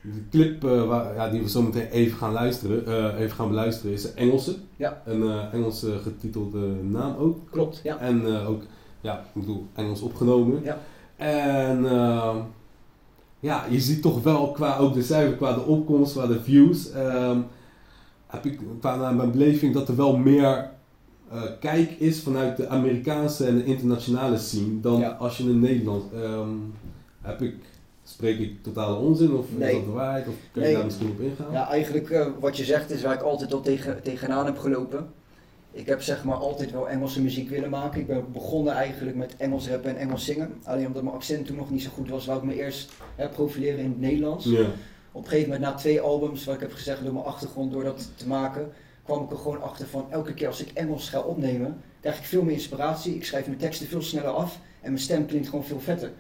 [0.02, 3.48] De clip eh, waar, ja, die we zo meteen even gaan luisteren, eh, even gaan
[3.48, 4.56] beluisteren, is een Engelse.
[4.76, 5.02] Ja.
[5.06, 7.52] Een eh, Engelse getitelde naam ook.
[7.52, 7.98] Klopt, ja.
[8.00, 8.64] En ook,
[9.02, 10.64] ja, ik bedoel, Engels opgenomen.
[10.64, 10.78] Ja.
[11.16, 11.84] En
[13.40, 16.92] ja, je ziet toch wel qua ook de cijfer, qua de opkomst, qua de views,
[16.92, 17.40] ehm,
[18.28, 20.70] heb ik qua naar mijn beleving dat er wel meer
[21.60, 25.10] kijk is vanuit de Amerikaanse en de internationale scene dan Ja.
[25.10, 26.04] als je in Nederland.
[26.14, 26.50] ehm,
[27.22, 27.56] heb ik,
[28.10, 29.70] spreek ik totale onzin of Nee.
[29.70, 30.28] is dat de waarheid?
[30.28, 30.76] Of kun je Nee.
[30.76, 31.52] daar misschien op ingaan?
[31.52, 35.08] Ja, eigenlijk eh, wat je zegt is waar ik altijd al tegen, tegenaan heb gelopen.
[35.72, 38.00] Ik heb zeg maar altijd wel Engelse muziek willen maken.
[38.00, 40.54] Ik ben begonnen eigenlijk met Engels rappen en Engels zingen.
[40.64, 43.30] Alleen omdat mijn accent toen nog niet zo goed was, wou ik me eerst hè,
[43.30, 44.46] profileren in het Nederlands.
[44.46, 44.66] Ja.
[45.12, 47.84] Op een gegeven moment na twee albums, wat ik heb gezegd door mijn achtergrond, door
[47.84, 48.72] dat te maken,
[49.04, 52.24] kwam ik er gewoon achter van elke keer als ik Engels ga opnemen, krijg ik
[52.24, 53.16] veel meer inspiratie.
[53.16, 56.12] Ik schrijf mijn teksten veel sneller af en mijn stem klinkt gewoon veel vetter.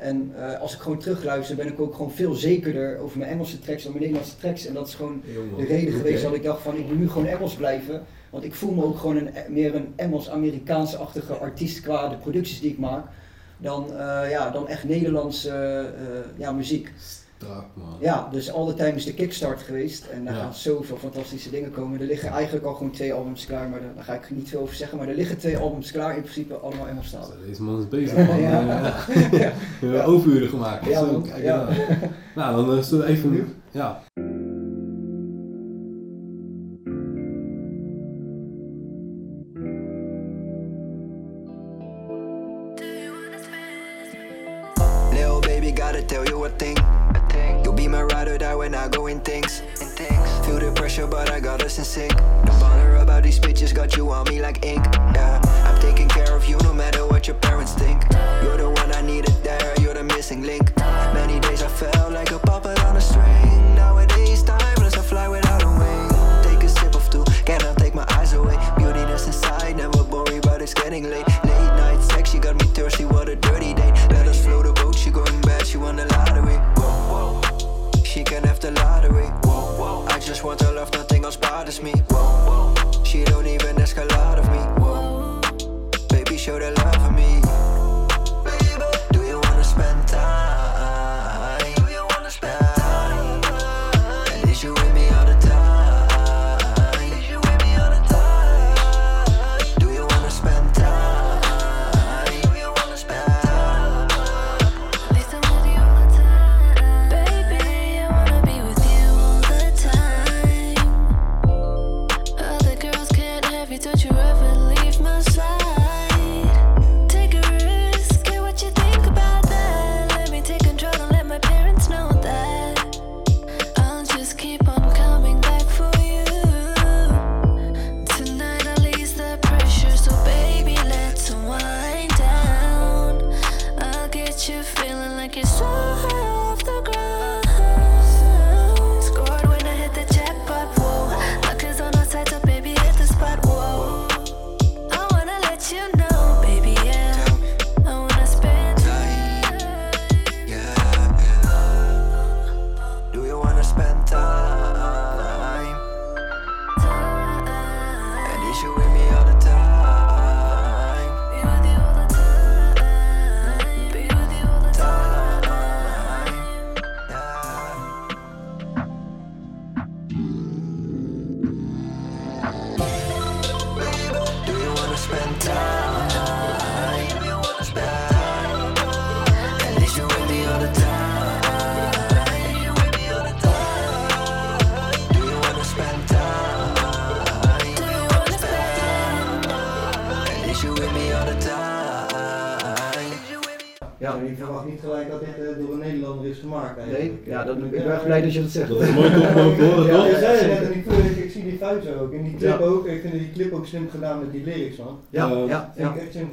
[0.00, 3.58] En eh, als ik gewoon terugluister, ben ik ook gewoon veel zekerder over mijn Engelse
[3.58, 4.66] tracks dan mijn Nederlandse tracks.
[4.66, 5.56] En dat is gewoon Jongen.
[5.56, 8.02] de reden geweest dat ik dacht van ik moet nu gewoon Engels blijven.
[8.30, 12.70] Want ik voel me ook gewoon een, meer een Engels-Amerikaans-achtige artiest qua de producties die
[12.70, 13.04] ik maak.
[13.58, 16.92] Dan, eh, ja, dan echt Nederlandse eh, ja, muziek.
[17.74, 17.96] Man.
[18.00, 20.06] Ja, dus All The Time is de kickstart geweest.
[20.06, 20.40] En daar Ja.
[20.40, 22.00] gaan zoveel fantastische dingen komen.
[22.00, 24.60] Er liggen eigenlijk al gewoon twee albums klaar, maar daar, daar ga ik niet veel
[24.60, 24.98] over zeggen.
[24.98, 27.34] Maar er liggen twee albums klaar, in principe allemaal Engelstalig.
[27.46, 28.40] Deze man is bezig, man.
[28.40, 28.60] Ja.
[29.30, 29.52] Ja.
[29.80, 30.86] We hebben overuren gemaakt.
[30.86, 31.44] Ja, Zo, kijk.
[32.34, 33.54] Nou, dan eh, zullen we even...
[33.70, 34.02] Ja.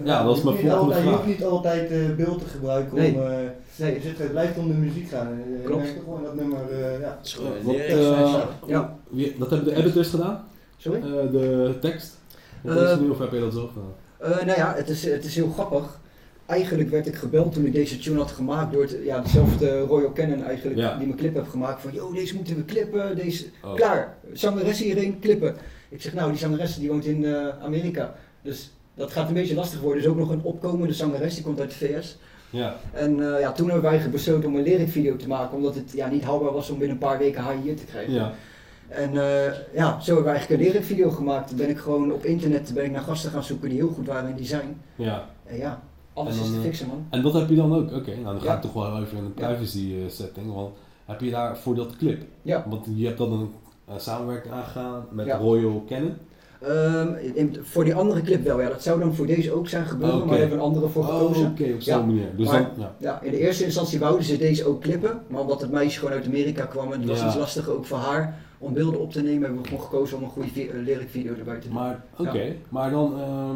[0.03, 0.23] Ja.
[0.23, 1.15] dat is Je mijn hoeft niet volgende altijd- Je vraag.
[1.15, 3.13] hoeft niet altijd eh, beeld te gebruiken Nee.
[3.13, 3.21] om...
[3.21, 3.37] eh,
[3.75, 5.27] Nee, je zit, het blijft om de muziek gaan.
[5.27, 5.87] En, eh, Klopt.
[6.03, 6.59] Gewoon dat nummer...
[6.71, 7.17] eh, ja.
[7.21, 7.75] Het Wat,
[8.31, 8.47] zo.
[8.67, 8.95] Ja.
[9.09, 10.43] wie- dat hebben de editors gedaan?
[10.77, 10.99] sorry?
[11.01, 12.17] Eh, de tekst?
[12.63, 13.93] Of, is het nu, of heb je dat zelf gedaan?
[14.39, 15.99] Eh, nou ja, het is, het is heel grappig.
[16.45, 20.13] Eigenlijk werd ik gebeld toen ik deze tune had gemaakt door het, ja, dezelfde Royal
[20.13, 20.97] Cannon eigenlijk, Ja.
[20.97, 21.81] die mijn clip heb gemaakt.
[21.81, 23.73] Van, yo, deze moeten we clippen, deze, Oh.
[23.73, 25.55] klaar, zangeres hierheen, clippen.
[25.89, 28.15] Ik zeg, nou, die zangeres die woont in eh, Amerika.
[28.41, 29.97] Dus dat gaat een beetje lastig worden.
[30.01, 32.17] Er is ook nog een opkomende zangeres, die komt uit de VS.
[32.49, 35.91] Ja, En eh, ja, toen hebben wij besloten om een lyricvideo te maken, omdat het
[35.95, 38.13] ja, niet haalbaar was om binnen een paar weken haar hier te krijgen.
[38.13, 38.31] ja.
[38.87, 41.47] En eh, ja, zo hebben we eigenlijk een lyricvideo gemaakt.
[41.47, 44.07] Toen ben ik gewoon op internet ben ik naar gasten gaan zoeken die heel goed
[44.07, 44.81] waren in design.
[44.95, 45.25] ja.
[45.45, 45.81] En ja,
[46.13, 47.05] alles En dan, is te eh, fixen man.
[47.09, 47.91] En dat heb je dan ook?
[47.91, 48.55] Oké, nou dan ga Ja.
[48.55, 50.53] ik toch wel even in een privacy setting.
[50.53, 50.75] Want
[51.05, 52.21] heb je daar voor dat clip?
[52.41, 52.65] Ja.
[52.69, 53.31] Want je hebt dan
[53.87, 55.27] een samenwerking aangegaan met.
[55.31, 56.13] Royal Canon.
[56.61, 58.69] Ehm, voor die andere clip wel, ja.
[58.69, 60.25] Dat zou dan voor deze ook zijn gebeuren, Oké.
[60.25, 61.51] maar daar hebben we een andere voor Oh, gekozen.
[61.51, 62.05] Oké, op zo'n Ja.
[62.05, 62.27] manier.
[62.37, 62.95] Dus Maar- dan, ja.
[62.99, 66.13] Ja, in de eerste instantie wouden ze deze ook clippen, maar omdat het meisje gewoon
[66.13, 69.21] uit Amerika kwam en het was iets lastiger ook voor haar om beelden op te
[69.21, 70.49] nemen, hebben we gewoon gekozen om een goede
[70.83, 71.75] lyric video erbij te doen.
[71.75, 73.55] Maar oké, maar dan, ehm,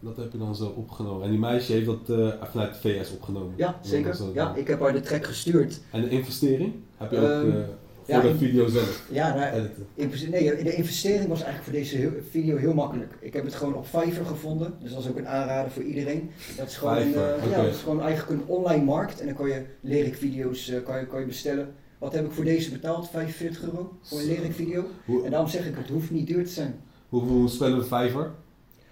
[0.00, 1.24] dat heb je dan zo opgenomen.
[1.24, 3.52] En die meisje heeft dat eh, vanuit de VS opgenomen.
[3.56, 4.16] Ja, zeker.
[4.34, 5.80] Ja, ik heb haar de track gestuurd.
[5.90, 6.72] En de investering?
[6.96, 7.56] Heb je ook Ehm, eh,
[8.04, 9.68] voor ja, de video zelf Ja, nou,
[10.30, 13.12] nee, de investering was eigenlijk voor deze video heel makkelijk.
[13.20, 16.30] Ik heb het gewoon op Fiverr gevonden, dus dat is ook een aanrader voor iedereen.
[16.56, 19.48] Dat is gewoon, eh, ja, dat is gewoon eigenlijk een online markt en dan kan
[19.48, 21.74] je lyric video's eh, kan je, kan je bestellen.
[21.98, 23.10] Wat heb ik voor deze betaald?
[23.10, 24.30] 45 euro voor een Zo.
[24.30, 24.84] lyric video.
[25.04, 26.74] Hoe, En daarom zeg ik, het hoeft niet duur te zijn.
[27.08, 28.30] hoeveel spellen we Fiverr?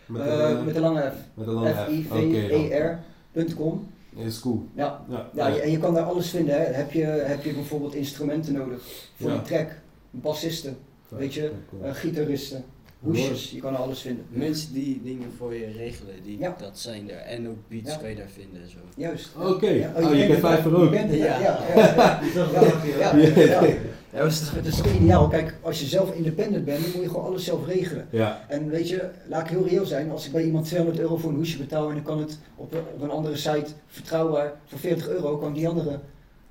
[0.07, 1.15] Met een, eh, met een lange F.
[1.35, 1.79] met een lange F.
[1.79, 2.67] Oké, dan.
[2.69, 3.87] F-I-V-E-R.com.
[4.27, 4.65] Is cool.
[4.75, 6.55] Ja, Ja, ja, je- en je kan daar alles vinden.
[6.55, 6.65] Hè.
[6.65, 8.81] Heb, je, heb je bijvoorbeeld instrumenten nodig
[9.21, 9.71] voor die track,
[10.11, 10.77] bassisten,
[11.09, 11.51] weet je,
[11.83, 12.65] eh, gitaristen,
[13.01, 14.25] hoesjes, je kan er alles vinden.
[14.29, 16.55] Mensen die dingen voor je regelen, die, Ja.
[16.61, 17.17] dat zijn er.
[17.19, 17.97] En ook beats Ja.
[17.97, 18.79] kan je daar vinden en zo.
[18.97, 19.31] Juist.
[19.43, 19.69] Oké.
[19.69, 20.77] Ja, Oh, je kent Fiverr hè?
[20.77, 20.93] ook?
[20.95, 21.05] Ja.
[21.05, 21.15] Ja.
[21.15, 22.21] Ja, ja, ja.
[22.21, 23.19] Die zag Ja, ik achter je ja, aan.
[23.19, 23.75] ja, ja.
[24.13, 25.29] Ja, dat is, het is toch ideaal.
[25.29, 28.07] Kijk, als je zelf independent bent, dan moet je gewoon alles zelf regelen.
[28.11, 31.17] Ja, En weet je, laat ik heel reëel zijn, als ik bij iemand 200 euro
[31.17, 34.53] voor een hoesje betaal en dan kan het op, een- op een andere site vertrouwbaar
[34.67, 35.99] voor 40 euro, kan ik die andere,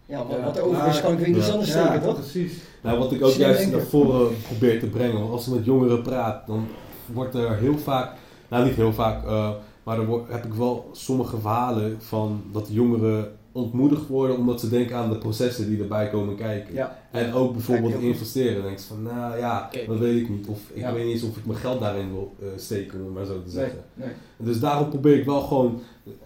[0.07, 0.43] ja, wat, Ja.
[0.43, 1.51] wat er over is, kan ik weer iets Ja.
[1.53, 2.15] anders Ja, steken, toch?
[2.15, 2.53] precies.
[2.81, 5.19] nou wat ik ook Slim juist naar voren probeer te brengen.
[5.19, 6.67] Want als ik met jongeren praat, dan
[7.13, 8.13] wordt er heel vaak,
[8.49, 9.49] nou niet heel vaak, eh,
[9.83, 14.69] maar dan wordt- heb ik wel sommige verhalen van dat jongeren ontmoedigd worden omdat ze
[14.69, 16.73] denken aan de processen die erbij komen kijken.
[16.73, 16.99] Ja.
[17.11, 18.53] En ook bijvoorbeeld investeren.
[18.53, 20.47] Dan denk je van, nou ja, dat weet ik niet.
[20.47, 20.93] Of ik Ja.
[20.93, 23.49] weet niet eens of ik mijn geld daarin wil eh, steken, om maar zo te
[23.49, 23.79] zeggen.
[23.93, 24.09] nee.
[24.37, 25.79] Dus daarom probeer ik wel gewoon,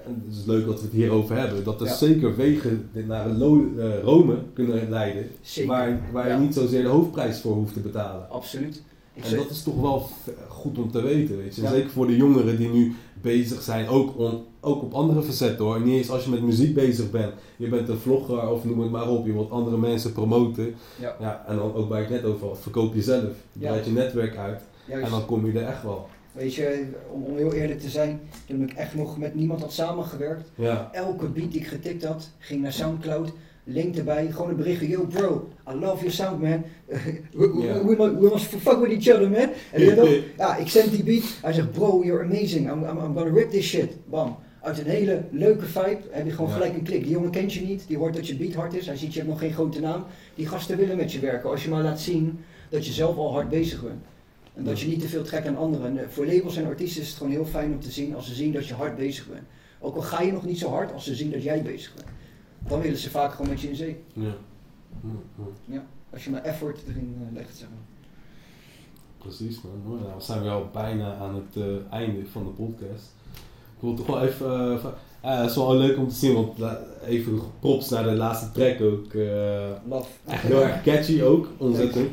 [0.05, 4.01] en het is leuk dat we het hierover hebben, dat er zeker wegen naar eh,
[4.03, 5.69] Rome kunnen leiden, Zeker.
[5.69, 8.29] waar, waar je niet zozeer de hoofdprijs voor hoeft te betalen.
[8.29, 8.81] Absoluut.
[9.13, 10.09] Ik En zeg- dat is toch wel
[10.47, 11.67] goed om te weten, weet je.
[11.67, 15.81] Zeker voor de jongeren die nu bezig zijn, ook, on- ook op andere facetten hoor.
[15.81, 17.33] Niet eens als je met muziek bezig bent.
[17.57, 19.25] Je bent een vlogger of noem het maar op.
[19.25, 20.75] Je wilt andere mensen promoten.
[20.99, 21.43] Ja.
[21.47, 23.23] en dan ook waar ik net over had, verkoop jezelf.
[23.51, 23.69] Ja.
[23.69, 24.61] Breid je netwerk uit.
[24.87, 25.05] Juist.
[25.05, 26.07] En dan kom je er echt wel.
[26.31, 29.73] Weet je, om, om heel eerlijk te zijn, toen ik echt nog met niemand had
[29.73, 30.89] samengewerkt, Ja.
[30.93, 33.31] elke beat die ik getikt had, ging naar Soundcloud,
[33.63, 37.85] link erbij, gewoon een berichtje, yo bro, I love your sound man, we, we, Ja.
[37.85, 39.49] we, we, we must fuck with each other man.
[39.71, 42.97] En je ook, ja, ik zend die beat, hij zegt bro, you're amazing, I'm, I'm,
[42.97, 44.35] I'm gonna rip this shit, bam.
[44.61, 46.55] Uit een hele leuke vibe heb je gewoon Ja.
[46.55, 47.01] gelijk een klik.
[47.03, 49.19] Die jongen kent je niet, die hoort dat je beat hard is, hij ziet je
[49.19, 50.03] hebt nog geen grote naam.
[50.35, 52.39] Die gasten willen met je werken, als je maar laat zien
[52.69, 54.03] dat je zelf al hard bezig bent.
[54.53, 55.85] En dat je niet te veel trekt aan anderen.
[55.85, 58.27] En eh, voor labels en artiesten is het gewoon heel fijn om te zien als
[58.27, 59.43] ze zien dat je hard bezig bent.
[59.79, 62.07] Ook al ga je nog niet zo hard als ze zien dat jij bezig bent.
[62.67, 64.03] Dan willen ze vaak gewoon met je in zee.
[64.13, 64.35] Ja.
[65.01, 65.77] Hm.
[66.09, 67.55] Als je maar effort erin eh, legt.
[67.55, 67.79] Zeg maar.
[69.17, 69.99] Precies man.
[70.01, 73.13] Nou, we zijn weer al bijna aan het eh, einde van de podcast.
[73.81, 74.73] Ik wil toch wel even, eh,
[75.21, 78.51] eh, het is wel leuk om te zien, want la- even props naar de laatste
[78.51, 79.13] track ook.
[79.13, 79.21] eh,
[79.89, 80.05] Love.
[80.27, 82.09] echt heel erg catchy ook, ontzettend.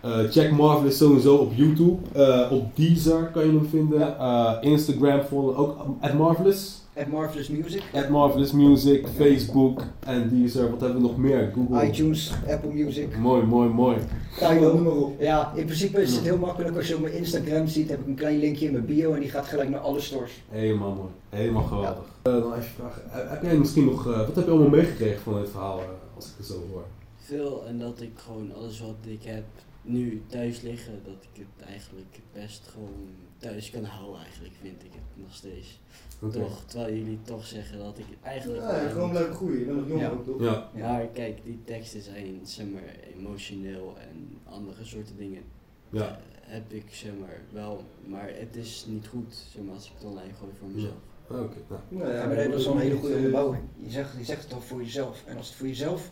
[0.00, 5.20] Eh, check Marvelous sowieso op YouTube, eh, op Deezer kan je hem vinden, Eh, Instagram
[5.22, 7.82] volgen ook at Marvelous, At Marvelous Music.
[7.94, 11.52] at Marvelous Music, Facebook en Deezer, wat hebben we nog meer?
[11.54, 11.86] Google.
[11.86, 13.96] iTunes, Apple Music, Mooi, mooi, mooi.
[14.60, 15.20] Noem maar op.
[15.20, 16.76] Ja, in principe is het heel makkelijk.
[16.76, 19.20] Als je op mijn Instagram ziet, heb ik een klein linkje in mijn bio en
[19.20, 20.42] die gaat gelijk naar alle stores.
[20.48, 21.08] Helemaal mooi.
[21.28, 22.04] Helemaal geweldig.
[22.22, 23.02] Eh, dan even vragen.
[23.12, 25.80] eh, Heb jij misschien nog, eh, wat heb je allemaal meegekregen van dit verhaal,
[26.16, 26.84] als ik het zo hoor?
[27.16, 29.44] Veel en dat ik gewoon alles wat ik heb
[29.84, 33.08] nu thuis liggen, dat ik het eigenlijk best gewoon
[33.38, 35.80] thuis kan houden eigenlijk, vind ik het nog steeds.
[36.20, 36.38] Oké.
[36.38, 39.58] Toch, terwijl jullie toch zeggen dat ik het eigenlijk Ja, gewoon blijven groeien.
[39.58, 40.08] Je bent nog jong Ja.
[40.10, 40.40] ook, toch?
[40.42, 45.42] Ja, Maar kijk, die teksten zijn zeg maar emotioneel en andere soorten dingen
[45.90, 46.08] ja.
[46.08, 49.92] eh, heb ik zeg maar wel, maar het is niet goed zeg maar, als ik
[49.94, 50.94] het online gooi voor mezelf.
[51.28, 51.80] Oké, nou.
[51.88, 53.62] Nou Ja, maar dat is wel een hele goede onderbouwing.
[53.76, 55.22] Je zegt, je zegt het toch voor jezelf.
[55.26, 56.10] En als het voor jezelf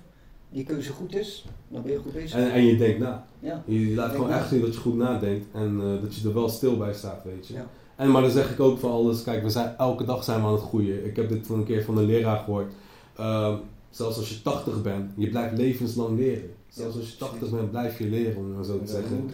[0.53, 2.39] die keuze goed is, dan ben je goed bezig.
[2.39, 3.27] En, en je denkt na.
[3.39, 3.63] Ja.
[3.67, 4.39] Je, je laat gewoon na.
[4.39, 7.25] echt zien dat je goed nadenkt en eh, dat je er wel stil bij staat,
[7.25, 7.55] weet je.
[7.55, 7.67] Ja.
[7.97, 10.47] En maar dan zeg ik ook van alles, kijk, we zijn, elke dag zijn we
[10.47, 11.07] aan het groeien.
[11.07, 12.73] Ik heb dit van een keer van een leraar gehoord.
[13.17, 13.57] Ehm,
[13.91, 16.51] zelfs als je 80 bent, je blijft levenslang leren.
[16.69, 19.31] Zelfs als je 80 bent, blijf je leren, om het zo te zeggen.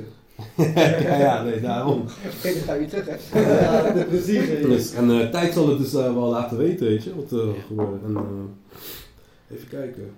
[1.02, 2.04] ja, ja, nee, daarom.
[2.42, 3.40] Dan ga je terug, hè?
[3.98, 4.48] Ja, precies.
[4.62, 7.54] Dus, en eh, tijd zal het dus eh, wel laten weten, weet je, wat er
[7.66, 8.02] gebeurt.
[8.04, 8.16] En,
[9.50, 10.10] even kijken.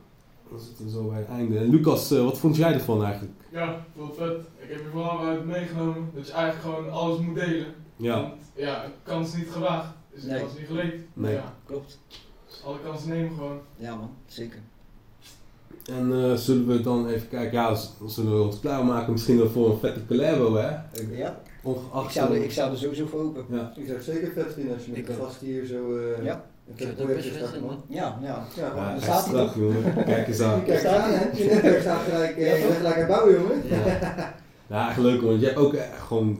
[0.51, 1.59] Dan zitten we zo bij het einde.
[1.59, 3.33] En Lucas, eh, wat vond jij ervan eigenlijk?
[3.53, 4.31] Ja, veel vet.
[4.59, 7.67] Ik heb hier vooral uit meegenomen dat je eigenlijk gewoon alles moet delen.
[7.97, 9.89] Ja, Want ja, kans niet gewaagd.
[10.13, 10.41] Is een Nee.
[10.41, 10.95] kans niet geleend.
[11.13, 11.35] Nee.
[11.35, 11.99] Ja, Klopt.
[12.49, 13.59] dus alle kansen nemen gewoon.
[13.77, 14.11] Ja, man.
[14.27, 14.59] Zeker.
[15.87, 17.75] en eh, zullen we dan even kijken, ja,
[18.07, 20.71] zullen we ons klaarmaken misschien wel voor een vette collabo, hè?
[21.01, 22.05] Ik- Ja, Ongeacht...
[22.07, 23.45] ik zou, er, ik zou er sowieso voor open.
[23.51, 25.97] Ja, Ik zou het zeker vet vinden als je met Ik de gast hier zo
[25.99, 26.45] eh Ja.
[26.75, 27.83] Ik zou het ook best man.
[27.89, 28.27] Ja, ja.
[28.29, 28.85] Ja, ja man.
[28.85, 30.05] daar echt staat hij strak, jongen.
[30.05, 30.63] Kijk eens aan.
[30.65, 31.25] Kijk staat aan, hè?
[31.37, 33.63] Je netwerk staat gelijk, eh, je bent gelijk aan het bouwen, jongen.
[33.69, 34.35] Ja.
[34.77, 36.39] ja, echt leuk, want je hebt ook echt gewoon,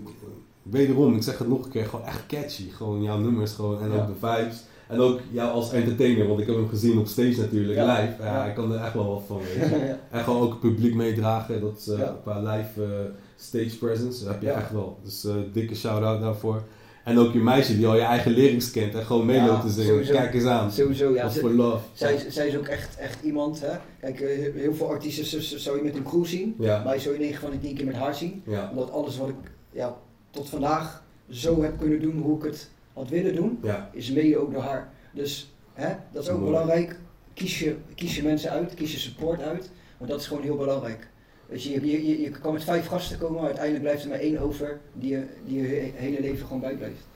[0.63, 2.71] wederom, ik zeg het nog een keer, gewoon echt catchy.
[2.71, 3.97] Gewoon jouw nummers gewoon en Ja.
[4.01, 4.63] ook de vibes.
[4.89, 8.01] En ook jou als entertainer, want ik heb hem gezien op stage natuurlijk, Ja.
[8.01, 8.23] live.
[8.23, 8.45] Ja, Ja.
[8.45, 9.87] ik kan er echt wel wat van, weet je.
[9.87, 9.99] ja.
[10.11, 12.17] En gewoon ook het publiek meedragen, dat is eh, Ja.
[12.23, 12.89] qua live eh,
[13.37, 14.55] stage presence, dat heb je Ja.
[14.55, 14.99] echt wel.
[15.03, 16.63] Dus eh, dikke shout-out daarvoor.
[17.11, 19.63] En ook je meisje die al je eigen lyrics kent en gewoon mee Ja, loopt
[19.63, 19.87] te zingen.
[19.89, 20.13] sowieso.
[20.13, 20.73] Kijk eens aan.
[20.73, 21.23] Sowieso, ja.
[21.23, 21.85] Wat voor love.
[21.93, 23.77] Zij, is- zij is ook echt, echt iemand, hè.
[24.01, 27.15] Kijk, eh, heel veel artiesten zou je met een crew zien, Ja, maar je zou
[27.15, 28.43] je 9 van de 10 keer met haar zien.
[28.47, 29.35] ja, Omdat alles wat ik
[29.73, 29.97] ja,
[30.31, 33.91] tot vandaag zo heb kunnen doen, hoe ik het had willen doen, ja.
[33.93, 34.93] is mede ook door haar.
[35.15, 36.51] Dus hè, dat is ook Mooi.
[36.51, 36.99] belangrijk.
[37.35, 40.57] Kies je, kies je mensen uit, kies je support uit, want dat is gewoon heel
[40.57, 41.09] belangrijk.
[41.51, 44.19] Weet je, je, je, je kan met vijf gasten komen, maar uiteindelijk blijft er maar
[44.19, 47.07] één over die je, die je hele leven gewoon bijblijft.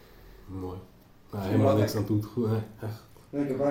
[0.60, 0.76] Mooi.
[1.32, 2.46] Nou, helemaal niks aan toe te goed.
[2.80, 2.92] Echt,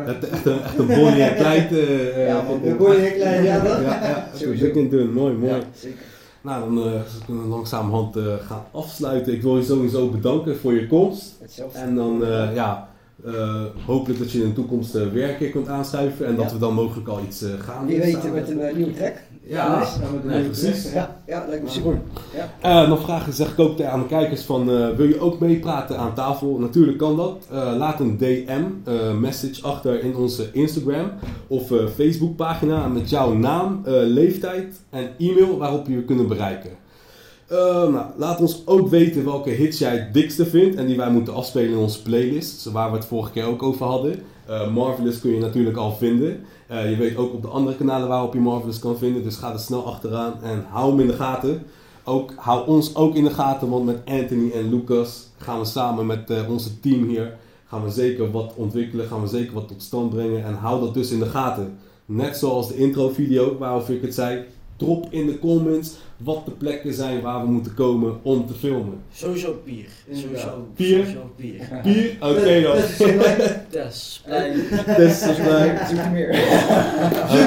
[0.08, 3.44] echt, echt een, echt een Bonnie en eh, eh, Ja, van- De Bonnie en Clyde,
[3.44, 3.82] ja, dat?
[3.82, 4.64] Ja, ja, Sowieso.
[4.66, 5.52] dik en dun, mooi, mooi.
[5.54, 5.98] Ja, zeker.
[6.42, 9.34] Nou, dan eh, kunnen we langzamerhand eh, gaan afsluiten.
[9.34, 11.36] Ik wil je sowieso bedanken voor je komst.
[11.42, 11.80] Hetzelfde.
[11.80, 12.90] En dan, eh, ja,
[13.26, 16.26] eh, hopelijk dat je in de toekomst eh, weer een keer kunt aanschuiven.
[16.26, 16.52] En dat Ja.
[16.54, 18.34] we dan mogelijk al iets eh, gaan Wie doen weet samen.
[18.34, 19.16] met een eh, nieuwe track.
[19.46, 19.88] Ja.
[20.02, 20.92] Ja, nee, precies.
[20.92, 22.02] Ja, ja, lijkt me super.
[22.36, 22.82] Ja.
[22.82, 25.98] Eh, nog vragen zeg ik ook aan de kijkers van, eh, wil je ook meepraten
[25.98, 26.60] aan tafel?
[26.60, 27.48] Natuurlijk kan dat.
[27.52, 28.64] Eh, laat een DM,
[29.20, 31.12] message achter in onze Instagram
[31.48, 36.70] of Facebook pagina met jouw naam, leeftijd en e-mail waarop je je kunnen bereiken.
[37.50, 41.34] Nou, laat ons ook weten welke hits jij het dikste vindt en die wij moeten
[41.34, 44.20] afspelen in onze playlist, waar we het vorige keer ook over hadden.
[44.74, 46.46] Marvelous kun je natuurlijk al vinden.
[46.74, 49.52] Eh, je weet ook op de andere kanalen waarop je Marvelous kan vinden, dus ga
[49.54, 51.64] er snel achteraan en hou hem in de gaten.
[52.04, 56.06] Ook, hou ons ook in de gaten, want met Anthony en Lucas gaan we samen
[56.06, 59.82] met eh, onze team hier gaan we zeker wat ontwikkelen, gaan we zeker wat tot
[59.82, 61.78] stand brengen en hou dat dus in de gaten.
[62.06, 64.44] Net zoals de intro video waarover ik het zei,
[64.76, 69.02] drop in de comments wat de plekken zijn waar we moeten komen om te filmen.
[69.14, 69.86] Sowieso bier.
[70.08, 70.42] Inderdaad.
[70.42, 70.98] Sowieso Bier?
[70.98, 71.82] Sowieso bier.
[71.84, 72.18] Bier?
[72.30, 72.76] Oké dan.
[73.70, 74.56] Dat is blij.
[75.90, 76.30] Zoek er meer.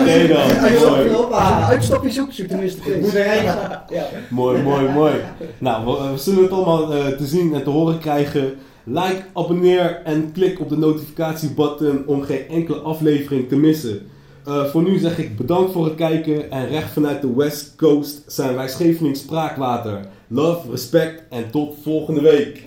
[0.00, 0.70] Oké dan.
[0.90, 1.32] Mooi.
[1.64, 3.44] Uitstapje zoek, zoek tenminste Ik moet erheen.
[3.44, 4.08] Ja.
[4.30, 5.14] Mooi, mooi, mooi.
[5.58, 8.54] Nou, we, we zullen het allemaal eh, te zien en te horen krijgen.
[8.84, 14.00] Like, abonneer en klik op de notificatiebutton om geen enkele aflevering te missen.
[14.46, 18.22] Eh, voor nu zeg ik bedankt voor het kijken en recht vanuit de West Coast
[18.26, 20.00] zijn wij Scheveningen Spraakwater.
[20.28, 22.66] Love, respect en tot volgende week.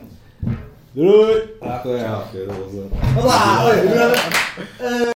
[0.91, 1.33] Doei!
[1.61, 1.81] Ja,
[2.27, 2.91] oké, dat was het.
[4.77, 5.07] Het.